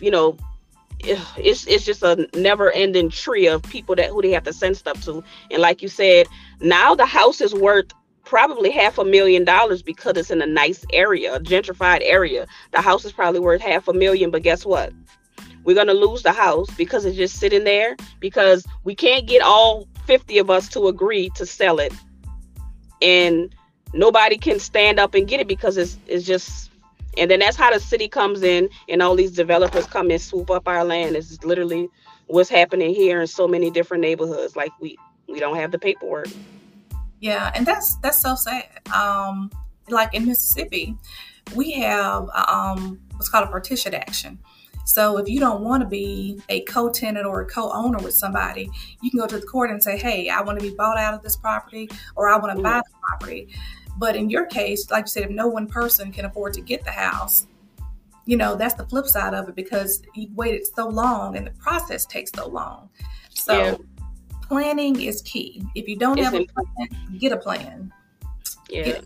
you 0.00 0.10
know, 0.10 0.38
it's 1.00 1.66
it's 1.66 1.84
just 1.84 2.02
a 2.02 2.28
never 2.34 2.70
ending 2.70 3.10
tree 3.10 3.46
of 3.46 3.62
people 3.64 3.94
that 3.96 4.10
who 4.10 4.22
they 4.22 4.30
have 4.30 4.44
to 4.44 4.52
send 4.54 4.76
stuff 4.76 5.04
to. 5.04 5.22
And 5.50 5.60
like 5.60 5.82
you 5.82 5.88
said, 5.88 6.28
now 6.60 6.94
the 6.94 7.06
house 7.06 7.42
is 7.42 7.52
worth 7.52 7.92
probably 8.32 8.70
half 8.70 8.96
a 8.96 9.04
million 9.04 9.44
dollars 9.44 9.82
because 9.82 10.16
it's 10.16 10.30
in 10.30 10.40
a 10.40 10.46
nice 10.46 10.86
area, 10.94 11.34
a 11.34 11.38
gentrified 11.38 12.00
area. 12.02 12.46
The 12.70 12.80
house 12.80 13.04
is 13.04 13.12
probably 13.12 13.40
worth 13.40 13.60
half 13.60 13.88
a 13.88 13.92
million, 13.92 14.30
but 14.30 14.42
guess 14.42 14.64
what? 14.64 14.90
We're 15.64 15.76
gonna 15.76 15.92
lose 15.92 16.22
the 16.22 16.32
house 16.32 16.70
because 16.70 17.04
it's 17.04 17.18
just 17.18 17.38
sitting 17.38 17.64
there 17.64 17.94
because 18.20 18.64
we 18.84 18.94
can't 18.94 19.26
get 19.26 19.42
all 19.42 19.86
50 20.06 20.38
of 20.38 20.48
us 20.48 20.66
to 20.70 20.88
agree 20.88 21.28
to 21.34 21.44
sell 21.44 21.78
it. 21.78 21.92
And 23.02 23.54
nobody 23.92 24.38
can 24.38 24.58
stand 24.58 24.98
up 24.98 25.14
and 25.14 25.28
get 25.28 25.40
it 25.40 25.46
because 25.46 25.76
it's 25.76 25.98
it's 26.06 26.24
just 26.24 26.70
and 27.18 27.30
then 27.30 27.40
that's 27.40 27.58
how 27.58 27.70
the 27.70 27.80
city 27.80 28.08
comes 28.08 28.42
in 28.42 28.70
and 28.88 29.02
all 29.02 29.14
these 29.14 29.32
developers 29.32 29.84
come 29.84 30.10
and 30.10 30.18
swoop 30.18 30.50
up 30.50 30.66
our 30.66 30.84
land. 30.84 31.16
It's 31.16 31.44
literally 31.44 31.90
what's 32.28 32.48
happening 32.48 32.94
here 32.94 33.20
in 33.20 33.26
so 33.26 33.46
many 33.46 33.70
different 33.70 34.00
neighborhoods. 34.00 34.56
Like 34.56 34.72
we 34.80 34.96
we 35.28 35.38
don't 35.38 35.56
have 35.56 35.70
the 35.70 35.78
paperwork. 35.78 36.28
Yeah, 37.22 37.52
and 37.54 37.64
that's 37.64 37.94
that's 37.98 38.20
so 38.20 38.34
sad. 38.34 38.68
Um, 38.92 39.48
like 39.88 40.12
in 40.12 40.26
Mississippi, 40.26 40.96
we 41.54 41.70
have 41.74 42.28
um, 42.48 43.00
what's 43.14 43.28
called 43.28 43.46
a 43.46 43.50
partition 43.50 43.94
action. 43.94 44.40
So 44.84 45.18
if 45.18 45.28
you 45.28 45.38
don't 45.38 45.62
want 45.62 45.84
to 45.84 45.88
be 45.88 46.42
a 46.48 46.62
co-tenant 46.62 47.24
or 47.24 47.42
a 47.42 47.46
co-owner 47.46 47.98
with 47.98 48.14
somebody, 48.14 48.68
you 49.00 49.10
can 49.12 49.20
go 49.20 49.28
to 49.28 49.38
the 49.38 49.46
court 49.46 49.70
and 49.70 49.80
say, 49.80 49.96
"Hey, 49.96 50.30
I 50.30 50.40
want 50.40 50.58
to 50.58 50.68
be 50.68 50.74
bought 50.74 50.98
out 50.98 51.14
of 51.14 51.22
this 51.22 51.36
property, 51.36 51.88
or 52.16 52.28
I 52.28 52.36
want 52.38 52.56
to 52.56 52.62
buy 52.62 52.80
the 52.80 52.98
property." 53.08 53.54
But 53.98 54.16
in 54.16 54.28
your 54.28 54.46
case, 54.46 54.90
like 54.90 55.04
you 55.04 55.10
said, 55.10 55.22
if 55.22 55.30
no 55.30 55.46
one 55.46 55.68
person 55.68 56.10
can 56.10 56.24
afford 56.24 56.54
to 56.54 56.60
get 56.60 56.82
the 56.84 56.90
house, 56.90 57.46
you 58.26 58.36
know, 58.36 58.56
that's 58.56 58.74
the 58.74 58.84
flip 58.86 59.06
side 59.06 59.32
of 59.32 59.48
it 59.48 59.54
because 59.54 60.02
you 60.16 60.28
waited 60.34 60.66
so 60.66 60.88
long 60.88 61.36
and 61.36 61.46
the 61.46 61.52
process 61.52 62.04
takes 62.04 62.32
so 62.34 62.48
long. 62.48 62.88
So 63.30 63.52
yeah. 63.52 63.76
Planning 64.52 65.00
is 65.00 65.22
key. 65.22 65.62
If 65.74 65.88
you 65.88 65.96
don't 65.96 66.18
it's 66.18 66.26
have 66.26 66.34
a 66.34 66.44
plan, 66.44 67.18
get 67.18 67.32
a 67.32 67.38
plan. 67.38 67.90
Yeah. 68.68 69.00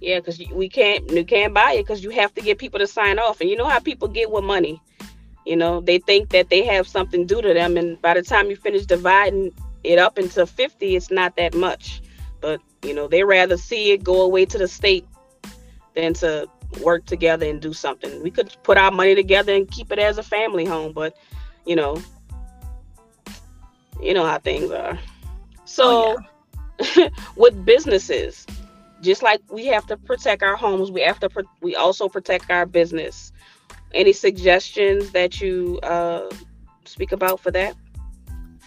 Yeah, 0.00 0.20
because 0.20 0.38
we 0.52 0.68
can't 0.68 1.10
you 1.10 1.24
can't 1.24 1.54
buy 1.54 1.72
it 1.72 1.82
because 1.82 2.04
you 2.04 2.10
have 2.10 2.32
to 2.34 2.42
get 2.42 2.58
people 2.58 2.78
to 2.78 2.86
sign 2.86 3.18
off, 3.18 3.40
and 3.40 3.48
you 3.48 3.56
know 3.56 3.66
how 3.66 3.80
people 3.80 4.06
get 4.06 4.30
with 4.30 4.44
money. 4.44 4.80
You 5.46 5.56
know, 5.56 5.80
they 5.80 5.98
think 5.98 6.28
that 6.30 6.50
they 6.50 6.64
have 6.66 6.86
something 6.86 7.26
due 7.26 7.42
to 7.42 7.54
them, 7.54 7.76
and 7.76 8.00
by 8.02 8.14
the 8.14 8.22
time 8.22 8.50
you 8.50 8.56
finish 8.56 8.84
dividing 8.84 9.52
it 9.82 9.98
up 9.98 10.18
into 10.18 10.46
fifty, 10.46 10.94
it's 10.94 11.10
not 11.10 11.36
that 11.36 11.54
much. 11.54 12.02
But 12.40 12.60
you 12.82 12.94
know, 12.94 13.08
they 13.08 13.24
rather 13.24 13.56
see 13.56 13.92
it 13.92 14.04
go 14.04 14.20
away 14.20 14.44
to 14.46 14.58
the 14.58 14.68
state 14.68 15.06
than 15.96 16.12
to 16.14 16.48
work 16.82 17.06
together 17.06 17.48
and 17.48 17.60
do 17.60 17.72
something. 17.72 18.22
We 18.22 18.30
could 18.30 18.54
put 18.62 18.76
our 18.76 18.90
money 18.90 19.14
together 19.14 19.54
and 19.54 19.70
keep 19.70 19.90
it 19.90 19.98
as 19.98 20.18
a 20.18 20.22
family 20.22 20.66
home, 20.66 20.92
but 20.92 21.16
you 21.64 21.76
know, 21.76 22.02
you 24.02 24.14
know 24.14 24.24
how 24.24 24.38
things 24.38 24.70
are. 24.70 24.98
So, 25.64 26.16
oh, 26.18 26.84
yeah. 26.96 27.08
with 27.36 27.64
businesses, 27.64 28.46
just 29.00 29.22
like 29.22 29.40
we 29.50 29.66
have 29.66 29.86
to 29.86 29.96
protect 29.96 30.42
our 30.42 30.56
homes, 30.56 30.90
we 30.90 31.02
have 31.02 31.20
to 31.20 31.28
pro- 31.28 31.44
we 31.60 31.76
also 31.76 32.08
protect 32.08 32.50
our 32.50 32.66
business. 32.66 33.32
Any 33.92 34.12
suggestions 34.12 35.10
that 35.12 35.40
you 35.40 35.78
uh, 35.82 36.28
speak 36.84 37.12
about 37.12 37.40
for 37.40 37.50
that? 37.52 37.76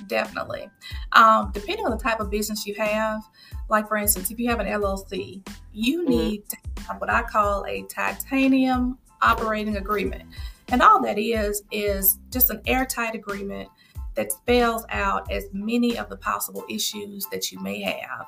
Definitely. 0.08 0.70
Um, 1.14 1.52
depending 1.54 1.86
on 1.86 1.92
the 1.92 1.98
type 1.98 2.20
of 2.20 2.30
business 2.30 2.66
you 2.66 2.76
have, 2.76 3.22
like 3.70 3.88
for 3.88 3.98
instance, 3.98 4.32
if 4.32 4.40
you 4.40 4.50
have 4.50 4.60
an 4.60 4.68
LLC, 4.68 5.46
you 5.74 6.02
mm-hmm. 6.02 6.10
need 6.10 6.50
to 6.50 6.58
have 6.88 7.02
what 7.02 7.10
I 7.10 7.24
call 7.24 7.66
a 7.66 7.84
titanium 7.84 8.98
operating 9.22 9.78
agreement. 9.78 10.24
And 10.70 10.82
all 10.82 11.02
that 11.02 11.18
is, 11.18 11.64
is 11.72 12.20
just 12.30 12.50
an 12.50 12.62
airtight 12.68 13.16
agreement 13.16 13.70
that 14.18 14.32
spells 14.32 14.84
out 14.90 15.32
as 15.32 15.46
many 15.54 15.98
of 15.98 16.10
the 16.10 16.18
possible 16.18 16.66
issues 16.70 17.26
that 17.32 17.52
you 17.52 17.60
may 17.62 17.82
have. 17.82 18.28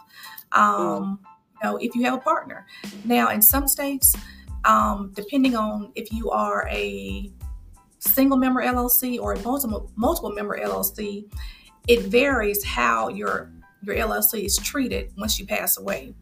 Um, 0.54 1.20
you 1.62 1.70
know, 1.70 1.78
if 1.78 1.94
you 1.94 2.04
have 2.04 2.14
a 2.14 2.20
partner. 2.20 2.66
Now, 3.04 3.32
in 3.32 3.42
some 3.42 3.68
states, 3.68 4.16
um, 4.64 5.12
depending 5.14 5.56
on 5.56 5.92
if 5.96 6.14
you 6.14 6.30
are 6.30 6.68
a 6.70 7.32
single 8.00 8.38
member 8.38 8.62
LLC 8.62 9.20
or 9.20 9.34
a 9.34 9.40
multiple 9.42 9.92
multiple 9.96 10.32
member 10.32 10.58
LLC, 10.58 11.30
it 11.88 12.04
varies 12.04 12.64
how 12.64 13.10
your 13.10 13.52
your 13.82 13.96
LLC 13.96 14.46
is 14.46 14.58
treated 14.58 15.12
once 15.18 15.40
you 15.40 15.46
pass 15.46 15.78
away. 15.78 16.14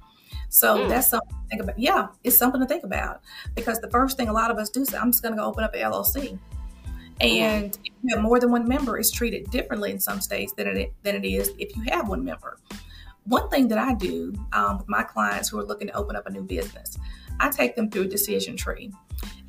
So 0.49 0.77
mm. 0.77 0.89
that's 0.89 1.09
something 1.09 1.29
to 1.29 1.47
think 1.49 1.61
about. 1.61 1.79
Yeah, 1.79 2.07
it's 2.23 2.37
something 2.37 2.61
to 2.61 2.67
think 2.67 2.83
about 2.83 3.21
because 3.53 3.79
the 3.79 3.89
first 3.89 4.17
thing 4.17 4.29
a 4.29 4.33
lot 4.33 4.49
of 4.49 4.57
us 4.57 4.69
do 4.69 4.81
is 4.81 4.93
I'm 4.93 5.11
just 5.11 5.21
going 5.21 5.35
to 5.35 5.39
go 5.39 5.45
open 5.45 5.63
up 5.63 5.73
an 5.73 5.81
LLC. 5.81 6.39
And 7.19 7.71
mm. 7.71 7.77
if 7.77 7.85
you 7.85 7.86
have 8.09 8.21
more 8.21 8.39
than 8.39 8.51
one 8.51 8.67
member, 8.67 8.97
is 8.97 9.11
treated 9.11 9.49
differently 9.51 9.91
in 9.91 9.99
some 9.99 10.21
states 10.21 10.53
than 10.53 10.67
it, 10.67 10.93
than 11.03 11.15
it 11.15 11.25
is 11.25 11.51
if 11.57 11.75
you 11.75 11.83
have 11.89 12.07
one 12.07 12.23
member. 12.23 12.57
One 13.25 13.49
thing 13.49 13.67
that 13.67 13.77
I 13.77 13.93
do 13.93 14.33
um, 14.53 14.77
with 14.77 14.87
my 14.87 15.03
clients 15.03 15.49
who 15.49 15.59
are 15.59 15.65
looking 15.65 15.87
to 15.87 15.93
open 15.95 16.15
up 16.15 16.27
a 16.27 16.31
new 16.31 16.43
business, 16.43 16.97
I 17.39 17.49
take 17.49 17.75
them 17.75 17.89
through 17.89 18.03
a 18.03 18.07
decision 18.07 18.55
tree. 18.55 18.91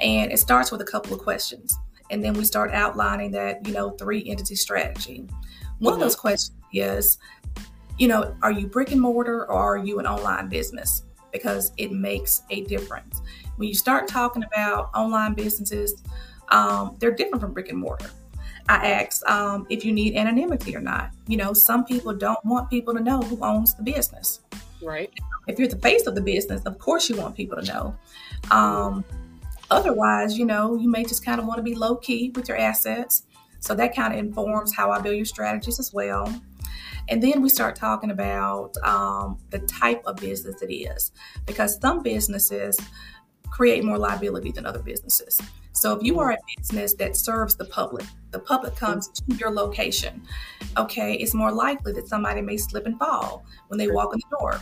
And 0.00 0.32
it 0.32 0.38
starts 0.38 0.72
with 0.72 0.80
a 0.80 0.84
couple 0.84 1.12
of 1.14 1.20
questions. 1.20 1.78
and 2.10 2.24
then 2.24 2.32
we 2.34 2.44
start 2.44 2.72
outlining 2.72 3.30
that 3.32 3.66
you 3.66 3.72
know 3.72 3.90
three 3.90 4.24
entity 4.28 4.54
strategy. 4.54 5.26
One 5.78 5.92
mm-hmm. 5.92 5.94
of 5.94 6.00
those 6.00 6.16
questions 6.16 6.56
is, 6.72 7.18
you 7.98 8.08
know, 8.08 8.34
are 8.42 8.52
you 8.52 8.66
brick 8.66 8.92
and 8.92 9.00
mortar 9.00 9.46
or 9.50 9.56
are 9.56 9.78
you 9.78 9.98
an 9.98 10.06
online 10.06 10.48
business? 10.48 11.04
Because 11.32 11.72
it 11.76 11.92
makes 11.92 12.42
a 12.50 12.62
difference. 12.64 13.20
When 13.56 13.68
you 13.68 13.74
start 13.74 14.08
talking 14.08 14.44
about 14.44 14.90
online 14.94 15.34
businesses, 15.34 16.02
um, 16.50 16.96
they're 16.98 17.12
different 17.12 17.42
from 17.42 17.52
brick 17.52 17.68
and 17.68 17.78
mortar. 17.78 18.10
I 18.68 18.90
asked 18.90 19.24
um, 19.24 19.66
if 19.70 19.84
you 19.84 19.92
need 19.92 20.14
anonymity 20.14 20.76
or 20.76 20.80
not. 20.80 21.10
You 21.26 21.38
know, 21.38 21.52
some 21.52 21.84
people 21.84 22.12
don't 22.14 22.42
want 22.44 22.68
people 22.68 22.94
to 22.94 23.00
know 23.00 23.20
who 23.22 23.42
owns 23.42 23.74
the 23.74 23.82
business. 23.82 24.40
Right. 24.82 25.10
If 25.46 25.58
you're 25.58 25.68
the 25.68 25.78
face 25.78 26.06
of 26.06 26.14
the 26.14 26.20
business, 26.20 26.62
of 26.66 26.78
course 26.78 27.08
you 27.08 27.16
want 27.16 27.34
people 27.34 27.60
to 27.60 27.64
know. 27.64 27.96
Um, 28.50 29.04
otherwise, 29.70 30.36
you 30.36 30.44
know, 30.44 30.76
you 30.76 30.90
may 30.90 31.02
just 31.02 31.24
kind 31.24 31.40
of 31.40 31.46
want 31.46 31.58
to 31.58 31.62
be 31.62 31.74
low 31.74 31.96
key 31.96 32.30
with 32.34 32.48
your 32.48 32.58
assets. 32.58 33.24
So 33.60 33.74
that 33.74 33.96
kind 33.96 34.12
of 34.12 34.18
informs 34.18 34.74
how 34.74 34.90
I 34.90 35.00
build 35.00 35.16
your 35.16 35.24
strategies 35.24 35.80
as 35.80 35.92
well. 35.92 36.32
And 37.08 37.22
then 37.22 37.40
we 37.40 37.48
start 37.48 37.74
talking 37.74 38.10
about 38.10 38.76
um, 38.84 39.38
the 39.48 39.60
type 39.60 40.02
of 40.04 40.16
business 40.16 40.60
it 40.60 40.72
is, 40.72 41.12
because 41.46 41.80
some 41.80 42.02
businesses 42.02 42.78
create 43.50 43.84
more 43.84 43.98
liability 43.98 44.52
than 44.52 44.66
other 44.66 44.78
businesses. 44.80 45.40
So 45.72 45.94
if 45.96 46.02
you 46.02 46.18
are 46.18 46.32
a 46.32 46.38
business 46.56 46.94
that 46.94 47.16
serves 47.16 47.54
the 47.54 47.64
public, 47.64 48.04
the 48.32 48.40
public 48.40 48.74
comes 48.74 49.08
to 49.08 49.34
your 49.36 49.50
location, 49.50 50.22
okay, 50.76 51.14
it's 51.14 51.34
more 51.34 51.52
likely 51.52 51.92
that 51.92 52.08
somebody 52.08 52.40
may 52.40 52.56
slip 52.56 52.86
and 52.86 52.98
fall 52.98 53.44
when 53.68 53.78
they 53.78 53.88
walk 53.88 54.12
in 54.12 54.20
the 54.20 54.36
door 54.38 54.60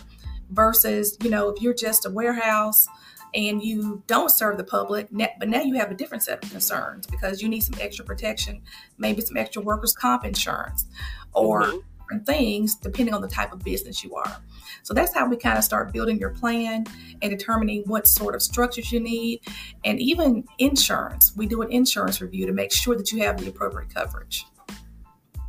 versus, 0.51 1.17
you 1.23 1.31
know, 1.31 1.49
if 1.49 1.63
you're 1.63 1.75
just 1.75 2.05
a 2.05 2.11
warehouse 2.11 2.87
and 3.35 3.63
you 3.63 4.03
don't 4.07 4.31
serve 4.31 4.57
the 4.59 4.65
public, 4.65 5.09
but 5.11 5.49
now 5.49 5.63
you 5.63 5.75
have 5.75 5.91
a 5.91 5.95
different 5.95 6.23
set 6.23 6.45
of 6.45 6.51
concerns 6.51 7.07
because 7.07 7.41
you 7.41 7.49
need 7.49 7.61
some 7.61 7.79
extra 7.81 8.05
protection, 8.05 8.61
maybe 8.99 9.23
some 9.23 9.37
extra 9.37 9.63
workers' 9.63 9.95
comp 9.95 10.25
insurance 10.25 10.85
or 11.33 11.63
mm-hmm. 11.63 11.79
Different 12.07 12.27
things 12.27 12.75
depending 12.77 13.15
on 13.15 13.21
the 13.21 13.29
type 13.29 13.53
of 13.53 13.61
business 13.61 14.05
you 14.05 14.15
are. 14.15 14.37
So 14.83 14.95
that's 14.95 15.15
how 15.15 15.29
we 15.29 15.37
kind 15.37 15.59
of 15.59 15.65
start 15.65 15.93
building 15.93 16.19
your 16.19 16.31
plan 16.31 16.87
and 17.23 17.31
determining 17.31 17.83
what 17.87 18.07
sort 18.07 18.35
of 18.35 18.43
structures 18.43 18.93
you 18.93 19.01
need 19.01 19.41
and 19.85 20.01
even 20.01 20.45
insurance. 20.59 21.35
We 21.37 21.47
do 21.47 21.63
an 21.63 21.73
insurance 21.73 22.21
review 22.21 22.47
to 22.47 22.53
make 22.53 22.73
sure 22.73 22.97
that 22.97 23.11
you 23.13 23.23
have 23.25 23.39
the 23.39 23.49
appropriate 23.49 23.93
coverage. 23.93 24.47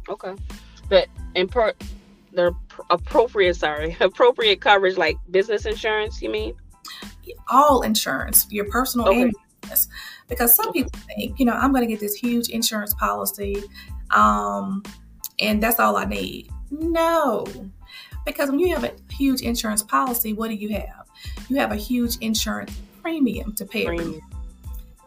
Okay. 0.10 0.36
But 0.90 1.08
in 1.36 1.48
part, 1.48 1.82
the 2.34 2.56
appropriate, 2.90 3.56
sorry, 3.56 3.96
appropriate 4.00 4.62
coverage 4.62 4.98
like 4.98 5.18
business 5.30 5.66
insurance, 5.66 6.22
you 6.22 6.30
mean? 6.30 6.54
All 7.50 7.82
insurance, 7.82 8.48
your 8.50 8.66
personal 8.66 9.10
okay. 9.10 9.24
and 9.24 9.34
business. 9.62 9.88
Because 10.30 10.56
some 10.56 10.72
people 10.74 10.92
think, 11.08 11.40
you 11.40 11.46
know, 11.46 11.54
I'm 11.54 11.72
going 11.72 11.84
to 11.84 11.88
get 11.88 12.00
this 12.00 12.16
huge 12.16 12.50
insurance 12.50 12.94
policy 12.94 13.64
um, 14.12 14.84
and 15.40 15.62
that's 15.62 15.80
all 15.80 15.96
I 15.96 16.06
need. 16.06 16.50
No, 16.72 17.46
because 18.26 18.50
when 18.50 18.60
you 18.60 18.74
have 18.74 18.84
a 18.84 18.94
huge 19.12 19.42
insurance 19.42 19.82
policy, 19.82 20.34
what 20.34 20.50
do 20.50 20.56
you 20.56 20.70
have? 20.70 21.08
You 21.50 21.58
have 21.58 21.72
a 21.72 21.76
huge 21.76 22.18
insurance 22.18 22.78
premium 23.02 23.54
to 23.54 23.66
pay 23.66 23.86
every 23.86 24.22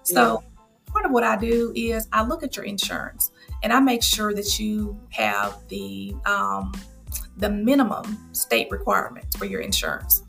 So 0.04 0.42
yeah. 0.42 0.92
part 0.92 1.04
of 1.04 1.12
what 1.12 1.22
I 1.22 1.36
do 1.36 1.72
is 1.76 2.08
I 2.12 2.22
look 2.22 2.42
at 2.42 2.56
your 2.56 2.64
insurance 2.64 3.30
and 3.62 3.72
I 3.72 3.80
make 3.80 4.02
sure 4.02 4.32
that 4.34 4.58
you 4.58 4.98
have 5.10 5.56
the 5.68 6.14
um, 6.24 6.72
the 7.36 7.50
minimum 7.50 8.18
state 8.32 8.70
requirements 8.70 9.36
for 9.36 9.44
your 9.44 9.60
insurance. 9.60 10.22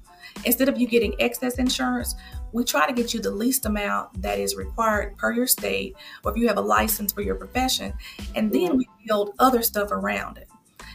Instead 0.46 0.70
of 0.70 0.80
you 0.80 0.88
getting 0.88 1.14
excess 1.20 1.60
insurance, 1.60 2.16
we 2.54 2.64
try 2.64 2.88
to 2.88 2.94
get 2.94 3.14
you 3.14 3.20
the 3.20 3.32
least 3.32 3.66
amount 3.66 4.22
that 4.22 4.40
is 4.40 4.56
required 4.56 5.18
per 5.18 5.32
your 5.32 5.48
state, 5.48 5.96
or 6.24 6.32
if 6.32 6.38
you 6.38 6.48
have 6.48 6.58
a 6.58 6.62
license 6.62 7.12
for 7.12 7.22
your 7.22 7.36
profession, 7.36 7.94
and 8.36 8.52
then 8.52 8.78
we 8.78 8.88
build 9.08 9.34
other 9.40 9.62
stuff 9.62 9.92
around 9.92 10.38
it. 10.38 10.48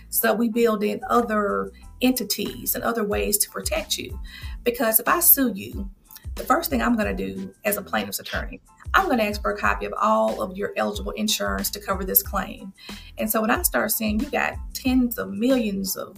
So 0.08 0.32
we 0.34 0.48
build 0.48 0.82
in 0.82 1.00
other 1.08 1.72
entities 2.00 2.74
and 2.74 2.84
other 2.84 3.04
ways 3.04 3.38
to 3.38 3.50
protect 3.50 3.98
you. 3.98 4.18
Because 4.64 5.00
if 5.00 5.08
I 5.08 5.20
sue 5.20 5.52
you, 5.54 5.90
the 6.34 6.44
first 6.44 6.70
thing 6.70 6.82
I'm 6.82 6.96
going 6.96 7.14
to 7.14 7.34
do 7.34 7.54
as 7.64 7.76
a 7.76 7.82
plaintiff's 7.82 8.18
attorney, 8.18 8.60
I'm 8.94 9.06
going 9.06 9.18
to 9.18 9.24
ask 9.24 9.42
for 9.42 9.52
a 9.52 9.58
copy 9.58 9.86
of 9.86 9.94
all 10.00 10.40
of 10.40 10.56
your 10.56 10.72
eligible 10.76 11.12
insurance 11.12 11.70
to 11.70 11.80
cover 11.80 12.04
this 12.04 12.22
claim. 12.22 12.72
And 13.18 13.30
so 13.30 13.40
when 13.40 13.50
I 13.50 13.62
start 13.62 13.90
seeing 13.90 14.20
you 14.20 14.30
got 14.30 14.54
tens 14.74 15.18
of 15.18 15.30
millions 15.30 15.96
of, 15.96 16.16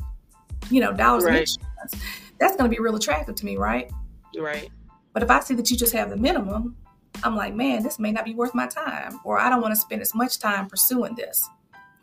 you 0.71 0.81
know, 0.81 0.93
dollars 0.93 1.25
right. 1.25 1.35
in 1.35 1.41
insurance, 1.41 1.95
that's 2.39 2.57
going 2.57 2.71
to 2.71 2.77
be 2.77 2.81
real 2.81 2.97
attractive 2.97 3.35
to 3.37 3.45
me, 3.45 3.57
right? 3.57 3.91
Right. 4.39 4.71
But 5.19 5.25
if 5.25 5.31
I 5.33 5.41
see 5.41 5.55
that 5.55 5.69
you 5.69 5.77
just 5.77 5.93
have 5.95 6.11
the 6.11 6.17
minimum, 6.17 6.77
I'm 7.25 7.35
like, 7.35 7.53
man, 7.53 7.83
this 7.83 7.99
may 7.99 8.13
not 8.13 8.25
be 8.25 8.37
worth 8.37 8.55
my 8.55 8.69
time, 8.69 9.19
or 9.25 9.41
I 9.41 9.51
don't 9.51 9.61
want 9.61 9.75
to 9.75 9.81
spend 9.81 10.01
as 10.01 10.15
much 10.15 10.39
time 10.39 10.69
pursuing 10.69 11.17
this. 11.17 11.45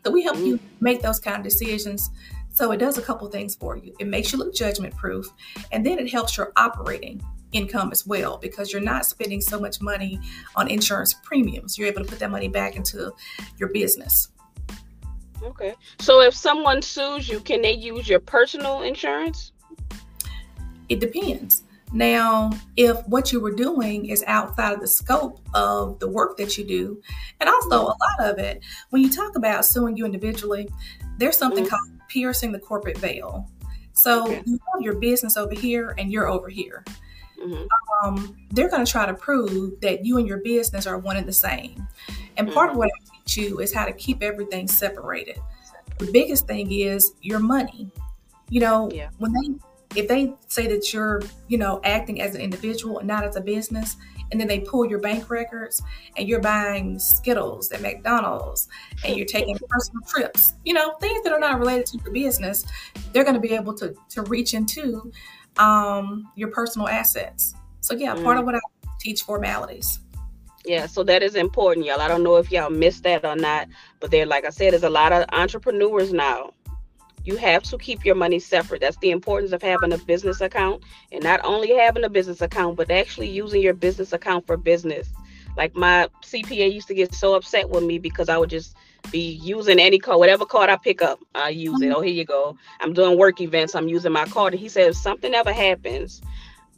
So 0.04 0.10
we 0.10 0.22
help 0.22 0.36
mm-hmm. 0.36 0.44
you 0.44 0.60
make 0.80 1.00
those 1.00 1.18
kind 1.18 1.38
of 1.38 1.42
decisions 1.42 2.10
so 2.52 2.72
it 2.72 2.76
does 2.76 2.98
a 2.98 3.00
couple 3.00 3.26
things 3.30 3.54
for 3.54 3.74
you. 3.74 3.94
It 3.98 4.06
makes 4.06 4.34
you 4.34 4.38
look 4.38 4.54
judgment 4.54 4.94
proof, 4.98 5.26
and 5.72 5.84
then 5.86 5.98
it 5.98 6.10
helps 6.10 6.36
your 6.36 6.52
operating 6.56 7.24
income 7.52 7.90
as 7.90 8.06
well 8.06 8.36
because 8.36 8.70
you're 8.70 8.82
not 8.82 9.06
spending 9.06 9.40
so 9.40 9.58
much 9.58 9.80
money 9.80 10.20
on 10.54 10.68
insurance 10.68 11.14
premiums. 11.24 11.78
You're 11.78 11.88
able 11.88 12.04
to 12.04 12.10
put 12.10 12.18
that 12.18 12.30
money 12.30 12.48
back 12.48 12.76
into 12.76 13.14
your 13.56 13.70
business. 13.70 14.28
Okay. 15.42 15.74
So 16.00 16.20
if 16.20 16.34
someone 16.34 16.82
sues 16.82 17.30
you, 17.30 17.40
can 17.40 17.62
they 17.62 17.72
use 17.72 18.10
your 18.10 18.20
personal 18.20 18.82
insurance? 18.82 19.52
It 20.90 21.00
depends. 21.00 21.62
Now, 21.92 22.50
if 22.76 22.98
what 23.06 23.32
you 23.32 23.40
were 23.40 23.54
doing 23.54 24.06
is 24.06 24.24
outside 24.26 24.72
of 24.72 24.80
the 24.80 24.88
scope 24.88 25.40
of 25.54 25.98
the 25.98 26.08
work 26.08 26.36
that 26.36 26.58
you 26.58 26.64
do, 26.64 27.00
and 27.40 27.48
also 27.48 27.82
a 27.82 27.94
lot 27.94 28.20
of 28.20 28.38
it, 28.38 28.62
when 28.90 29.02
you 29.02 29.10
talk 29.10 29.36
about 29.36 29.64
suing 29.64 29.96
you 29.96 30.04
individually, 30.04 30.68
there's 31.18 31.36
something 31.36 31.64
mm-hmm. 31.64 31.70
called 31.70 31.90
piercing 32.08 32.52
the 32.52 32.58
corporate 32.58 32.98
veil. 32.98 33.48
So 33.92 34.24
okay. 34.24 34.42
you 34.44 34.58
have 34.74 34.82
your 34.82 34.96
business 34.96 35.36
over 35.36 35.54
here 35.54 35.94
and 35.96 36.12
you're 36.12 36.28
over 36.28 36.48
here. 36.48 36.84
Mm-hmm. 37.42 37.64
Um, 38.04 38.36
they're 38.50 38.68
going 38.68 38.84
to 38.84 38.90
try 38.90 39.06
to 39.06 39.14
prove 39.14 39.80
that 39.80 40.04
you 40.04 40.18
and 40.18 40.26
your 40.26 40.38
business 40.38 40.86
are 40.86 40.98
one 40.98 41.16
and 41.16 41.26
the 41.26 41.32
same. 41.32 41.86
And 42.36 42.52
part 42.52 42.68
mm-hmm. 42.68 42.72
of 42.72 42.78
what 42.78 42.88
I 42.88 43.16
teach 43.16 43.36
you 43.36 43.60
is 43.60 43.72
how 43.72 43.84
to 43.84 43.92
keep 43.92 44.22
everything 44.22 44.68
separated. 44.68 45.38
The 45.98 46.10
biggest 46.12 46.46
thing 46.46 46.70
is 46.72 47.14
your 47.22 47.38
money. 47.38 47.90
You 48.50 48.60
know, 48.60 48.90
yeah. 48.92 49.08
when 49.18 49.32
they 49.32 49.54
if 49.96 50.08
they 50.08 50.34
say 50.48 50.66
that 50.68 50.92
you're, 50.92 51.22
you 51.48 51.58
know, 51.58 51.80
acting 51.84 52.20
as 52.20 52.34
an 52.34 52.40
individual 52.40 52.98
and 52.98 53.08
not 53.08 53.24
as 53.24 53.36
a 53.36 53.40
business, 53.40 53.96
and 54.30 54.40
then 54.40 54.48
they 54.48 54.60
pull 54.60 54.84
your 54.84 54.98
bank 54.98 55.30
records 55.30 55.82
and 56.16 56.28
you're 56.28 56.40
buying 56.40 56.98
Skittles 56.98 57.70
at 57.72 57.80
McDonald's 57.80 58.68
and 59.04 59.16
you're 59.16 59.26
taking 59.26 59.56
personal 59.68 60.02
trips, 60.08 60.54
you 60.64 60.74
know, 60.74 60.94
things 60.94 61.22
that 61.22 61.32
are 61.32 61.38
not 61.38 61.58
related 61.58 61.86
to 61.86 61.98
your 61.98 62.12
business, 62.12 62.64
they're 63.12 63.24
going 63.24 63.34
to 63.34 63.40
be 63.40 63.54
able 63.54 63.74
to, 63.74 63.94
to 64.10 64.22
reach 64.22 64.54
into 64.54 65.12
um, 65.58 66.30
your 66.34 66.48
personal 66.48 66.88
assets. 66.88 67.54
So, 67.80 67.94
yeah, 67.94 68.14
mm. 68.14 68.24
part 68.24 68.38
of 68.38 68.44
what 68.44 68.56
I 68.56 68.60
teach 68.98 69.22
formalities. 69.22 70.00
Yeah, 70.64 70.86
so 70.86 71.04
that 71.04 71.22
is 71.22 71.36
important, 71.36 71.86
y'all. 71.86 72.00
I 72.00 72.08
don't 72.08 72.24
know 72.24 72.36
if 72.36 72.50
y'all 72.50 72.70
missed 72.70 73.04
that 73.04 73.24
or 73.24 73.36
not, 73.36 73.68
but 74.00 74.10
there, 74.10 74.26
like 74.26 74.44
I 74.44 74.50
said, 74.50 74.72
there's 74.72 74.82
a 74.82 74.90
lot 74.90 75.12
of 75.12 75.24
entrepreneurs 75.32 76.12
now 76.12 76.50
you 77.26 77.36
have 77.36 77.64
to 77.64 77.76
keep 77.76 78.04
your 78.04 78.14
money 78.14 78.38
separate. 78.38 78.80
That's 78.80 78.96
the 78.98 79.10
importance 79.10 79.52
of 79.52 79.60
having 79.60 79.92
a 79.92 79.98
business 79.98 80.40
account 80.40 80.82
and 81.10 81.22
not 81.22 81.40
only 81.44 81.76
having 81.76 82.04
a 82.04 82.08
business 82.08 82.40
account, 82.40 82.76
but 82.76 82.90
actually 82.90 83.28
using 83.28 83.60
your 83.60 83.74
business 83.74 84.12
account 84.12 84.46
for 84.46 84.56
business. 84.56 85.08
Like 85.56 85.74
my 85.74 86.08
CPA 86.22 86.72
used 86.72 86.88
to 86.88 86.94
get 86.94 87.14
so 87.14 87.34
upset 87.34 87.68
with 87.68 87.82
me 87.82 87.98
because 87.98 88.28
I 88.28 88.38
would 88.38 88.50
just 88.50 88.76
be 89.10 89.40
using 89.42 89.78
any 89.80 89.98
card, 89.98 90.18
whatever 90.18 90.46
card 90.46 90.70
I 90.70 90.76
pick 90.76 91.02
up, 91.02 91.18
I 91.34 91.48
use 91.48 91.80
it. 91.80 91.90
Oh, 91.90 92.00
here 92.00 92.14
you 92.14 92.24
go. 92.24 92.56
I'm 92.80 92.92
doing 92.92 93.18
work 93.18 93.40
events. 93.40 93.74
I'm 93.74 93.88
using 93.88 94.12
my 94.12 94.26
card. 94.26 94.52
And 94.52 94.60
he 94.60 94.68
said, 94.68 94.90
if 94.90 94.96
something 94.96 95.34
ever 95.34 95.52
happens, 95.52 96.22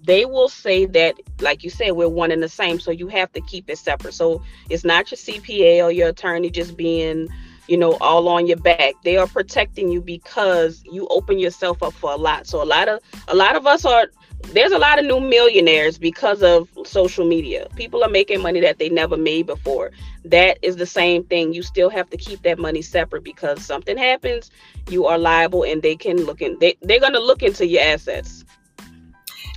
they 0.03 0.25
will 0.25 0.49
say 0.49 0.87
that, 0.87 1.17
like 1.41 1.65
you 1.65 1.71
said, 1.71 1.93
we're 1.93 2.09
one 2.09 2.31
and 2.31 2.43
the 2.43 2.49
same. 2.49 2.81
So 2.81 2.91
you 2.91 3.09
have 3.09 3.33
to 3.33 3.41
keep 3.43 3.69
it 3.69 3.79
separate. 3.79 4.15
So 4.15 4.43
it's 4.71 4.85
not 4.85 5.11
your 5.11 5.19
CPA 5.19 5.85
or 5.85 5.91
your 5.91 6.09
attorney 6.09 6.51
just 6.51 6.77
being 6.77 7.29
you 7.69 7.77
know, 7.77 7.93
all 8.01 8.29
on 8.29 8.47
your 8.47 8.57
back. 8.57 8.95
They 9.05 9.17
are 9.17 9.27
protecting 9.27 9.91
you 9.91 10.01
because 10.01 10.83
you 10.91 11.07
open 11.09 11.39
yourself 11.39 11.83
up 11.83 11.93
for 11.93 12.11
a 12.11 12.17
lot. 12.17 12.47
So 12.47 12.63
a 12.63 12.65
lot 12.65 12.89
of 12.89 13.01
a 13.29 13.35
lot 13.35 13.55
of 13.57 13.67
us 13.67 13.85
are 13.85 14.09
there's 14.53 14.73
a 14.73 14.79
lot 14.79 14.99
of 14.99 15.05
new 15.05 15.21
millionaires 15.21 15.99
because 15.99 16.43
of 16.43 16.69
social 16.85 17.27
media. 17.27 17.69
People 17.77 18.03
are 18.03 18.11
making 18.11 18.41
money 18.41 18.61
that 18.61 18.79
they 18.79 18.89
never 18.89 19.17
made 19.17 19.47
before. 19.47 19.91
That 20.25 20.59
is 20.63 20.77
the 20.77 20.87
same 20.87 21.25
thing. 21.25 21.53
You 21.53 21.63
still 21.63 21.91
have 21.91 22.09
to 22.11 22.17
keep 22.17 22.43
that 22.43 22.59
money 22.59 22.81
separate 22.81 23.25
because 23.25 23.65
something 23.65 23.97
happens, 23.97 24.51
you 24.89 25.07
are 25.07 25.19
liable 25.19 25.65
and 25.65 25.83
they 25.83 25.97
can 25.97 26.25
look 26.25 26.41
in 26.41 26.57
they, 26.61 26.77
they're 26.83 27.01
gonna 27.01 27.21
look 27.21 27.43
into 27.43 27.67
your 27.67 27.83
assets. 27.83 28.45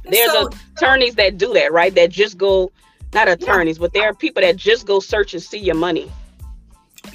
There's 0.03 0.31
so, 0.31 0.49
attorneys 0.75 1.15
that 1.15 1.37
do 1.37 1.53
that, 1.53 1.71
right? 1.71 1.93
That 1.93 2.09
just 2.09 2.37
go 2.37 2.71
not 3.13 3.27
attorneys, 3.27 3.77
yeah. 3.77 3.81
but 3.81 3.93
there 3.93 4.09
are 4.09 4.13
people 4.13 4.41
that 4.41 4.55
just 4.55 4.87
go 4.87 4.99
search 4.99 5.33
and 5.33 5.43
see 5.43 5.59
your 5.59 5.75
money. 5.75 6.11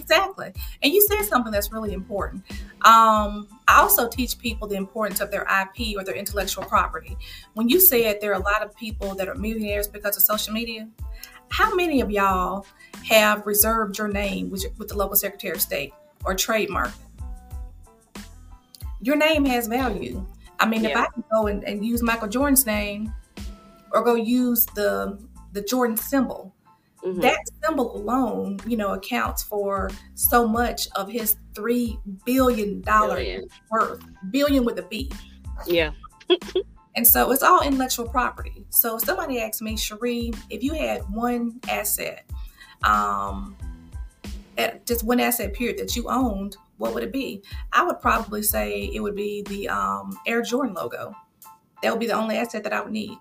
Exactly. 0.09 0.53
And 0.83 0.93
you 0.93 1.03
said 1.03 1.25
something 1.25 1.51
that's 1.51 1.73
really 1.73 1.93
important. 1.93 2.45
Um, 2.83 3.49
I 3.67 3.81
also 3.81 4.09
teach 4.09 4.39
people 4.39 4.69
the 4.69 4.77
importance 4.77 5.21
of 5.21 5.33
their 5.33 5.43
IP 5.43 5.97
or 5.99 6.05
their 6.05 6.15
intellectual 6.15 6.65
property. 6.65 7.17
When 7.55 7.69
you 7.69 7.81
said 7.81 8.21
there 8.21 8.31
are 8.31 8.41
a 8.41 8.45
lot 8.45 8.63
of 8.63 8.77
people 8.77 9.17
that 9.17 9.29
are 9.29 9.35
millionaires 9.35 9.89
because 9.89 10.17
of 10.17 10.23
social 10.23 10.55
media, 10.55 10.89
How 11.49 11.75
many 11.75 12.01
of 12.01 12.11
y'all 12.11 12.67
have 13.05 13.47
reserved 13.47 13.99
your 13.99 14.09
name 14.09 14.51
with, 14.51 14.65
with 14.79 14.89
the 14.89 14.97
local 14.97 15.17
Secretary 15.17 15.55
of 15.55 15.61
State 15.61 15.93
or 16.25 16.35
trademark? 16.35 16.93
Your 19.01 19.17
name 19.17 19.45
has 19.45 19.67
value. 19.67 20.25
I 20.59 20.67
mean, 20.67 20.85
yeah. 20.85 20.91
if 20.91 20.97
I 20.97 21.07
can 21.07 21.25
go 21.33 21.49
and, 21.49 21.65
and 21.65 21.85
use 21.85 22.03
Michael 22.03 22.29
Jordan's 22.29 22.67
name 22.67 23.13
or 23.93 24.03
go 24.03 24.15
use 24.15 24.67
the 24.75 25.19
the 25.53 25.63
Jordan 25.63 25.97
symbol, 25.97 26.55
mm-hmm. 27.07 27.21
that 27.21 27.39
symbol 27.65 27.97
alone, 27.97 28.59
you 28.67 28.77
know, 28.77 28.95
accounts 28.95 29.43
for 29.43 29.91
so 30.15 30.47
much 30.47 30.89
of 30.97 31.09
his 31.09 31.37
three 31.55 31.99
billion 32.25 32.81
dollar 32.81 33.23
worth. 33.71 34.05
Billion 34.31 34.65
with 34.65 34.79
a 34.79 34.83
B. 34.83 35.11
Yeah. 35.67 35.93
and 36.97 37.07
so 37.07 37.31
it's 37.31 37.43
all 37.43 37.63
intellectual 37.63 38.09
property. 38.09 38.65
So 38.71 38.97
if 38.97 39.05
somebody 39.05 39.41
asked 39.41 39.63
me, 39.63 39.77
Scherrie, 39.77 40.33
if 40.51 40.63
you 40.63 40.75
had 40.75 41.03
one 41.11 41.61
asset, 41.69 42.29
um, 42.83 43.57
just 44.85 45.05
one 45.05 45.21
asset 45.21 45.55
period 45.55 45.79
that 45.79 45.95
you 45.95 46.09
owned, 46.09 46.57
what 46.79 46.95
would 46.95 47.03
it 47.03 47.13
be? 47.13 47.43
I 47.73 47.85
would 47.85 48.01
probably 48.01 48.43
say 48.43 48.91
it 48.93 49.01
would 49.01 49.17
be 49.17 49.43
the 49.43 49.69
um, 49.69 50.19
Air 50.27 50.43
Jordan 50.43 50.75
logo. 50.75 51.15
That 51.83 51.91
would 51.91 52.01
be 52.01 52.07
the 52.07 52.15
only 52.15 52.37
asset 52.37 52.65
that 52.65 52.73
I 52.73 52.81
would 52.81 52.93
need. 52.93 53.17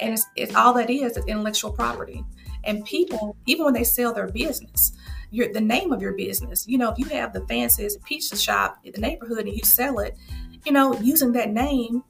And 0.00 0.14
it's, 0.14 0.26
it's 0.36 0.54
all 0.54 0.72
that 0.74 0.90
is 0.90 1.16
is 1.16 1.26
intellectual 1.26 1.72
property. 1.72 2.24
And 2.64 2.84
people, 2.84 3.36
even 3.46 3.64
when 3.64 3.74
they 3.74 3.84
sell 3.84 4.12
their 4.12 4.28
business, 4.28 4.92
your 5.30 5.52
the 5.52 5.60
name 5.60 5.92
of 5.92 6.00
your 6.00 6.12
business, 6.12 6.66
you 6.66 6.78
know, 6.78 6.90
if 6.90 6.98
you 6.98 7.06
have 7.06 7.32
the 7.32 7.46
fanciest 7.46 8.02
pizza 8.04 8.36
shop 8.36 8.78
in 8.84 8.92
the 8.92 9.00
neighborhood 9.00 9.46
and 9.46 9.54
you 9.56 9.62
sell 9.64 9.98
it, 9.98 10.16
you 10.64 10.72
know, 10.72 10.98
using 11.00 11.32
that 11.32 11.50
name, 11.50 12.02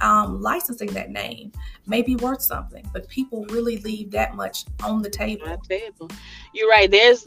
um, 0.00 0.40
licensing 0.40 0.92
that 0.92 1.10
name 1.10 1.52
may 1.86 2.02
be 2.02 2.16
worth 2.16 2.42
something. 2.42 2.88
But 2.92 3.08
people 3.08 3.44
really 3.46 3.78
leave 3.78 4.10
that 4.12 4.34
much 4.34 4.64
on 4.82 5.02
the 5.02 5.10
table. 5.10 5.48
On 5.48 5.58
the 5.62 5.68
table. 5.68 6.10
You're 6.52 6.68
right. 6.68 6.90
There's 6.90 7.26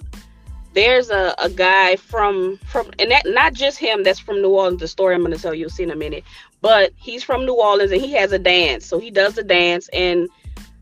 there's 0.73 1.09
a, 1.09 1.33
a 1.39 1.49
guy 1.49 1.95
from 1.95 2.57
from 2.65 2.91
and 2.99 3.09
that 3.09 3.23
not 3.25 3.53
just 3.53 3.77
him 3.77 4.03
that's 4.03 4.19
from 4.19 4.41
New 4.41 4.49
Orleans. 4.49 4.81
The 4.81 4.87
story 4.87 5.15
I'm 5.15 5.21
going 5.21 5.33
to 5.33 5.41
tell 5.41 5.53
you, 5.53 5.69
see 5.69 5.83
in 5.83 5.91
a 5.91 5.95
minute, 5.95 6.23
but 6.61 6.91
he's 6.97 7.23
from 7.23 7.45
New 7.45 7.55
Orleans 7.55 7.91
and 7.91 8.01
he 8.01 8.11
has 8.11 8.33
a 8.33 8.39
dance. 8.39 8.85
So 8.85 8.99
he 8.99 9.09
does 9.09 9.35
the 9.35 9.43
dance, 9.43 9.89
and 9.93 10.29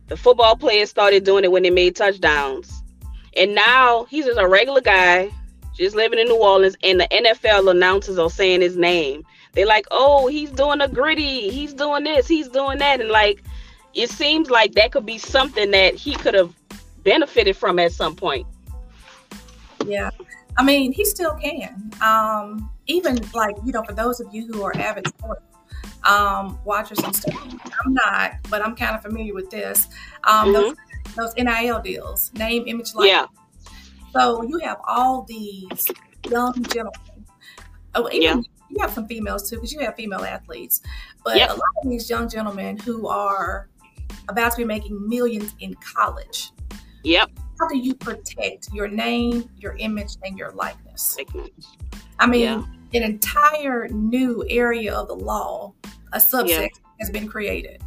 the 0.08 0.18
football 0.18 0.56
players 0.56 0.90
started 0.90 1.24
doing 1.24 1.44
it 1.44 1.52
when 1.52 1.64
they 1.64 1.70
made 1.70 1.96
touchdowns, 1.96 2.82
and 3.36 3.56
now 3.56 4.06
he's 4.06 4.26
just 4.26 4.40
a 4.40 4.48
regular 4.48 4.82
guy, 4.82 5.32
just 5.76 5.96
living 5.96 6.20
in 6.20 6.28
New 6.28 6.42
Orleans, 6.42 6.76
and 6.84 7.00
the 7.00 7.08
NFL 7.08 7.70
announcers 7.70 8.18
are 8.18 8.30
saying 8.30 8.62
his 8.62 8.78
name. 8.78 9.24
They're 9.54 9.66
like, 9.66 9.86
"Oh, 9.92 10.28
he's 10.28 10.52
doing 10.52 10.82
a 10.82 10.88
Griddy. 10.88 11.50
He's 11.50 11.74
doing 11.74 12.04
this. 12.04 12.28
He's 12.28 12.48
doing 12.50 12.80
that," 12.80 13.02
and 13.02 13.10
like, 13.10 13.44
it 13.94 14.10
seems 14.10 14.50
like 14.50 14.74
that 14.74 14.92
could 14.92 15.06
be 15.06 15.18
something 15.18 15.72
that 15.72 15.96
he 15.96 16.14
could 16.16 16.34
have 16.34 16.54
benefited 17.04 17.56
from 17.56 17.80
at 17.80 17.92
some 17.92 18.16
point 18.16 18.48
yeah. 19.88 20.10
I 20.58 20.64
mean, 20.64 20.92
he 20.92 21.06
still 21.06 21.34
can. 21.36 21.92
Um, 22.02 22.70
even 22.88 23.18
like, 23.34 23.56
you 23.66 23.72
know, 23.72 23.84
for 23.84 23.94
those 23.94 24.20
of 24.20 24.34
you 24.34 24.48
who 24.48 24.64
are 24.64 24.76
avid 24.78 25.08
sports 25.08 25.42
um, 26.06 26.60
watchers 26.66 27.00
and 27.00 27.16
stuff, 27.16 27.36
I'm 27.86 27.94
not, 27.94 28.34
but 28.50 28.62
I'm 28.62 28.76
kind 28.76 28.96
of 28.96 29.02
familiar 29.02 29.34
with 29.34 29.50
this. 29.50 29.88
Um, 30.24 30.54
mm-hmm. 30.54 30.74
those, 31.16 31.34
those 31.36 31.44
NIL 31.44 31.82
deals, 31.82 32.32
name, 32.34 32.64
image, 32.68 32.94
like. 32.96 33.10
Yeah. 33.10 33.26
So 34.12 34.44
you 34.44 34.60
have 34.60 34.78
all 34.88 35.24
these 35.24 35.90
young 36.30 36.54
gentlemen. 36.64 37.26
Oh, 37.96 38.10
even 38.10 38.22
yeah. 38.22 38.36
you 38.70 38.78
have 38.80 38.92
some 38.92 39.08
females 39.08 39.50
too, 39.50 39.58
because 39.58 39.72
you 39.72 39.80
have 39.80 39.96
female 39.96 40.22
athletes. 40.22 40.82
But 41.24 41.38
yep. 41.38 41.50
a 41.50 41.54
lot 41.54 41.62
of 41.84 41.90
these 41.90 42.10
young 42.10 42.30
gentlemen 42.30 42.78
who 42.78 43.08
are 43.08 43.70
about 44.30 44.52
to 44.52 44.58
be 44.58 44.66
making 44.66 45.08
millions 45.08 45.56
in 45.60 45.76
college. 45.76 46.52
Yep 47.04 47.32
how 47.60 47.68
do 47.68 47.78
you 47.78 47.96
protect 47.96 48.74
your 48.74 48.88
name, 48.88 49.50
your 49.58 49.76
image, 49.78 50.18
and 50.24 50.38
your 50.38 50.52
likeness? 50.52 51.18
I 52.20 52.28
mean, 52.28 52.42
yeah. 52.42 52.64
An 52.94 53.04
entire 53.04 53.88
new 53.90 54.46
area 54.50 54.94
of 54.94 55.08
the 55.08 55.16
law, 55.16 55.74
a 56.12 56.18
subset 56.18 56.48
yeah. 56.48 56.68
has 57.00 57.10
been 57.10 57.28
created. 57.28 57.82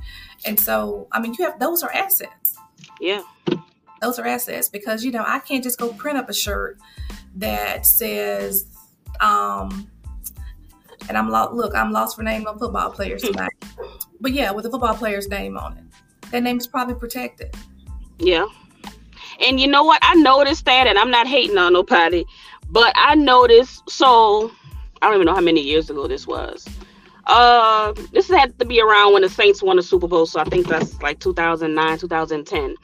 And 0.45 0.59
so, 0.59 1.09
I 1.13 1.21
mean, 1.21 1.35
you 1.39 1.45
have 1.45 1.59
those 1.59 1.83
are 1.83 1.93
assets. 1.93 2.57
Yeah. 3.01 3.23
Those 4.03 4.19
are 4.19 4.27
assets 4.27 4.69
because, 4.69 5.05
you 5.05 5.11
know, 5.11 5.25
I 5.27 5.39
can't 5.39 5.65
just 5.65 5.79
go 5.79 5.93
print 5.93 6.19
up 6.19 6.29
a 6.29 6.35
shirt 6.35 6.79
that 7.37 7.87
says, 7.87 8.67
um, 9.21 9.91
and 11.09 11.17
I'm 11.17 11.31
lo- 11.31 11.51
look, 11.53 11.75
I'm 11.75 11.93
lost 11.93 12.17
for 12.17 12.23
name 12.23 12.47
of 12.47 12.59
football 12.59 12.91
players 12.91 13.23
tonight. 13.23 13.53
but 14.21 14.33
yeah, 14.33 14.51
with 14.51 14.67
a 14.67 14.71
football 14.71 14.95
player's 14.95 15.29
name 15.29 15.57
on 15.57 15.79
it. 15.79 15.85
That 16.31 16.43
name 16.43 16.59
is 16.59 16.67
probably 16.67 16.95
protected. 16.97 17.55
Yeah. 18.19 18.47
And 19.47 19.61
you 19.61 19.69
know 19.69 19.85
what? 19.85 19.99
I 20.03 20.15
noticed 20.15 20.65
that, 20.65 20.87
and 20.87 20.99
I'm 20.99 21.11
not 21.11 21.27
hating 21.27 21.59
on 21.59 21.75
nobody, 21.75 22.25
but 22.71 22.93
I 22.97 23.15
noticed. 23.15 23.89
So 23.89 24.51
I 25.07 25.11
don't 25.11 25.19
even 25.19 25.27
know 25.27 25.37
how 25.37 25.41
many 25.41 25.61
years 25.61 25.89
ago 25.89 26.09
this 26.09 26.27
was. 26.27 26.67
Uh, 27.29 27.93
this 28.13 28.29
had 28.29 28.59
to 28.59 28.65
be 28.65 28.81
around 28.81 29.13
when 29.13 29.23
the 29.23 29.29
Saints 29.29 29.63
won 29.63 29.77
the 29.77 29.83
Super 29.85 30.09
Bowl, 30.09 30.27
so 30.27 30.41
I 30.41 30.45
think 30.45 30.67
that's 30.67 31.01
like 31.01 31.21
2009, 31.21 31.99
2010. 31.99 32.75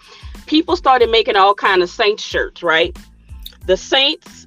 People 0.46 0.76
started 0.76 1.10
making 1.10 1.34
all 1.34 1.52
kind 1.52 1.82
of 1.82 1.90
Saints 1.90 2.22
shirts, 2.22 2.62
right? 2.62 2.96
The 3.66 3.76
Saints 3.76 4.46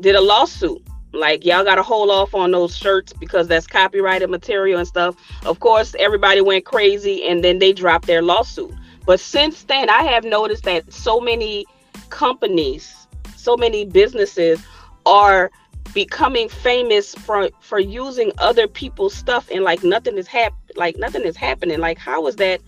did 0.00 0.14
a 0.14 0.20
lawsuit 0.20 0.80
like 1.12 1.44
y'all 1.44 1.64
got 1.64 1.74
to 1.74 1.82
hold 1.82 2.08
off 2.08 2.36
on 2.36 2.52
those 2.52 2.76
shirts 2.76 3.12
because 3.12 3.48
that's 3.48 3.66
copyrighted 3.66 4.30
material 4.30 4.78
and 4.78 4.86
stuff. 4.86 5.16
Of 5.44 5.58
course, 5.58 5.96
everybody 5.98 6.40
went 6.40 6.66
crazy 6.66 7.26
and 7.26 7.42
then 7.42 7.58
they 7.58 7.72
dropped 7.72 8.06
their 8.06 8.22
lawsuit. 8.22 8.72
But 9.06 9.18
since 9.18 9.64
then, 9.64 9.90
I 9.90 10.04
have 10.04 10.22
noticed 10.22 10.62
that 10.64 10.92
so 10.92 11.18
many 11.18 11.66
companies, 12.10 13.08
so 13.34 13.56
many 13.56 13.84
businesses 13.84 14.64
are 15.04 15.50
becoming 15.96 16.46
famous 16.46 17.14
for 17.14 17.48
for 17.60 17.80
using 17.80 18.30
other 18.36 18.68
people's 18.68 19.14
stuff 19.14 19.48
and 19.50 19.64
like 19.64 19.82
nothing 19.82 20.18
is 20.18 20.26
hap 20.26 20.52
like 20.76 20.94
nothing 20.98 21.22
is 21.22 21.34
happening. 21.34 21.80
Like 21.80 21.96
how 21.96 22.26
is 22.26 22.36
that 22.36 22.60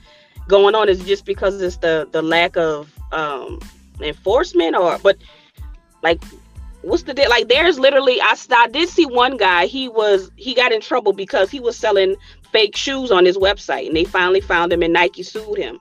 going 0.48 0.74
on? 0.74 0.88
Is 0.88 1.04
just 1.04 1.26
because 1.26 1.60
it's 1.60 1.76
the 1.76 2.08
the 2.10 2.22
lack 2.22 2.56
of 2.56 2.90
um 3.12 3.60
enforcement 4.00 4.74
or 4.74 4.98
but 5.02 5.18
like 6.02 6.24
what's 6.80 7.02
the 7.02 7.12
deal? 7.12 7.28
Like 7.28 7.48
there's 7.48 7.78
literally 7.78 8.18
I, 8.22 8.34
I 8.50 8.68
did 8.68 8.88
see 8.88 9.04
one 9.04 9.36
guy 9.36 9.66
he 9.66 9.90
was 9.90 10.30
he 10.36 10.54
got 10.54 10.72
in 10.72 10.80
trouble 10.80 11.12
because 11.12 11.50
he 11.50 11.60
was 11.60 11.76
selling 11.76 12.16
fake 12.50 12.76
shoes 12.76 13.10
on 13.10 13.26
his 13.26 13.36
website 13.36 13.88
and 13.88 13.94
they 13.94 14.04
finally 14.04 14.40
found 14.40 14.72
him 14.72 14.82
and 14.82 14.94
Nike 14.94 15.22
sued 15.22 15.58
him. 15.58 15.78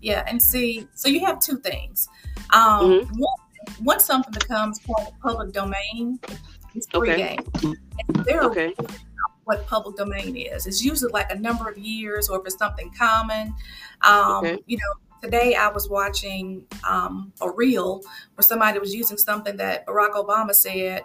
Yeah, 0.00 0.22
and 0.28 0.40
see, 0.40 0.86
so 0.94 1.08
you 1.08 1.26
have 1.26 1.40
two 1.40 1.58
things. 1.58 2.08
Um, 2.50 2.62
mm-hmm. 2.62 3.18
one, 3.18 3.38
once 3.82 4.04
something 4.04 4.32
becomes 4.32 4.80
public 5.20 5.52
domain, 5.52 6.18
it's 6.74 6.86
free 6.90 7.12
okay. 7.12 7.38
game. 7.62 7.76
There 8.24 8.42
okay. 8.42 8.74
what 9.44 9.66
public 9.66 9.96
domain 9.96 10.36
is. 10.36 10.66
It's 10.66 10.84
usually 10.84 11.12
like 11.12 11.30
a 11.30 11.38
number 11.38 11.68
of 11.68 11.78
years, 11.78 12.28
or 12.28 12.40
if 12.40 12.46
it's 12.46 12.58
something 12.58 12.90
common. 12.98 13.54
Um, 14.02 14.44
okay. 14.44 14.58
You 14.66 14.78
know, 14.78 15.20
today 15.22 15.54
I 15.54 15.68
was 15.68 15.88
watching 15.88 16.64
um, 16.88 17.32
a 17.40 17.50
reel 17.50 18.02
where 18.34 18.42
somebody 18.42 18.78
was 18.78 18.94
using 18.94 19.16
something 19.16 19.56
that 19.56 19.86
Barack 19.86 20.12
Obama 20.12 20.54
said, 20.54 21.02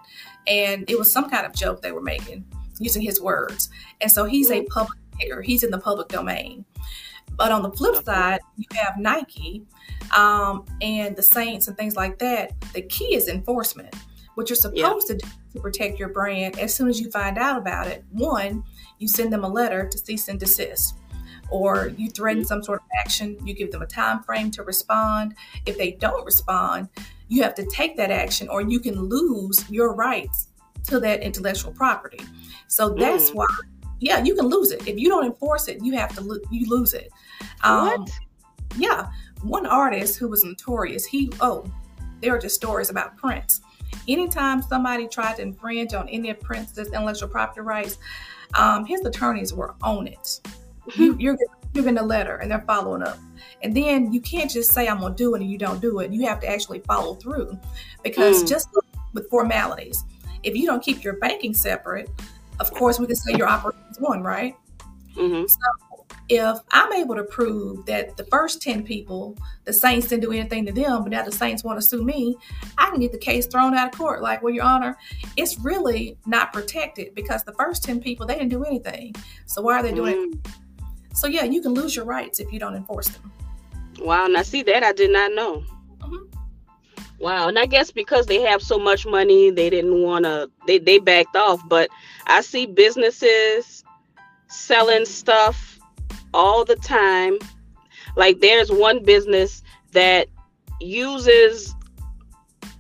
and 0.48 0.90
it 0.90 0.98
was 0.98 1.12
some 1.12 1.30
kind 1.30 1.46
of 1.46 1.54
joke 1.54 1.82
they 1.82 1.92
were 1.92 2.02
making 2.02 2.46
using 2.80 3.02
his 3.02 3.22
words. 3.22 3.70
And 4.02 4.12
so 4.12 4.26
he's 4.26 4.50
mm-hmm. 4.50 4.66
a 4.66 4.70
public 4.70 5.00
figure. 5.20 5.42
He's 5.42 5.64
in 5.64 5.72
the 5.72 5.80
public 5.80 6.08
domain. 6.10 6.66
But 7.36 7.52
on 7.52 7.64
the 7.64 7.72
flip 7.72 8.04
side, 8.04 8.42
you 8.58 8.66
have 8.74 8.98
Nike 8.98 9.64
um, 10.16 10.66
and 10.82 11.16
the 11.16 11.24
Saints 11.24 11.68
and 11.68 11.78
things 11.78 11.96
like 11.96 12.20
that. 12.20 12.54
The 12.74 12.82
key 12.84 13.16
is 13.16 13.28
enforcement. 13.28 13.94
What 14.36 14.50
you're 14.50 14.56
supposed 14.56 15.10
yeah. 15.10 15.16
to 15.16 15.18
do 15.18 15.28
to 15.54 15.60
protect 15.60 16.00
your 16.00 16.10
brand 16.10 16.58
as 16.58 16.74
soon 16.74 16.88
as 16.88 17.00
you 17.00 17.12
find 17.12 17.38
out 17.38 17.58
about 17.58 17.88
it, 17.88 18.04
one, 18.12 18.64
you 18.98 19.08
send 19.08 19.32
them 19.32 19.44
a 19.44 19.48
letter 19.48 19.88
to 19.88 19.98
cease 19.98 20.28
and 20.28 20.40
desist 20.40 20.96
or 21.52 21.94
you 21.98 22.10
threaten 22.10 22.42
mm-hmm. 22.42 22.48
some 22.48 22.64
sort 22.64 22.80
of 22.80 22.88
action 23.00 23.38
you 23.46 23.54
give 23.54 23.70
them 23.70 23.82
a 23.82 23.86
time 23.86 24.24
frame 24.24 24.50
to 24.50 24.64
respond 24.64 25.36
if 25.66 25.78
they 25.78 25.92
don't 25.92 26.26
respond 26.26 26.88
you 27.28 27.44
have 27.44 27.54
to 27.54 27.66
take 27.66 27.98
that 27.98 28.10
action 28.10 28.48
or 28.48 28.62
you 28.62 28.80
can 28.80 28.96
lose 28.96 29.70
your 29.70 29.94
rights 29.94 30.48
to 30.84 31.02
that 31.02 31.22
intellectual 31.22 31.74
property 31.74 32.20
so 32.68 32.90
that's 32.90 33.32
mm. 33.32 33.36
why 33.36 33.48
yeah, 34.04 34.22
you 34.22 34.36
can 34.36 34.48
lose 34.48 34.72
it 34.72 34.86
if 34.86 35.00
you 35.00 35.08
don't 35.08 35.26
enforce 35.26 35.70
it. 35.70 35.80
You 35.82 35.94
have 35.94 36.14
to 36.16 36.22
lo- 36.22 36.40
you 36.52 36.68
lose 36.70 36.94
it. 36.94 37.10
Um, 37.64 38.02
what? 38.02 38.10
Yeah, 38.76 39.08
one 39.44 39.66
artist 39.66 40.18
who 40.18 40.28
was 40.28 40.44
notorious. 40.44 41.06
He 41.06 41.32
oh, 41.42 41.66
there 42.22 42.36
are 42.36 42.40
just 42.40 42.56
stories 42.56 42.90
about 42.90 43.18
Prince. 43.18 43.62
Anytime 44.08 44.62
somebody 44.62 45.08
tried 45.08 45.36
to 45.36 45.44
infringe 45.44 45.94
on 45.94 46.10
any 46.10 46.30
of 46.30 46.40
Prince's 46.40 46.88
intellectual 46.88 47.30
property 47.30 47.62
rights, 47.62 48.00
um, 48.56 48.86
his 48.86 49.02
attorneys 49.06 49.54
were 49.54 49.76
on 49.82 50.08
it. 50.08 50.40
you, 50.96 51.16
you're 51.20 51.38
giving 51.74 51.98
a 51.98 52.04
letter 52.04 52.38
and 52.38 52.52
they're 52.52 52.64
following 52.66 53.04
up. 53.04 53.18
And 53.62 53.76
then 53.76 54.12
you 54.12 54.22
can't 54.22 54.50
just 54.50 54.72
say 54.72 54.88
I'm 54.88 55.00
gonna 55.00 55.16
do 55.16 55.36
it 55.36 55.42
and 55.42 55.50
you 55.50 55.58
don't 55.58 55.82
do 55.82 56.00
it. 56.00 56.12
You 56.12 56.26
have 56.28 56.40
to 56.42 56.50
actually 56.50 56.80
follow 56.80 57.16
through 57.16 57.58
because 58.04 58.44
mm. 58.44 58.48
just 58.48 58.70
with 59.14 59.30
formalities, 59.30 60.04
if 60.44 60.56
you 60.56 60.66
don't 60.66 60.84
keep 60.84 61.04
your 61.04 61.14
banking 61.14 61.54
separate, 61.54 62.10
of 62.60 62.72
course 62.72 63.00
we 63.00 63.08
can 63.08 63.16
say 63.16 63.36
your 63.38 63.48
operations 63.48 64.00
one, 64.00 64.22
right? 64.22 64.56
Mm-hmm. 65.16 65.46
So 65.48 66.03
if 66.34 66.58
I'm 66.72 66.92
able 66.94 67.16
to 67.16 67.24
prove 67.24 67.86
that 67.86 68.18
the 68.18 68.26
first 68.26 68.62
10 68.62 68.84
people, 68.84 69.38
the 69.66 69.74
Saints 69.74 70.08
didn't 70.08 70.24
do 70.24 70.32
anything 70.32 70.66
to 70.66 70.72
them, 70.72 71.04
but 71.04 71.12
now 71.12 71.24
the 71.24 71.32
Saints 71.32 71.64
want 71.64 71.80
to 71.80 71.86
sue 71.86 72.04
me, 72.04 72.36
I 72.78 72.90
can 72.90 73.00
get 73.00 73.12
the 73.12 73.20
case 73.20 73.46
thrown 73.46 73.76
out 73.76 73.94
of 73.94 73.98
court. 73.98 74.22
Like, 74.22 74.42
well, 74.42 74.54
Your 74.54 74.64
Honor, 74.64 74.98
it's 75.38 75.60
really 75.60 76.18
not 76.26 76.52
protected 76.52 77.14
because 77.14 77.44
the 77.44 77.54
first 77.54 77.84
10 77.84 78.02
people, 78.02 78.26
they 78.26 78.34
didn't 78.34 78.50
do 78.50 78.64
anything. 78.64 79.14
So 79.46 79.62
why 79.62 79.80
are 79.80 79.84
they 79.84 79.94
doing 79.94 80.16
mm. 80.16 80.46
it? 80.46 80.52
So, 81.16 81.28
yeah, 81.28 81.44
you 81.44 81.62
can 81.62 81.74
lose 81.74 81.96
your 81.96 82.06
rights 82.06 82.40
if 82.40 82.52
you 82.52 82.60
don't 82.60 82.76
enforce 82.76 83.10
them. 83.10 83.32
Wow. 84.00 84.26
Now, 84.26 84.42
see, 84.42 84.64
that 84.64 84.84
I 84.84 84.92
did 84.92 85.12
not 85.12 85.34
know. 85.34 85.64
Mm-hmm. 86.00 86.40
Wow. 87.20 87.48
And 87.48 87.60
I 87.60 87.68
guess 87.68 87.92
because 87.92 88.26
they 88.26 88.42
have 88.42 88.64
so 88.64 88.80
much 88.80 89.06
money, 89.06 89.52
they 89.52 89.70
didn't 89.70 90.02
want 90.02 90.26
to, 90.26 90.50
they, 90.66 90.80
they 90.80 90.98
backed 90.98 91.36
off. 91.36 91.62
But 91.70 91.92
I 92.26 92.42
see 92.42 92.66
businesses 92.66 93.84
selling 94.48 95.06
stuff 95.06 95.73
all 96.34 96.66
the 96.66 96.76
time. 96.78 97.38
Like 98.16 98.40
there's 98.42 98.72
one 98.72 99.04
business 99.04 99.64
that 99.92 100.28
uses 100.80 101.74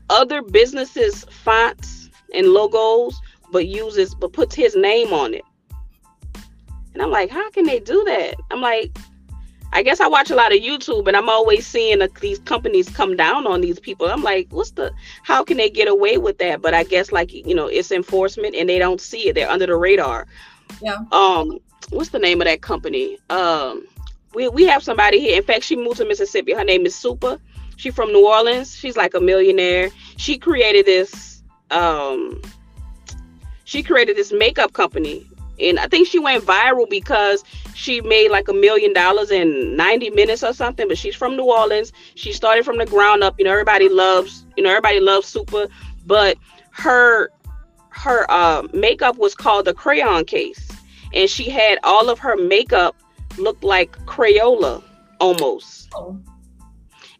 other 0.09 0.41
businesses' 0.41 1.25
fonts 1.43 2.09
and 2.33 2.47
logos, 2.47 3.19
but 3.51 3.67
uses 3.67 4.15
but 4.15 4.33
puts 4.33 4.55
his 4.55 4.75
name 4.75 5.13
on 5.13 5.33
it. 5.33 5.43
And 6.93 7.01
I'm 7.01 7.11
like, 7.11 7.31
how 7.31 7.49
can 7.51 7.65
they 7.65 7.79
do 7.79 8.03
that? 8.05 8.35
I'm 8.51 8.61
like, 8.61 8.95
I 9.71 9.81
guess 9.81 9.99
I 9.99 10.07
watch 10.07 10.29
a 10.29 10.35
lot 10.35 10.53
of 10.53 10.59
YouTube 10.59 11.07
and 11.07 11.17
I'm 11.17 11.29
always 11.29 11.65
seeing 11.65 11.99
these 12.21 12.37
companies 12.39 12.89
come 12.89 13.15
down 13.15 13.47
on 13.47 13.61
these 13.61 13.79
people. 13.79 14.07
I'm 14.07 14.21
like, 14.21 14.47
what's 14.51 14.71
the, 14.71 14.93
how 15.23 15.43
can 15.43 15.57
they 15.57 15.69
get 15.69 15.87
away 15.87 16.19
with 16.19 16.37
that? 16.37 16.61
But 16.61 16.75
I 16.75 16.83
guess 16.83 17.11
like, 17.11 17.33
you 17.33 17.55
know, 17.55 17.65
it's 17.65 17.91
enforcement 17.91 18.55
and 18.55 18.69
they 18.69 18.77
don't 18.77 19.01
see 19.01 19.29
it. 19.29 19.33
They're 19.33 19.49
under 19.49 19.65
the 19.65 19.75
radar. 19.75 20.27
Yeah. 20.79 20.99
Um, 21.11 21.57
what's 21.91 22.09
the 22.09 22.19
name 22.19 22.41
of 22.41 22.45
that 22.45 22.61
company? 22.61 23.17
Um, 23.29 23.85
we, 24.33 24.47
we 24.49 24.63
have 24.65 24.83
somebody 24.83 25.19
here. 25.19 25.37
In 25.37 25.43
fact, 25.43 25.63
she 25.63 25.75
moved 25.75 25.97
to 25.97 26.05
Mississippi. 26.05 26.53
Her 26.53 26.63
name 26.63 26.85
is 26.85 26.95
Super. 26.95 27.37
She's 27.75 27.93
from 27.93 28.11
New 28.11 28.27
Orleans. 28.27 28.75
She's 28.75 28.97
like 28.97 29.13
a 29.13 29.19
millionaire. 29.19 29.89
She 30.17 30.37
created 30.37 30.85
this, 30.85 31.43
um, 31.71 32.41
she 33.65 33.83
created 33.83 34.15
this 34.15 34.31
makeup 34.31 34.73
company 34.73 35.27
and 35.59 35.79
I 35.79 35.87
think 35.87 36.07
she 36.07 36.19
went 36.19 36.43
viral 36.43 36.89
because 36.89 37.43
she 37.75 38.01
made 38.01 38.31
like 38.31 38.47
a 38.47 38.53
million 38.53 38.93
dollars 38.93 39.31
in 39.31 39.75
90 39.75 40.11
minutes 40.11 40.43
or 40.43 40.53
something. 40.53 40.87
But 40.87 40.97
she's 40.97 41.15
from 41.15 41.35
New 41.35 41.45
Orleans. 41.45 41.91
She 42.15 42.33
started 42.33 42.65
from 42.65 42.77
the 42.77 42.85
ground 42.85 43.23
up. 43.23 43.35
You 43.37 43.45
know, 43.45 43.51
everybody 43.51 43.89
loves, 43.89 44.45
you 44.57 44.63
know, 44.63 44.69
everybody 44.69 44.99
loves 44.99 45.27
Super, 45.27 45.67
but 46.05 46.37
her 46.71 47.29
her 47.89 48.29
uh, 48.29 48.67
makeup 48.73 49.17
was 49.17 49.35
called 49.35 49.65
the 49.65 49.73
crayon 49.73 50.25
case, 50.25 50.62
and 51.13 51.29
she 51.29 51.49
had 51.49 51.79
all 51.83 52.09
of 52.09 52.19
her 52.19 52.35
makeup 52.35 52.95
look 53.37 53.61
like 53.63 53.97
Crayola 54.05 54.83
almost. 55.19 55.89
Oh. 55.93 56.19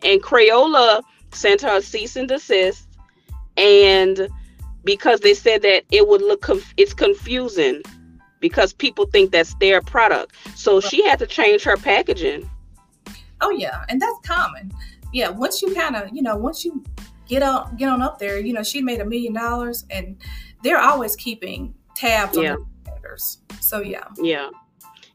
And 0.03 0.21
Crayola 0.21 1.01
sent 1.31 1.61
her 1.61 1.77
a 1.77 1.81
cease 1.81 2.15
and 2.15 2.27
desist, 2.27 2.87
and 3.57 4.27
because 4.83 5.21
they 5.21 5.33
said 5.33 5.61
that 5.61 5.83
it 5.91 6.07
would 6.07 6.21
look 6.21 6.41
conf- 6.41 6.73
it's 6.77 6.93
confusing 6.93 7.81
because 8.39 8.73
people 8.73 9.05
think 9.05 9.31
that's 9.31 9.53
their 9.55 9.81
product. 9.81 10.35
So 10.55 10.81
she 10.81 11.03
had 11.03 11.19
to 11.19 11.27
change 11.27 11.63
her 11.63 11.77
packaging. 11.77 12.49
Oh 13.39 13.51
yeah, 13.51 13.85
and 13.89 14.01
that's 14.01 14.19
common. 14.25 14.71
Yeah, 15.13 15.29
once 15.29 15.61
you 15.61 15.73
kind 15.73 15.95
of, 15.95 16.09
you 16.11 16.21
know, 16.21 16.35
once 16.35 16.65
you 16.65 16.83
get 17.27 17.43
on 17.43 17.75
get 17.77 17.89
on 17.89 18.01
up 18.01 18.19
there, 18.19 18.39
you 18.39 18.53
know, 18.53 18.63
she 18.63 18.81
made 18.81 18.99
a 18.99 19.05
million 19.05 19.33
dollars 19.33 19.85
and 19.89 20.17
they're 20.63 20.79
always 20.79 21.15
keeping 21.15 21.73
tabs 21.95 22.37
yeah. 22.37 22.53
on 22.53 22.67
competitors. 23.03 23.39
So 23.59 23.81
yeah. 23.81 24.07
Yeah. 24.17 24.49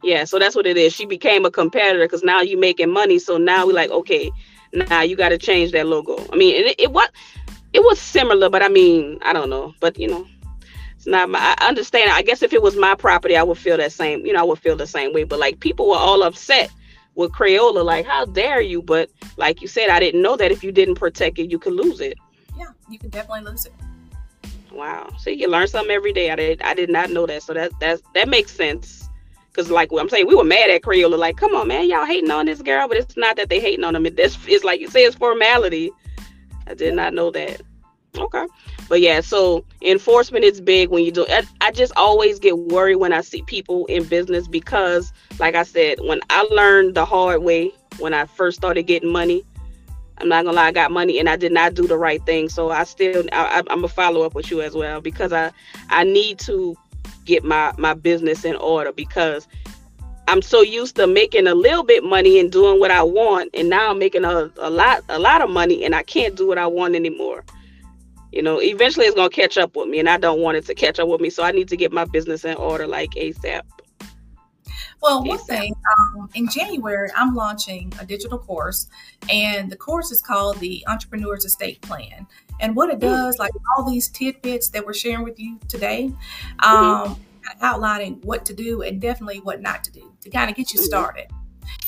Yeah, 0.03 0.24
so 0.24 0.39
that's 0.39 0.55
what 0.55 0.66
it 0.66 0.76
is. 0.76 0.93
She 0.93 1.07
became 1.07 1.45
a 1.45 1.51
competitor 1.51 2.05
because 2.05 2.22
now 2.22 2.41
you're 2.41 2.59
making 2.59 2.91
money. 2.91 3.18
So 3.18 3.36
now 3.36 3.66
we're 3.66 3.72
like, 3.72 3.91
okay, 3.91 4.30
now 4.72 5.03
you 5.03 5.16
got 5.16 5.30
to 5.30 5.39
change 5.39 5.72
that 5.72 5.89
logo. 5.89 6.24
I 6.32 6.36
mean, 6.36 6.55
it, 6.55 6.76
it 6.78 6.93
what 6.93 7.11
it 7.72 7.80
was 7.80 7.99
similar, 7.99 8.49
but 8.49 8.62
I 8.62 8.68
mean, 8.68 9.18
I 9.22 9.32
don't 9.32 9.51
know. 9.51 9.74
But 9.80 9.99
you 9.99 10.07
know, 10.07 10.24
it's 10.95 11.07
not 11.07 11.28
my 11.30 11.57
I 11.59 11.66
understand. 11.66 12.12
I 12.12 12.22
guess 12.22 12.43
if 12.43 12.53
it 12.53 12.62
was 12.62 12.76
my 12.76 12.95
property, 12.95 13.36
I 13.36 13.43
would 13.43 13.59
feel 13.59 13.76
that 13.76 13.91
same, 13.91 14.24
you 14.24 14.32
know, 14.32 14.41
I 14.41 14.45
would 14.45 14.61
feel 14.61 14.76
the 14.76 14.86
same 14.86 15.12
way. 15.12 15.24
But 15.24 15.41
like 15.41 15.59
people 15.59 15.89
were 15.89 15.97
all 15.97 16.22
upset 16.22 16.70
with 17.16 17.32
Crayola, 17.32 17.84
like, 17.84 18.07
how 18.07 18.24
dare 18.24 18.61
you? 18.61 18.80
But 18.80 19.11
like 19.36 19.61
you 19.61 19.66
said, 19.66 19.89
I 19.89 19.99
didn't 19.99 20.22
know 20.22 20.36
that 20.36 20.53
if 20.53 20.62
you 20.62 20.70
didn't 20.70 20.95
protect 20.95 21.41
it, 21.41 21.51
you 21.51 21.59
could 21.59 21.72
lose 21.72 22.01
it. 22.01 22.16
Yeah, 22.57 22.66
you 22.89 23.01
can 23.01 23.11
definitely 23.11 23.51
lose 23.51 23.66
it. 23.66 23.72
Wow. 24.79 25.09
See, 25.18 25.33
you 25.33 25.49
learn 25.49 25.66
something 25.66 25.91
every 25.91 26.12
day. 26.12 26.31
I 26.31 26.37
did 26.37 26.62
I 26.62 26.72
did 26.72 26.89
not 26.89 27.11
know 27.11 27.26
that. 27.26 27.43
So 27.43 27.53
that 27.53 27.72
that 27.81 28.01
that 28.14 28.29
makes 28.29 28.53
sense. 28.53 29.09
Cause 29.55 29.72
like 29.72 29.91
I'm 29.93 30.09
saying, 30.09 30.29
we 30.29 30.37
were 30.37 30.45
mad 30.45 30.70
at 30.70 30.83
Crayola, 30.83 31.18
like, 31.18 31.37
come 31.37 31.53
on, 31.57 31.66
man, 31.66 31.91
y'all 31.91 32.05
hating 32.05 32.31
on 32.31 32.47
this 32.47 32.62
girl, 32.62 32.87
but 32.87 32.97
it's 32.97 33.16
not 33.16 33.35
that 33.37 33.49
they 33.49 33.59
hating 33.59 33.83
on 33.83 33.95
them. 33.95 34.07
It's, 34.07 34.39
it's 34.47 34.62
like 34.62 34.79
you 34.79 34.89
say, 34.89 35.03
it's 35.05 35.16
formality. 35.16 35.91
I 36.68 36.74
did 36.74 36.95
not 36.95 37.12
know 37.12 37.33
that. 37.33 37.61
Okay. 38.16 38.47
But 38.89 39.01
yeah, 39.01 39.20
so 39.20 39.64
enforcement 39.83 40.45
is 40.45 40.61
big 40.61 40.91
when 40.91 41.05
you 41.05 41.11
do. 41.11 41.26
I 41.61 41.72
just 41.72 41.93
always 41.97 42.39
get 42.39 42.57
worried 42.57 42.97
when 42.97 43.12
I 43.12 43.20
see 43.20 43.43
people 43.43 43.85
in 43.87 44.05
business 44.05 44.47
because, 44.47 45.12
like 45.41 45.57
I 45.57 45.64
said, 45.64 45.99
when 46.03 46.20
I 46.31 46.43
learned 46.53 46.95
the 46.95 47.05
hard 47.05 47.43
way 47.43 47.72
when 47.99 48.14
I 48.14 48.26
first 48.26 48.57
started 48.59 48.85
getting 48.85 49.11
money, 49.11 49.45
I'm 50.20 50.28
not 50.28 50.44
gonna 50.44 50.56
lie, 50.56 50.66
I 50.66 50.72
got 50.72 50.90
money 50.90 51.18
and 51.18 51.28
I 51.28 51.36
did 51.36 51.52
not 51.52 51.74
do 51.74 51.86
the 51.86 51.98
right 51.98 52.24
thing. 52.24 52.48
So 52.48 52.70
I 52.70 52.84
still, 52.84 53.24
I, 53.32 53.58
am 53.58 53.64
gonna 53.66 53.88
follow 53.88 54.22
up 54.22 54.34
with 54.34 54.50
you 54.50 54.60
as 54.62 54.74
well 54.74 55.00
because 55.00 55.32
I, 55.32 55.52
I 55.90 56.04
need 56.04 56.38
to 56.40 56.76
get 57.24 57.44
my 57.44 57.72
my 57.76 57.94
business 57.94 58.44
in 58.44 58.56
order 58.56 58.92
because 58.92 59.46
I'm 60.26 60.42
so 60.42 60.60
used 60.60 60.96
to 60.96 61.06
making 61.06 61.46
a 61.46 61.54
little 61.54 61.84
bit 61.84 62.04
money 62.04 62.38
and 62.38 62.52
doing 62.52 62.80
what 62.80 62.90
I 62.90 63.02
want, 63.02 63.50
and 63.54 63.70
now 63.70 63.90
I'm 63.90 63.98
making 63.98 64.24
a, 64.24 64.50
a 64.58 64.70
lot 64.70 65.04
a 65.08 65.18
lot 65.18 65.42
of 65.42 65.50
money 65.50 65.84
and 65.84 65.94
I 65.94 66.02
can't 66.02 66.36
do 66.36 66.46
what 66.46 66.58
I 66.58 66.66
want 66.66 66.94
anymore 66.94 67.44
you 68.32 68.42
know, 68.42 68.60
eventually 68.60 69.06
it's 69.06 69.14
gonna 69.14 69.30
catch 69.30 69.56
up 69.56 69.74
with 69.74 69.88
me, 69.88 69.98
and 69.98 70.08
I 70.08 70.18
don't 70.18 70.40
want 70.40 70.58
it 70.58 70.66
to 70.66 70.74
catch 70.74 70.98
up 70.98 71.08
with 71.08 71.20
me. 71.20 71.30
So 71.30 71.42
I 71.42 71.52
need 71.52 71.68
to 71.68 71.76
get 71.76 71.92
my 71.92 72.04
business 72.04 72.44
in 72.44 72.56
order 72.56 72.86
like 72.86 73.10
ASAP. 73.12 73.62
Well, 75.01 75.22
one 75.24 75.38
thing 75.38 75.74
um, 76.16 76.28
in 76.34 76.49
January, 76.49 77.09
I'm 77.16 77.34
launching 77.34 77.92
a 78.01 78.07
digital 78.07 78.38
course, 78.38 78.88
and 79.30 79.70
the 79.70 79.76
course 79.76 80.11
is 80.11 80.20
called 80.20 80.59
the 80.59 80.84
Entrepreneur's 80.88 81.44
Estate 81.44 81.80
Plan. 81.82 82.26
And 82.61 82.74
what 82.74 82.90
it 82.90 82.99
does, 82.99 83.38
like 83.38 83.53
all 83.76 83.88
these 83.88 84.09
tidbits 84.09 84.70
that 84.70 84.84
we're 84.84 84.94
sharing 84.94 85.22
with 85.22 85.38
you 85.38 85.61
today, 85.68 86.12
mm-hmm. 86.59 87.11
um, 87.11 87.20
outlining 87.61 88.20
what 88.22 88.44
to 88.46 88.55
do 88.55 88.82
and 88.82 89.01
definitely 89.01 89.38
what 89.38 89.62
not 89.62 89.84
to 89.84 89.92
do 89.92 90.12
to 90.20 90.30
kind 90.30 90.51
of 90.51 90.57
get 90.57 90.72
you 90.72 90.80
mm-hmm. 90.80 90.86
started. 90.86 91.26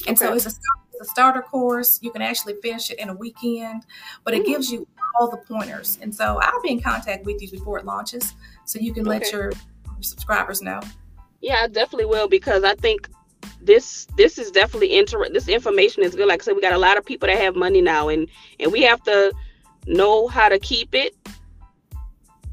And 0.07 0.17
okay. 0.17 0.27
so 0.27 0.35
it's 0.35 0.47
a, 0.47 0.51
it's 0.93 1.01
a 1.01 1.05
starter 1.07 1.43
course. 1.43 1.99
You 2.03 2.13
can 2.13 2.23
actually 2.23 2.55
finish 2.63 2.91
it 2.91 2.99
in 2.99 3.09
a 3.09 3.15
weekend, 3.15 3.85
but 4.25 4.35
it 4.35 4.43
mm-hmm. 4.43 4.53
gives 4.53 4.71
you 4.71 4.87
all 5.19 5.29
the 5.29 5.39
pointers. 5.39 5.99
And 6.01 6.15
so 6.15 6.39
I'll 6.41 6.63
be 6.63 6.71
in 6.71 6.81
contact 6.81 7.25
with 7.25 7.43
you 7.43 7.51
before 7.51 7.79
it 7.79 7.85
launches 7.85 8.35
so 8.65 8.79
you 8.79 8.95
can 8.95 9.07
okay. 9.09 9.19
let 9.19 9.33
your 9.33 9.53
subscribers 10.01 10.63
know. 10.63 10.81
Yeah, 11.41 11.63
I 11.63 11.69
definitely 11.69 12.07
will 12.07 12.29
because 12.29 12.65
I 12.65 12.75
think 12.75 13.09
this 13.63 14.07
this 14.17 14.39
is 14.39 14.51
definitely 14.51 14.99
inter 14.99 15.29
this 15.29 15.49
information 15.49 16.03
is 16.03 16.15
good. 16.15 16.29
Like 16.29 16.43
I 16.43 16.45
said, 16.45 16.57
we 16.57 16.63
got 16.63 16.73
a 16.73 16.79
lot 16.79 16.97
of 16.97 17.05
people 17.05 17.29
that 17.29 17.39
have 17.39 17.57
money 17.57 17.81
now 17.81 18.09
and 18.09 18.29
and 18.59 18.73
we 18.73 18.83
have 18.83 19.03
to 19.05 19.33
know 19.87 20.29
how 20.29 20.49
to 20.49 20.59
keep 20.59 20.95
it. 20.95 21.17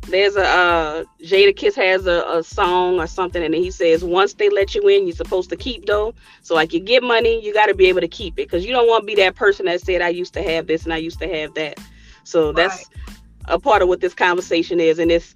There's 0.09 0.37
a 0.37 0.45
uh, 0.45 1.03
Jadakiss 1.21 1.75
has 1.75 2.07
a, 2.07 2.23
a 2.29 2.41
song 2.41 2.99
or 2.99 3.07
something, 3.07 3.43
and 3.43 3.53
he 3.53 3.71
says 3.71 4.05
once 4.05 4.33
they 4.33 4.49
let 4.49 4.73
you 4.73 4.87
in, 4.87 5.05
you're 5.05 5.15
supposed 5.15 5.49
to 5.49 5.57
keep 5.57 5.85
though. 5.85 6.13
So 6.43 6.55
like 6.55 6.71
you 6.71 6.79
get 6.79 7.03
money, 7.03 7.43
you 7.43 7.53
got 7.53 7.65
to 7.65 7.75
be 7.75 7.87
able 7.87 8.01
to 8.01 8.07
keep 8.07 8.33
it 8.35 8.47
because 8.47 8.65
you 8.65 8.71
don't 8.71 8.87
want 8.87 9.01
to 9.03 9.05
be 9.05 9.15
that 9.15 9.35
person 9.35 9.65
that 9.65 9.81
said 9.81 10.01
I 10.01 10.09
used 10.09 10.33
to 10.35 10.43
have 10.43 10.67
this 10.67 10.85
and 10.85 10.93
I 10.93 10.97
used 10.97 11.19
to 11.19 11.27
have 11.27 11.53
that. 11.55 11.77
So 12.23 12.53
that's 12.53 12.89
right. 13.07 13.15
a 13.45 13.59
part 13.59 13.81
of 13.81 13.89
what 13.89 13.99
this 13.99 14.13
conversation 14.13 14.79
is. 14.79 14.99
And 14.99 15.11
it's, 15.11 15.35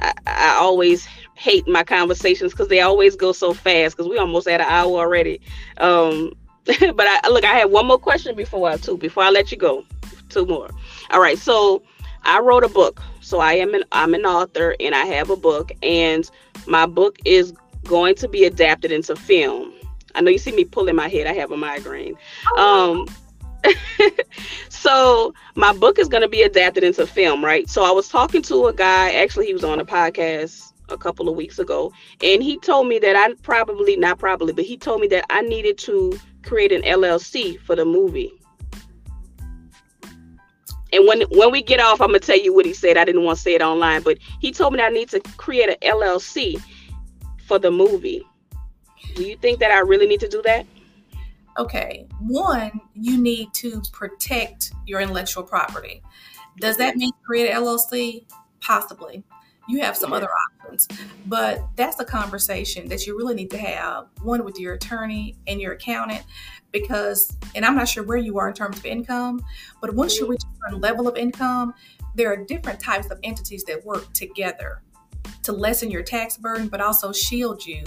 I, 0.00 0.12
I 0.26 0.56
always 0.60 1.08
hate 1.38 1.68
my 1.68 1.84
conversations 1.84 2.52
because 2.52 2.66
they 2.68 2.80
always 2.80 3.14
go 3.14 3.30
so 3.30 3.54
fast 3.54 3.96
because 3.96 4.10
we 4.10 4.18
almost 4.18 4.48
at 4.48 4.60
an 4.60 4.66
hour 4.68 4.98
already. 4.98 5.40
Um, 5.78 6.32
but 6.66 6.76
I 6.78 7.28
look, 7.28 7.44
I 7.44 7.54
have 7.58 7.70
one 7.70 7.86
more 7.86 7.98
question 7.98 8.34
before 8.34 8.68
I 8.68 8.76
too 8.76 8.96
before 8.96 9.22
I 9.22 9.30
let 9.30 9.52
you 9.52 9.56
go. 9.56 9.84
Two 10.28 10.44
more. 10.44 10.68
All 11.10 11.20
right. 11.20 11.38
So 11.38 11.82
I 12.24 12.40
wrote 12.40 12.64
a 12.64 12.68
book. 12.68 13.00
So 13.20 13.38
I 13.38 13.54
am 13.54 13.72
an 13.74 13.84
I'm 13.92 14.14
an 14.14 14.26
author 14.26 14.74
and 14.80 14.94
I 14.94 15.04
have 15.06 15.30
a 15.30 15.36
book 15.36 15.70
and 15.82 16.28
my 16.66 16.86
book 16.86 17.18
is 17.24 17.54
going 17.84 18.16
to 18.16 18.28
be 18.28 18.44
adapted 18.44 18.90
into 18.90 19.14
film. 19.14 19.72
I 20.14 20.20
know 20.20 20.30
you 20.30 20.38
see 20.38 20.52
me 20.52 20.64
pulling 20.64 20.96
my 20.96 21.08
head. 21.08 21.28
I 21.28 21.34
have 21.34 21.52
a 21.52 21.56
migraine. 21.56 22.16
Oh. 22.56 23.06
Um, 23.64 23.72
so 24.68 25.32
my 25.54 25.72
book 25.72 25.98
is 25.98 26.08
going 26.08 26.22
to 26.22 26.28
be 26.28 26.42
adapted 26.42 26.84
into 26.84 27.06
film, 27.06 27.44
right? 27.44 27.68
So 27.68 27.84
I 27.84 27.90
was 27.90 28.08
talking 28.08 28.42
to 28.42 28.66
a 28.66 28.72
guy, 28.72 29.12
actually 29.12 29.46
he 29.46 29.52
was 29.52 29.64
on 29.64 29.80
a 29.80 29.84
podcast 29.84 30.67
a 30.88 30.98
couple 30.98 31.28
of 31.28 31.36
weeks 31.36 31.58
ago, 31.58 31.92
and 32.22 32.42
he 32.42 32.58
told 32.58 32.88
me 32.88 32.98
that 32.98 33.16
I 33.16 33.34
probably 33.42 33.96
not 33.96 34.18
probably, 34.18 34.52
but 34.52 34.64
he 34.64 34.76
told 34.76 35.00
me 35.00 35.08
that 35.08 35.24
I 35.30 35.42
needed 35.42 35.78
to 35.78 36.18
create 36.42 36.72
an 36.72 36.82
LLC 36.82 37.60
for 37.60 37.76
the 37.76 37.84
movie. 37.84 38.32
And 40.92 41.06
when 41.06 41.22
when 41.30 41.50
we 41.50 41.62
get 41.62 41.80
off, 41.80 42.00
I'm 42.00 42.08
gonna 42.08 42.20
tell 42.20 42.38
you 42.38 42.54
what 42.54 42.64
he 42.64 42.72
said. 42.72 42.96
I 42.96 43.04
didn't 43.04 43.24
want 43.24 43.36
to 43.36 43.42
say 43.42 43.54
it 43.54 43.62
online, 43.62 44.02
but 44.02 44.18
he 44.40 44.52
told 44.52 44.72
me 44.72 44.80
I 44.80 44.88
need 44.88 45.10
to 45.10 45.20
create 45.36 45.68
an 45.68 45.76
LLC 45.82 46.60
for 47.46 47.58
the 47.58 47.70
movie. 47.70 48.22
Do 49.14 49.24
you 49.24 49.36
think 49.36 49.58
that 49.58 49.70
I 49.70 49.80
really 49.80 50.06
need 50.06 50.20
to 50.20 50.28
do 50.28 50.40
that? 50.42 50.66
Okay, 51.58 52.06
one, 52.20 52.80
you 52.94 53.20
need 53.20 53.52
to 53.54 53.82
protect 53.92 54.72
your 54.86 55.00
intellectual 55.00 55.42
property. 55.42 56.02
Does 56.60 56.76
that 56.76 56.96
mean 56.96 57.10
create 57.24 57.50
an 57.50 57.62
LLC? 57.62 58.24
Possibly. 58.60 59.24
You 59.68 59.80
have 59.80 59.96
some 59.96 60.12
other 60.12 60.28
options, 60.62 60.88
but 61.26 61.62
that's 61.76 62.00
a 62.00 62.04
conversation 62.04 62.88
that 62.88 63.06
you 63.06 63.16
really 63.16 63.34
need 63.34 63.50
to 63.50 63.58
have 63.58 64.06
one 64.22 64.44
with 64.44 64.58
your 64.58 64.74
attorney 64.74 65.36
and 65.46 65.60
your 65.60 65.72
accountant 65.72 66.24
because, 66.72 67.36
and 67.54 67.64
I'm 67.64 67.76
not 67.76 67.88
sure 67.88 68.02
where 68.02 68.18
you 68.18 68.38
are 68.38 68.48
in 68.48 68.54
terms 68.54 68.78
of 68.78 68.86
income, 68.86 69.44
but 69.80 69.94
once 69.94 70.16
you 70.16 70.22
mm-hmm. 70.22 70.32
reach 70.32 70.42
a 70.42 70.56
certain 70.64 70.80
level 70.80 71.06
of 71.06 71.16
income, 71.16 71.74
there 72.14 72.32
are 72.32 72.36
different 72.36 72.80
types 72.80 73.10
of 73.10 73.18
entities 73.22 73.64
that 73.64 73.84
work 73.84 74.12
together 74.12 74.82
to 75.42 75.52
lessen 75.52 75.90
your 75.90 76.02
tax 76.02 76.36
burden, 76.36 76.68
but 76.68 76.80
also 76.80 77.12
shield 77.12 77.64
you 77.64 77.84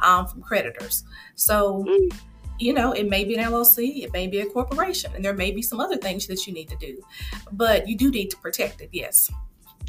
um, 0.00 0.26
from 0.26 0.42
creditors. 0.42 1.04
So, 1.34 1.84
mm. 1.86 2.18
you 2.58 2.72
know, 2.72 2.92
it 2.92 3.08
may 3.08 3.24
be 3.24 3.34
an 3.36 3.44
LLC, 3.44 4.04
it 4.04 4.12
may 4.12 4.26
be 4.26 4.40
a 4.40 4.46
corporation, 4.46 5.12
and 5.14 5.24
there 5.24 5.34
may 5.34 5.50
be 5.50 5.62
some 5.62 5.80
other 5.80 5.96
things 5.96 6.26
that 6.28 6.46
you 6.46 6.52
need 6.52 6.68
to 6.68 6.76
do, 6.76 7.02
but 7.52 7.88
you 7.88 7.96
do 7.96 8.10
need 8.10 8.30
to 8.30 8.36
protect 8.38 8.80
it. 8.80 8.90
Yes. 8.92 9.30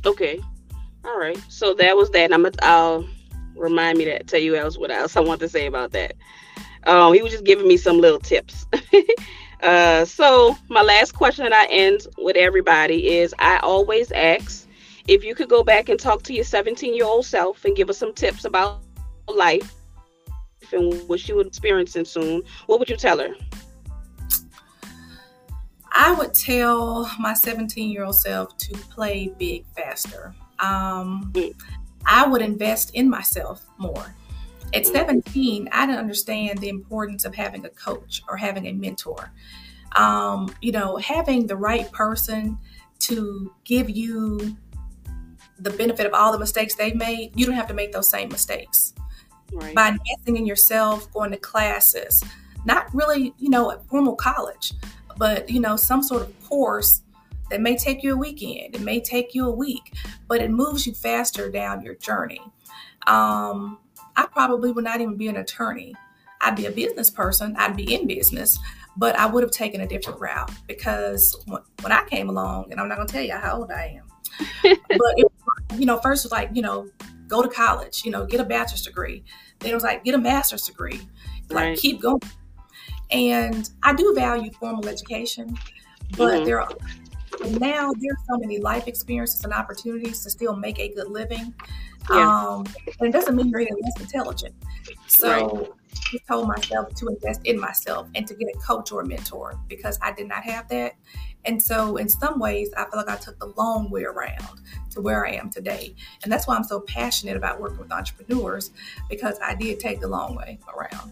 Okay. 0.06 0.42
All 1.06 1.18
right. 1.18 1.40
So 1.50 1.74
that 1.76 1.96
was 1.96 2.10
that. 2.12 2.34
I'm 2.34 2.44
gonna. 2.44 2.56
I'll 2.62 3.08
remind 3.56 3.98
me 3.98 4.06
to 4.06 4.24
tell 4.24 4.40
you 4.40 4.56
else 4.56 4.78
what 4.78 4.92
else 4.92 5.16
I 5.16 5.20
want 5.20 5.40
to 5.42 5.50
say 5.50 5.66
about 5.66 5.92
that. 5.92 6.16
Um, 6.86 7.14
he 7.14 7.22
was 7.22 7.32
just 7.32 7.44
giving 7.44 7.68
me 7.68 7.78
some 7.78 8.00
little 8.00 8.20
tips. 8.20 8.66
uh, 9.64 10.06
so 10.06 10.58
my 10.70 10.82
last 10.82 11.14
question 11.14 11.44
that 11.44 11.54
I 11.54 11.66
end 11.72 12.08
with 12.18 12.36
everybody 12.36 13.10
is: 13.10 13.34
I 13.40 13.58
always 13.58 14.12
ask 14.12 14.68
if 15.08 15.24
you 15.24 15.36
could 15.36 15.50
go 15.50 15.64
back 15.64 15.90
and 15.90 16.00
talk 16.00 16.24
to 16.24 16.34
your 16.34 16.46
17 16.46 16.96
year 16.96 17.06
old 17.06 17.26
self 17.26 17.66
and 17.66 17.76
give 17.76 17.90
us 17.90 17.98
some 17.98 18.14
tips 18.14 18.46
about 18.46 18.80
life 19.28 19.74
and 20.72 21.08
what 21.08 21.20
she 21.20 21.34
was 21.34 21.48
experiencing 21.48 22.06
soon, 22.06 22.42
what 22.68 22.80
would 22.80 22.90
you 22.90 22.98
tell 22.98 23.20
her? 23.20 23.36
I 25.96 26.14
would 26.14 26.34
tell 26.34 27.10
my 27.20 27.34
17 27.34 27.92
year 27.92 28.04
old 28.04 28.16
self 28.16 28.58
to 28.58 28.74
play 28.74 29.34
big 29.38 29.66
faster. 29.76 30.34
Um, 30.60 31.32
mm. 31.34 31.54
I 32.06 32.28
would 32.28 32.42
invest 32.42 32.94
in 32.94 33.10
myself 33.10 33.66
more. 33.78 34.16
At 34.74 34.84
mm. 34.84 34.92
17, 34.92 35.70
I 35.72 35.86
didn't 35.86 36.00
understand 36.00 36.60
the 36.60 36.70
importance 36.70 37.26
of 37.26 37.36
having 37.36 37.66
a 37.66 37.70
coach 37.70 38.22
or 38.28 38.38
having 38.38 38.66
a 38.68 38.74
mentor. 38.74 39.32
Um, 39.96 40.54
you 40.62 40.72
know, 40.72 40.98
having 40.98 41.46
the 41.46 41.56
right 41.56 41.92
person 41.92 42.58
to 43.02 43.54
give 43.64 43.90
you 43.90 44.58
the 45.60 45.70
benefit 45.70 46.06
of 46.06 46.14
all 46.14 46.32
the 46.32 46.40
mistakes 46.40 46.76
they've 46.76 46.96
made, 46.96 47.32
you 47.36 47.46
don't 47.46 47.56
have 47.56 47.68
to 47.68 47.74
make 47.74 47.92
those 47.92 48.10
same 48.10 48.30
mistakes. 48.30 48.94
Right. 49.52 49.76
By 49.76 49.90
investing 49.90 50.38
in 50.38 50.46
yourself, 50.48 51.12
going 51.14 51.32
to 51.32 51.38
classes, 51.38 52.24
not 52.66 52.94
really, 52.94 53.34
you 53.38 53.50
know, 53.50 53.72
at 53.72 53.86
formal 53.86 54.16
college, 54.16 54.74
but 55.18 55.50
you 55.50 55.60
know, 55.60 55.76
some 55.76 56.02
sort 56.02 56.24
of 56.24 56.50
course 56.50 57.03
that 57.54 57.62
may 57.62 57.78
take 57.78 58.02
you 58.02 58.14
a 58.14 58.18
weekend, 58.18 58.74
it 58.74 58.82
may 58.82 59.00
take 59.00 59.36
you 59.36 59.48
a 59.48 59.52
week, 59.52 59.94
but 60.28 60.42
it 60.42 60.50
moves 60.50 60.88
you 60.88 60.94
faster 60.96 61.52
down 61.52 61.84
your 61.84 61.94
journey. 61.94 62.42
Um, 63.06 63.78
I 64.16 64.26
probably 64.26 64.72
would 64.72 64.84
not 64.84 65.02
even 65.02 65.18
be 65.18 65.28
an 65.28 65.38
attorney. 65.38 65.94
I'd 66.42 66.56
be 66.56 66.66
a 66.66 66.72
business 66.72 67.12
person, 67.12 67.56
I'd 67.56 67.78
be 67.78 67.94
in 67.94 68.08
business, 68.08 68.58
but 68.98 69.16
I 69.20 69.28
would 69.28 69.44
have 69.44 69.52
taken 69.52 69.82
a 69.82 69.88
different 69.88 70.20
route 70.20 70.50
because 70.68 71.40
when 71.46 71.92
I 71.92 72.04
came 72.06 72.28
along, 72.28 72.72
and 72.72 72.80
I'm 72.80 72.90
not 72.90 72.96
going 72.96 73.08
to 73.08 73.14
tell 73.14 73.24
you 73.24 73.34
how 73.34 73.60
old 73.60 73.70
I 73.70 74.00
am, 74.00 74.08
but 74.90 75.14
it, 75.18 75.32
you 75.76 75.86
know, 75.86 76.00
first 76.00 76.26
was 76.26 76.32
like, 76.32 76.50
you 76.54 76.64
know, 76.64 76.90
go 77.28 77.44
to 77.44 77.50
college, 77.50 78.02
you 78.04 78.10
know, 78.10 78.26
get 78.26 78.40
a 78.40 78.46
bachelor's 78.46 78.82
degree. 78.82 79.24
Then 79.60 79.70
it 79.70 79.76
was 79.76 79.84
like, 79.84 80.04
get 80.04 80.16
a 80.16 80.18
master's 80.18 80.64
degree. 80.64 81.02
Like, 81.52 81.66
right. 81.66 81.78
keep 81.78 82.02
going. 82.02 82.20
And 83.12 83.70
I 83.84 83.94
do 83.94 84.12
value 84.16 84.52
formal 84.54 84.88
education, 84.88 85.56
but 86.18 86.34
mm-hmm. 86.34 86.46
there 86.46 86.60
are 86.60 86.72
now 87.52 87.92
there's 88.00 88.18
so 88.30 88.38
many 88.38 88.60
life 88.60 88.88
experiences 88.88 89.44
and 89.44 89.54
opportunities 89.54 90.24
to 90.24 90.30
still 90.30 90.56
make 90.56 90.80
a 90.80 90.90
good 90.90 91.10
living. 91.10 91.54
Yeah. 92.10 92.48
Um, 92.48 92.66
and 93.00 93.10
it 93.10 93.12
doesn't 93.12 93.36
mean 93.36 93.50
you're 93.50 93.62
any 93.62 93.72
less 93.82 94.00
intelligent. 94.00 94.54
So 95.08 95.30
right. 95.30 95.70
I 96.14 96.18
told 96.28 96.48
myself 96.48 96.94
to 96.96 97.08
invest 97.08 97.42
in 97.46 97.60
myself 97.60 98.08
and 98.16 98.28
to 98.28 98.34
get 98.34 98.50
a 98.54 98.58
coach 98.60 98.92
or 98.92 99.02
a 99.02 99.06
mentor 99.06 99.60
because 99.68 99.98
I 100.02 100.12
did 100.12 100.28
not 100.28 100.44
have 100.44 100.68
that. 100.70 100.94
And 101.46 101.62
so, 101.62 101.98
in 101.98 102.08
some 102.08 102.40
ways, 102.40 102.70
I 102.78 102.86
feel 102.86 102.98
like 102.98 103.10
I 103.10 103.18
took 103.18 103.38
the 103.38 103.48
long 103.58 103.90
way 103.90 104.04
around 104.04 104.62
to 104.92 105.02
where 105.02 105.28
I 105.28 105.32
am 105.32 105.50
today. 105.50 105.94
And 106.24 106.32
that's 106.32 106.48
why 106.48 106.56
I'm 106.56 106.64
so 106.64 106.80
passionate 106.80 107.36
about 107.36 107.60
working 107.60 107.80
with 107.80 107.92
entrepreneurs 107.92 108.72
because 109.10 109.38
I 109.44 109.54
did 109.56 109.80
take 109.80 110.00
the 110.00 110.08
long 110.08 110.36
way 110.36 110.60
around. 110.74 111.12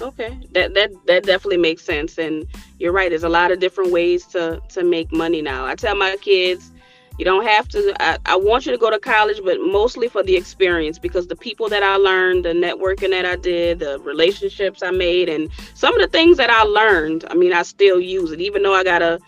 Okay, 0.00 0.38
that 0.52 0.74
that 0.74 0.90
that 1.06 1.24
definitely 1.24 1.58
makes 1.58 1.84
sense, 1.84 2.18
and 2.18 2.46
you're 2.78 2.92
right. 2.92 3.10
There's 3.10 3.24
a 3.24 3.28
lot 3.28 3.50
of 3.50 3.60
different 3.60 3.92
ways 3.92 4.26
to 4.26 4.60
to 4.70 4.84
make 4.84 5.12
money 5.12 5.40
now. 5.40 5.64
I 5.64 5.74
tell 5.74 5.94
my 5.94 6.16
kids, 6.20 6.70
you 7.18 7.24
don't 7.24 7.46
have 7.46 7.68
to. 7.68 7.94
I, 8.00 8.18
I 8.26 8.36
want 8.36 8.66
you 8.66 8.72
to 8.72 8.78
go 8.78 8.90
to 8.90 8.98
college, 8.98 9.40
but 9.44 9.58
mostly 9.60 10.08
for 10.08 10.22
the 10.22 10.36
experience 10.36 10.98
because 10.98 11.28
the 11.28 11.36
people 11.36 11.68
that 11.68 11.82
I 11.82 11.96
learned, 11.96 12.44
the 12.44 12.50
networking 12.50 13.10
that 13.10 13.24
I 13.24 13.36
did, 13.36 13.78
the 13.78 14.00
relationships 14.00 14.82
I 14.82 14.90
made, 14.90 15.28
and 15.28 15.48
some 15.74 15.94
of 15.94 16.00
the 16.00 16.08
things 16.08 16.36
that 16.38 16.50
I 16.50 16.62
learned. 16.62 17.24
I 17.30 17.34
mean, 17.34 17.52
I 17.52 17.62
still 17.62 18.00
use 18.00 18.32
it, 18.32 18.40
even 18.40 18.62
though 18.62 18.74
I 18.74 18.82
got 18.82 19.02
a 19.02 19.20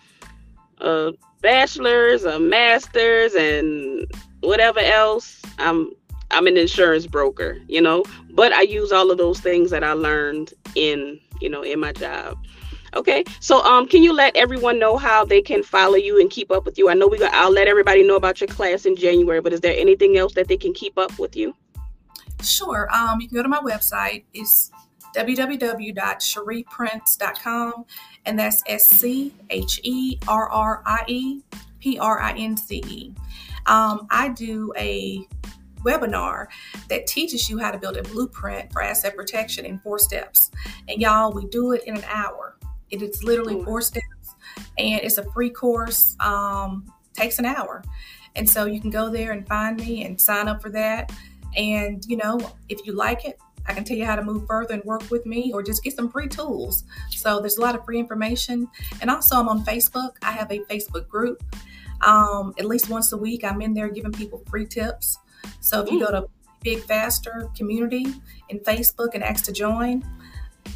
a 0.79 1.13
bachelor's, 1.43 2.25
a 2.25 2.41
master's, 2.41 3.35
and 3.35 4.11
whatever 4.41 4.81
else. 4.81 5.41
I'm 5.59 5.93
I'm 6.31 6.47
an 6.47 6.57
insurance 6.57 7.07
broker, 7.07 7.59
you 7.69 7.81
know, 7.81 8.05
but 8.31 8.53
I 8.53 8.63
use 8.63 8.93
all 8.93 9.11
of 9.11 9.19
those 9.19 9.41
things 9.41 9.71
that 9.71 9.85
I 9.85 9.93
learned 9.93 10.55
in, 10.75 11.21
you 11.41 11.49
know, 11.49 11.63
in 11.63 11.81
my 11.81 11.93
job. 11.93 12.37
Okay. 12.95 13.25
So 13.41 13.63
um 13.65 13.87
can 13.87 14.03
you 14.03 14.13
let 14.13 14.37
everyone 14.37 14.79
know 14.79 14.97
how 14.97 15.25
they 15.25 15.43
can 15.43 15.63
follow 15.63 15.97
you 15.97 16.21
and 16.21 16.31
keep 16.31 16.51
up 16.51 16.65
with 16.65 16.79
you? 16.79 16.89
I 16.89 16.95
know 16.95 17.07
we 17.07 17.19
got 17.19 17.35
I'll 17.35 17.53
let 17.53 17.69
everybody 17.69 18.03
know 18.03 18.17
about 18.17 18.41
your 18.41 18.49
class 18.49 18.87
in 18.87 18.97
January, 18.97 19.41
but 19.41 19.53
is 19.53 19.61
there 19.61 19.77
anything 19.77 20.17
else 20.17 20.35
that 20.35 20.49
they 20.49 20.57
can 20.57 20.73
keep 20.73 20.99
up 20.99 21.17
with 21.19 21.37
you? 21.37 21.55
Sure. 22.43 22.89
Um 22.95 23.21
you 23.21 23.29
can 23.29 23.37
go 23.37 23.43
to 23.43 23.49
my 23.49 23.61
website. 23.61 24.25
It's 24.33 24.71
www.scherrieprince.com 25.15 27.85
and 28.27 28.39
that's 28.39 28.63
S 28.67 28.89
C 28.89 29.33
H 29.51 29.81
E 29.83 30.19
R 30.29 30.49
R 30.51 30.83
I 30.87 31.05
E 31.07 31.43
P 31.81 31.99
R 31.99 32.21
I 32.21 32.33
N 32.33 32.57
C 32.57 32.83
E. 32.87 33.15
Um, 33.67 34.07
I 34.11 34.29
do 34.29 34.73
a 34.77 35.27
webinar 35.87 36.47
that 36.89 37.07
teaches 37.07 37.49
you 37.49 37.59
how 37.59 37.71
to 37.71 37.79
build 37.79 37.97
a 37.97 38.03
blueprint 38.03 38.73
for 38.73 38.83
asset 38.83 39.17
protection 39.17 39.65
in 39.65 39.79
four 39.79 39.99
steps. 39.99 40.51
And 40.89 41.01
y'all, 41.01 41.33
we 41.33 41.47
do 41.47 41.73
it 41.73 41.85
in 41.85 41.97
an 41.97 42.05
hour. 42.05 42.57
It 42.91 43.03
is 43.03 43.23
literally 43.23 43.63
four 43.65 43.81
steps, 43.81 44.35
and 44.79 45.01
it's 45.03 45.19
a 45.19 45.25
free 45.33 45.51
course. 45.51 46.17
Um, 46.21 46.93
takes 47.15 47.39
an 47.39 47.47
hour, 47.47 47.83
and 48.37 48.49
so 48.49 48.67
you 48.67 48.81
can 48.81 48.91
go 48.91 49.11
there 49.11 49.33
and 49.33 49.47
find 49.47 49.79
me 49.79 50.05
and 50.05 50.21
sign 50.21 50.49
up 50.49 50.63
for 50.63 50.71
that. 50.71 51.11
And 51.57 52.05
you 52.07 52.17
know, 52.17 52.39
if 52.69 52.87
you 52.87 52.93
like 52.93 53.25
it, 53.25 53.39
I 53.69 53.73
can 53.73 53.85
tell 53.85 53.97
you 53.97 54.05
how 54.05 54.17
to 54.17 54.23
move 54.23 54.47
further 54.47 54.75
and 54.75 54.85
work 54.85 55.11
with 55.11 55.27
me 55.27 55.51
or 55.53 55.63
just 55.63 55.83
get 55.83 55.97
some 55.97 56.11
free 56.11 56.29
tools. 56.29 56.85
So 57.11 57.41
there's 57.41 57.57
a 57.57 57.61
lot 57.61 57.75
of 57.75 57.85
free 57.85 57.99
information. 57.99 58.69
And 59.01 59.11
also, 59.11 59.37
I'm 59.37 59.49
on 59.49 59.65
Facebook. 59.65 60.13
I 60.23 60.33
have 60.33 60.51
a 60.53 60.61
Facebook 60.61 61.09
group. 61.09 61.43
Um, 62.03 62.55
at 62.59 62.67
least 62.67 62.89
once 62.89 63.13
a 63.13 63.17
week, 63.17 63.43
I'm 63.45 63.61
in 63.63 63.75
there 63.75 63.89
giving 63.89 64.13
people 64.13 64.43
free 64.49 64.67
tips. 64.67 65.19
So 65.61 65.83
if 65.83 65.91
you 65.91 66.01
go 66.01 66.07
hmm. 66.07 66.13
to 66.13 66.29
Big 66.63 66.81
Faster 66.85 67.49
Community 67.57 68.07
in 68.49 68.59
Facebook 68.61 69.15
and 69.15 69.23
ask 69.23 69.45
to 69.45 69.53
join, 69.53 70.05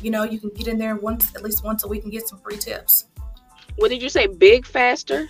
you 0.03 0.11
know, 0.11 0.23
you 0.23 0.39
can 0.39 0.51
get 0.51 0.68
in 0.68 0.79
there 0.79 0.97
once, 0.97 1.35
at 1.35 1.43
least 1.43 1.64
once 1.64 1.85
a 1.85 1.89
week 1.89 2.05
and 2.05 2.12
get 2.12 2.29
some 2.29 2.39
free 2.41 2.57
tips. 2.57 3.07
What 3.77 3.89
did 3.89 4.03
you 4.03 4.09
say? 4.09 4.27
Big 4.27 4.66
Faster? 4.66 5.29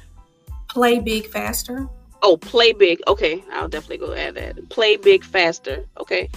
Play 0.69 0.99
Big 0.99 1.27
Faster. 1.27 1.89
Oh, 2.23 2.37
Play 2.37 2.73
Big. 2.73 3.01
Okay. 3.09 3.43
I'll 3.53 3.69
definitely 3.69 4.07
go 4.07 4.13
add 4.13 4.35
that. 4.35 4.69
Play 4.69 4.97
Big 4.97 5.25
Faster. 5.25 5.85
Okay. 5.99 6.29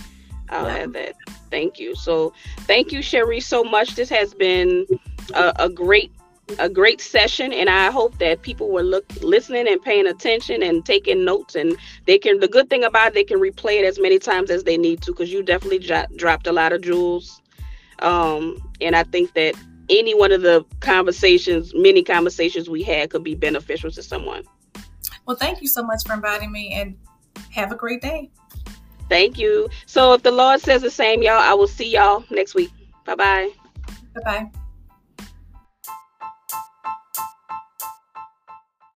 I'll 0.50 0.68
yeah. 0.68 0.84
add 0.84 0.94
that. 0.94 1.16
Thank 1.50 1.80
you. 1.80 1.96
So, 1.96 2.34
thank 2.62 2.92
you, 2.92 3.02
Scherrie, 3.02 3.40
so 3.40 3.64
much. 3.64 3.96
This 3.96 4.10
has 4.10 4.34
been 4.34 4.86
a, 5.34 5.54
a 5.58 5.70
great 5.70 6.12
a 6.60 6.70
great 6.70 7.00
session 7.00 7.54
and 7.54 7.70
i 7.70 7.90
hope 7.90 8.18
that 8.20 8.42
people 8.42 8.70
were 8.70 8.84
look 8.84 9.06
listening 9.22 9.68
and 9.68 9.82
paying 9.82 10.06
attention 10.06 10.62
and 10.62 10.86
taking 10.86 11.24
notes 11.24 11.56
and 11.56 11.78
they 12.06 12.18
can 12.18 12.40
the 12.40 12.48
good 12.48 12.70
thing 12.70 12.84
about 12.84 13.08
it 13.08 13.14
they 13.14 13.24
can 13.24 13.40
replay 13.40 13.80
it 13.80 13.86
as 13.86 13.98
many 13.98 14.20
times 14.20 14.50
as 14.50 14.64
they 14.64 14.78
need 14.78 15.02
to 15.02 15.12
because 15.12 15.32
you 15.32 15.42
definitely 15.42 15.80
jo- 15.80 16.06
dropped 16.18 16.48
a 16.48 16.52
lot 16.52 16.74
of 16.74 16.82
jewels. 16.82 17.42
Um, 18.00 18.58
and 18.82 18.96
i 18.96 19.04
think 19.04 19.34
that 19.34 19.56
any 19.90 20.14
one 20.14 20.32
of 20.32 20.42
the 20.42 20.66
conversations 20.82 21.74
many 21.76 22.04
conversations 22.04 22.70
we 22.70 22.84
had 22.84 23.10
could 23.10 23.24
be 23.24 23.36
beneficial 23.36 23.92
to 23.92 24.04
someone. 24.04 24.44
Well 25.26 25.38
thank 25.38 25.62
you 25.62 25.68
so 25.68 25.84
much 25.84 26.04
for 26.06 26.14
inviting 26.14 26.52
me 26.52 26.74
and 26.74 26.98
have 27.52 27.72
a 27.72 27.76
great 27.76 28.02
day. 28.02 28.30
Thank 29.10 29.38
you. 29.38 29.70
So 29.86 30.14
if 30.14 30.24
the 30.24 30.32
lord 30.32 30.60
says 30.60 30.82
the 30.82 30.92
same 30.92 31.24
y'all 31.24 31.40
i 31.40 31.54
will 31.54 31.68
see 31.68 31.90
y'all 31.90 32.26
next 32.30 32.54
week. 32.54 32.72
Bye 33.06 33.16
bye 33.16 33.50
bye 34.14 34.22
bye 34.26 34.52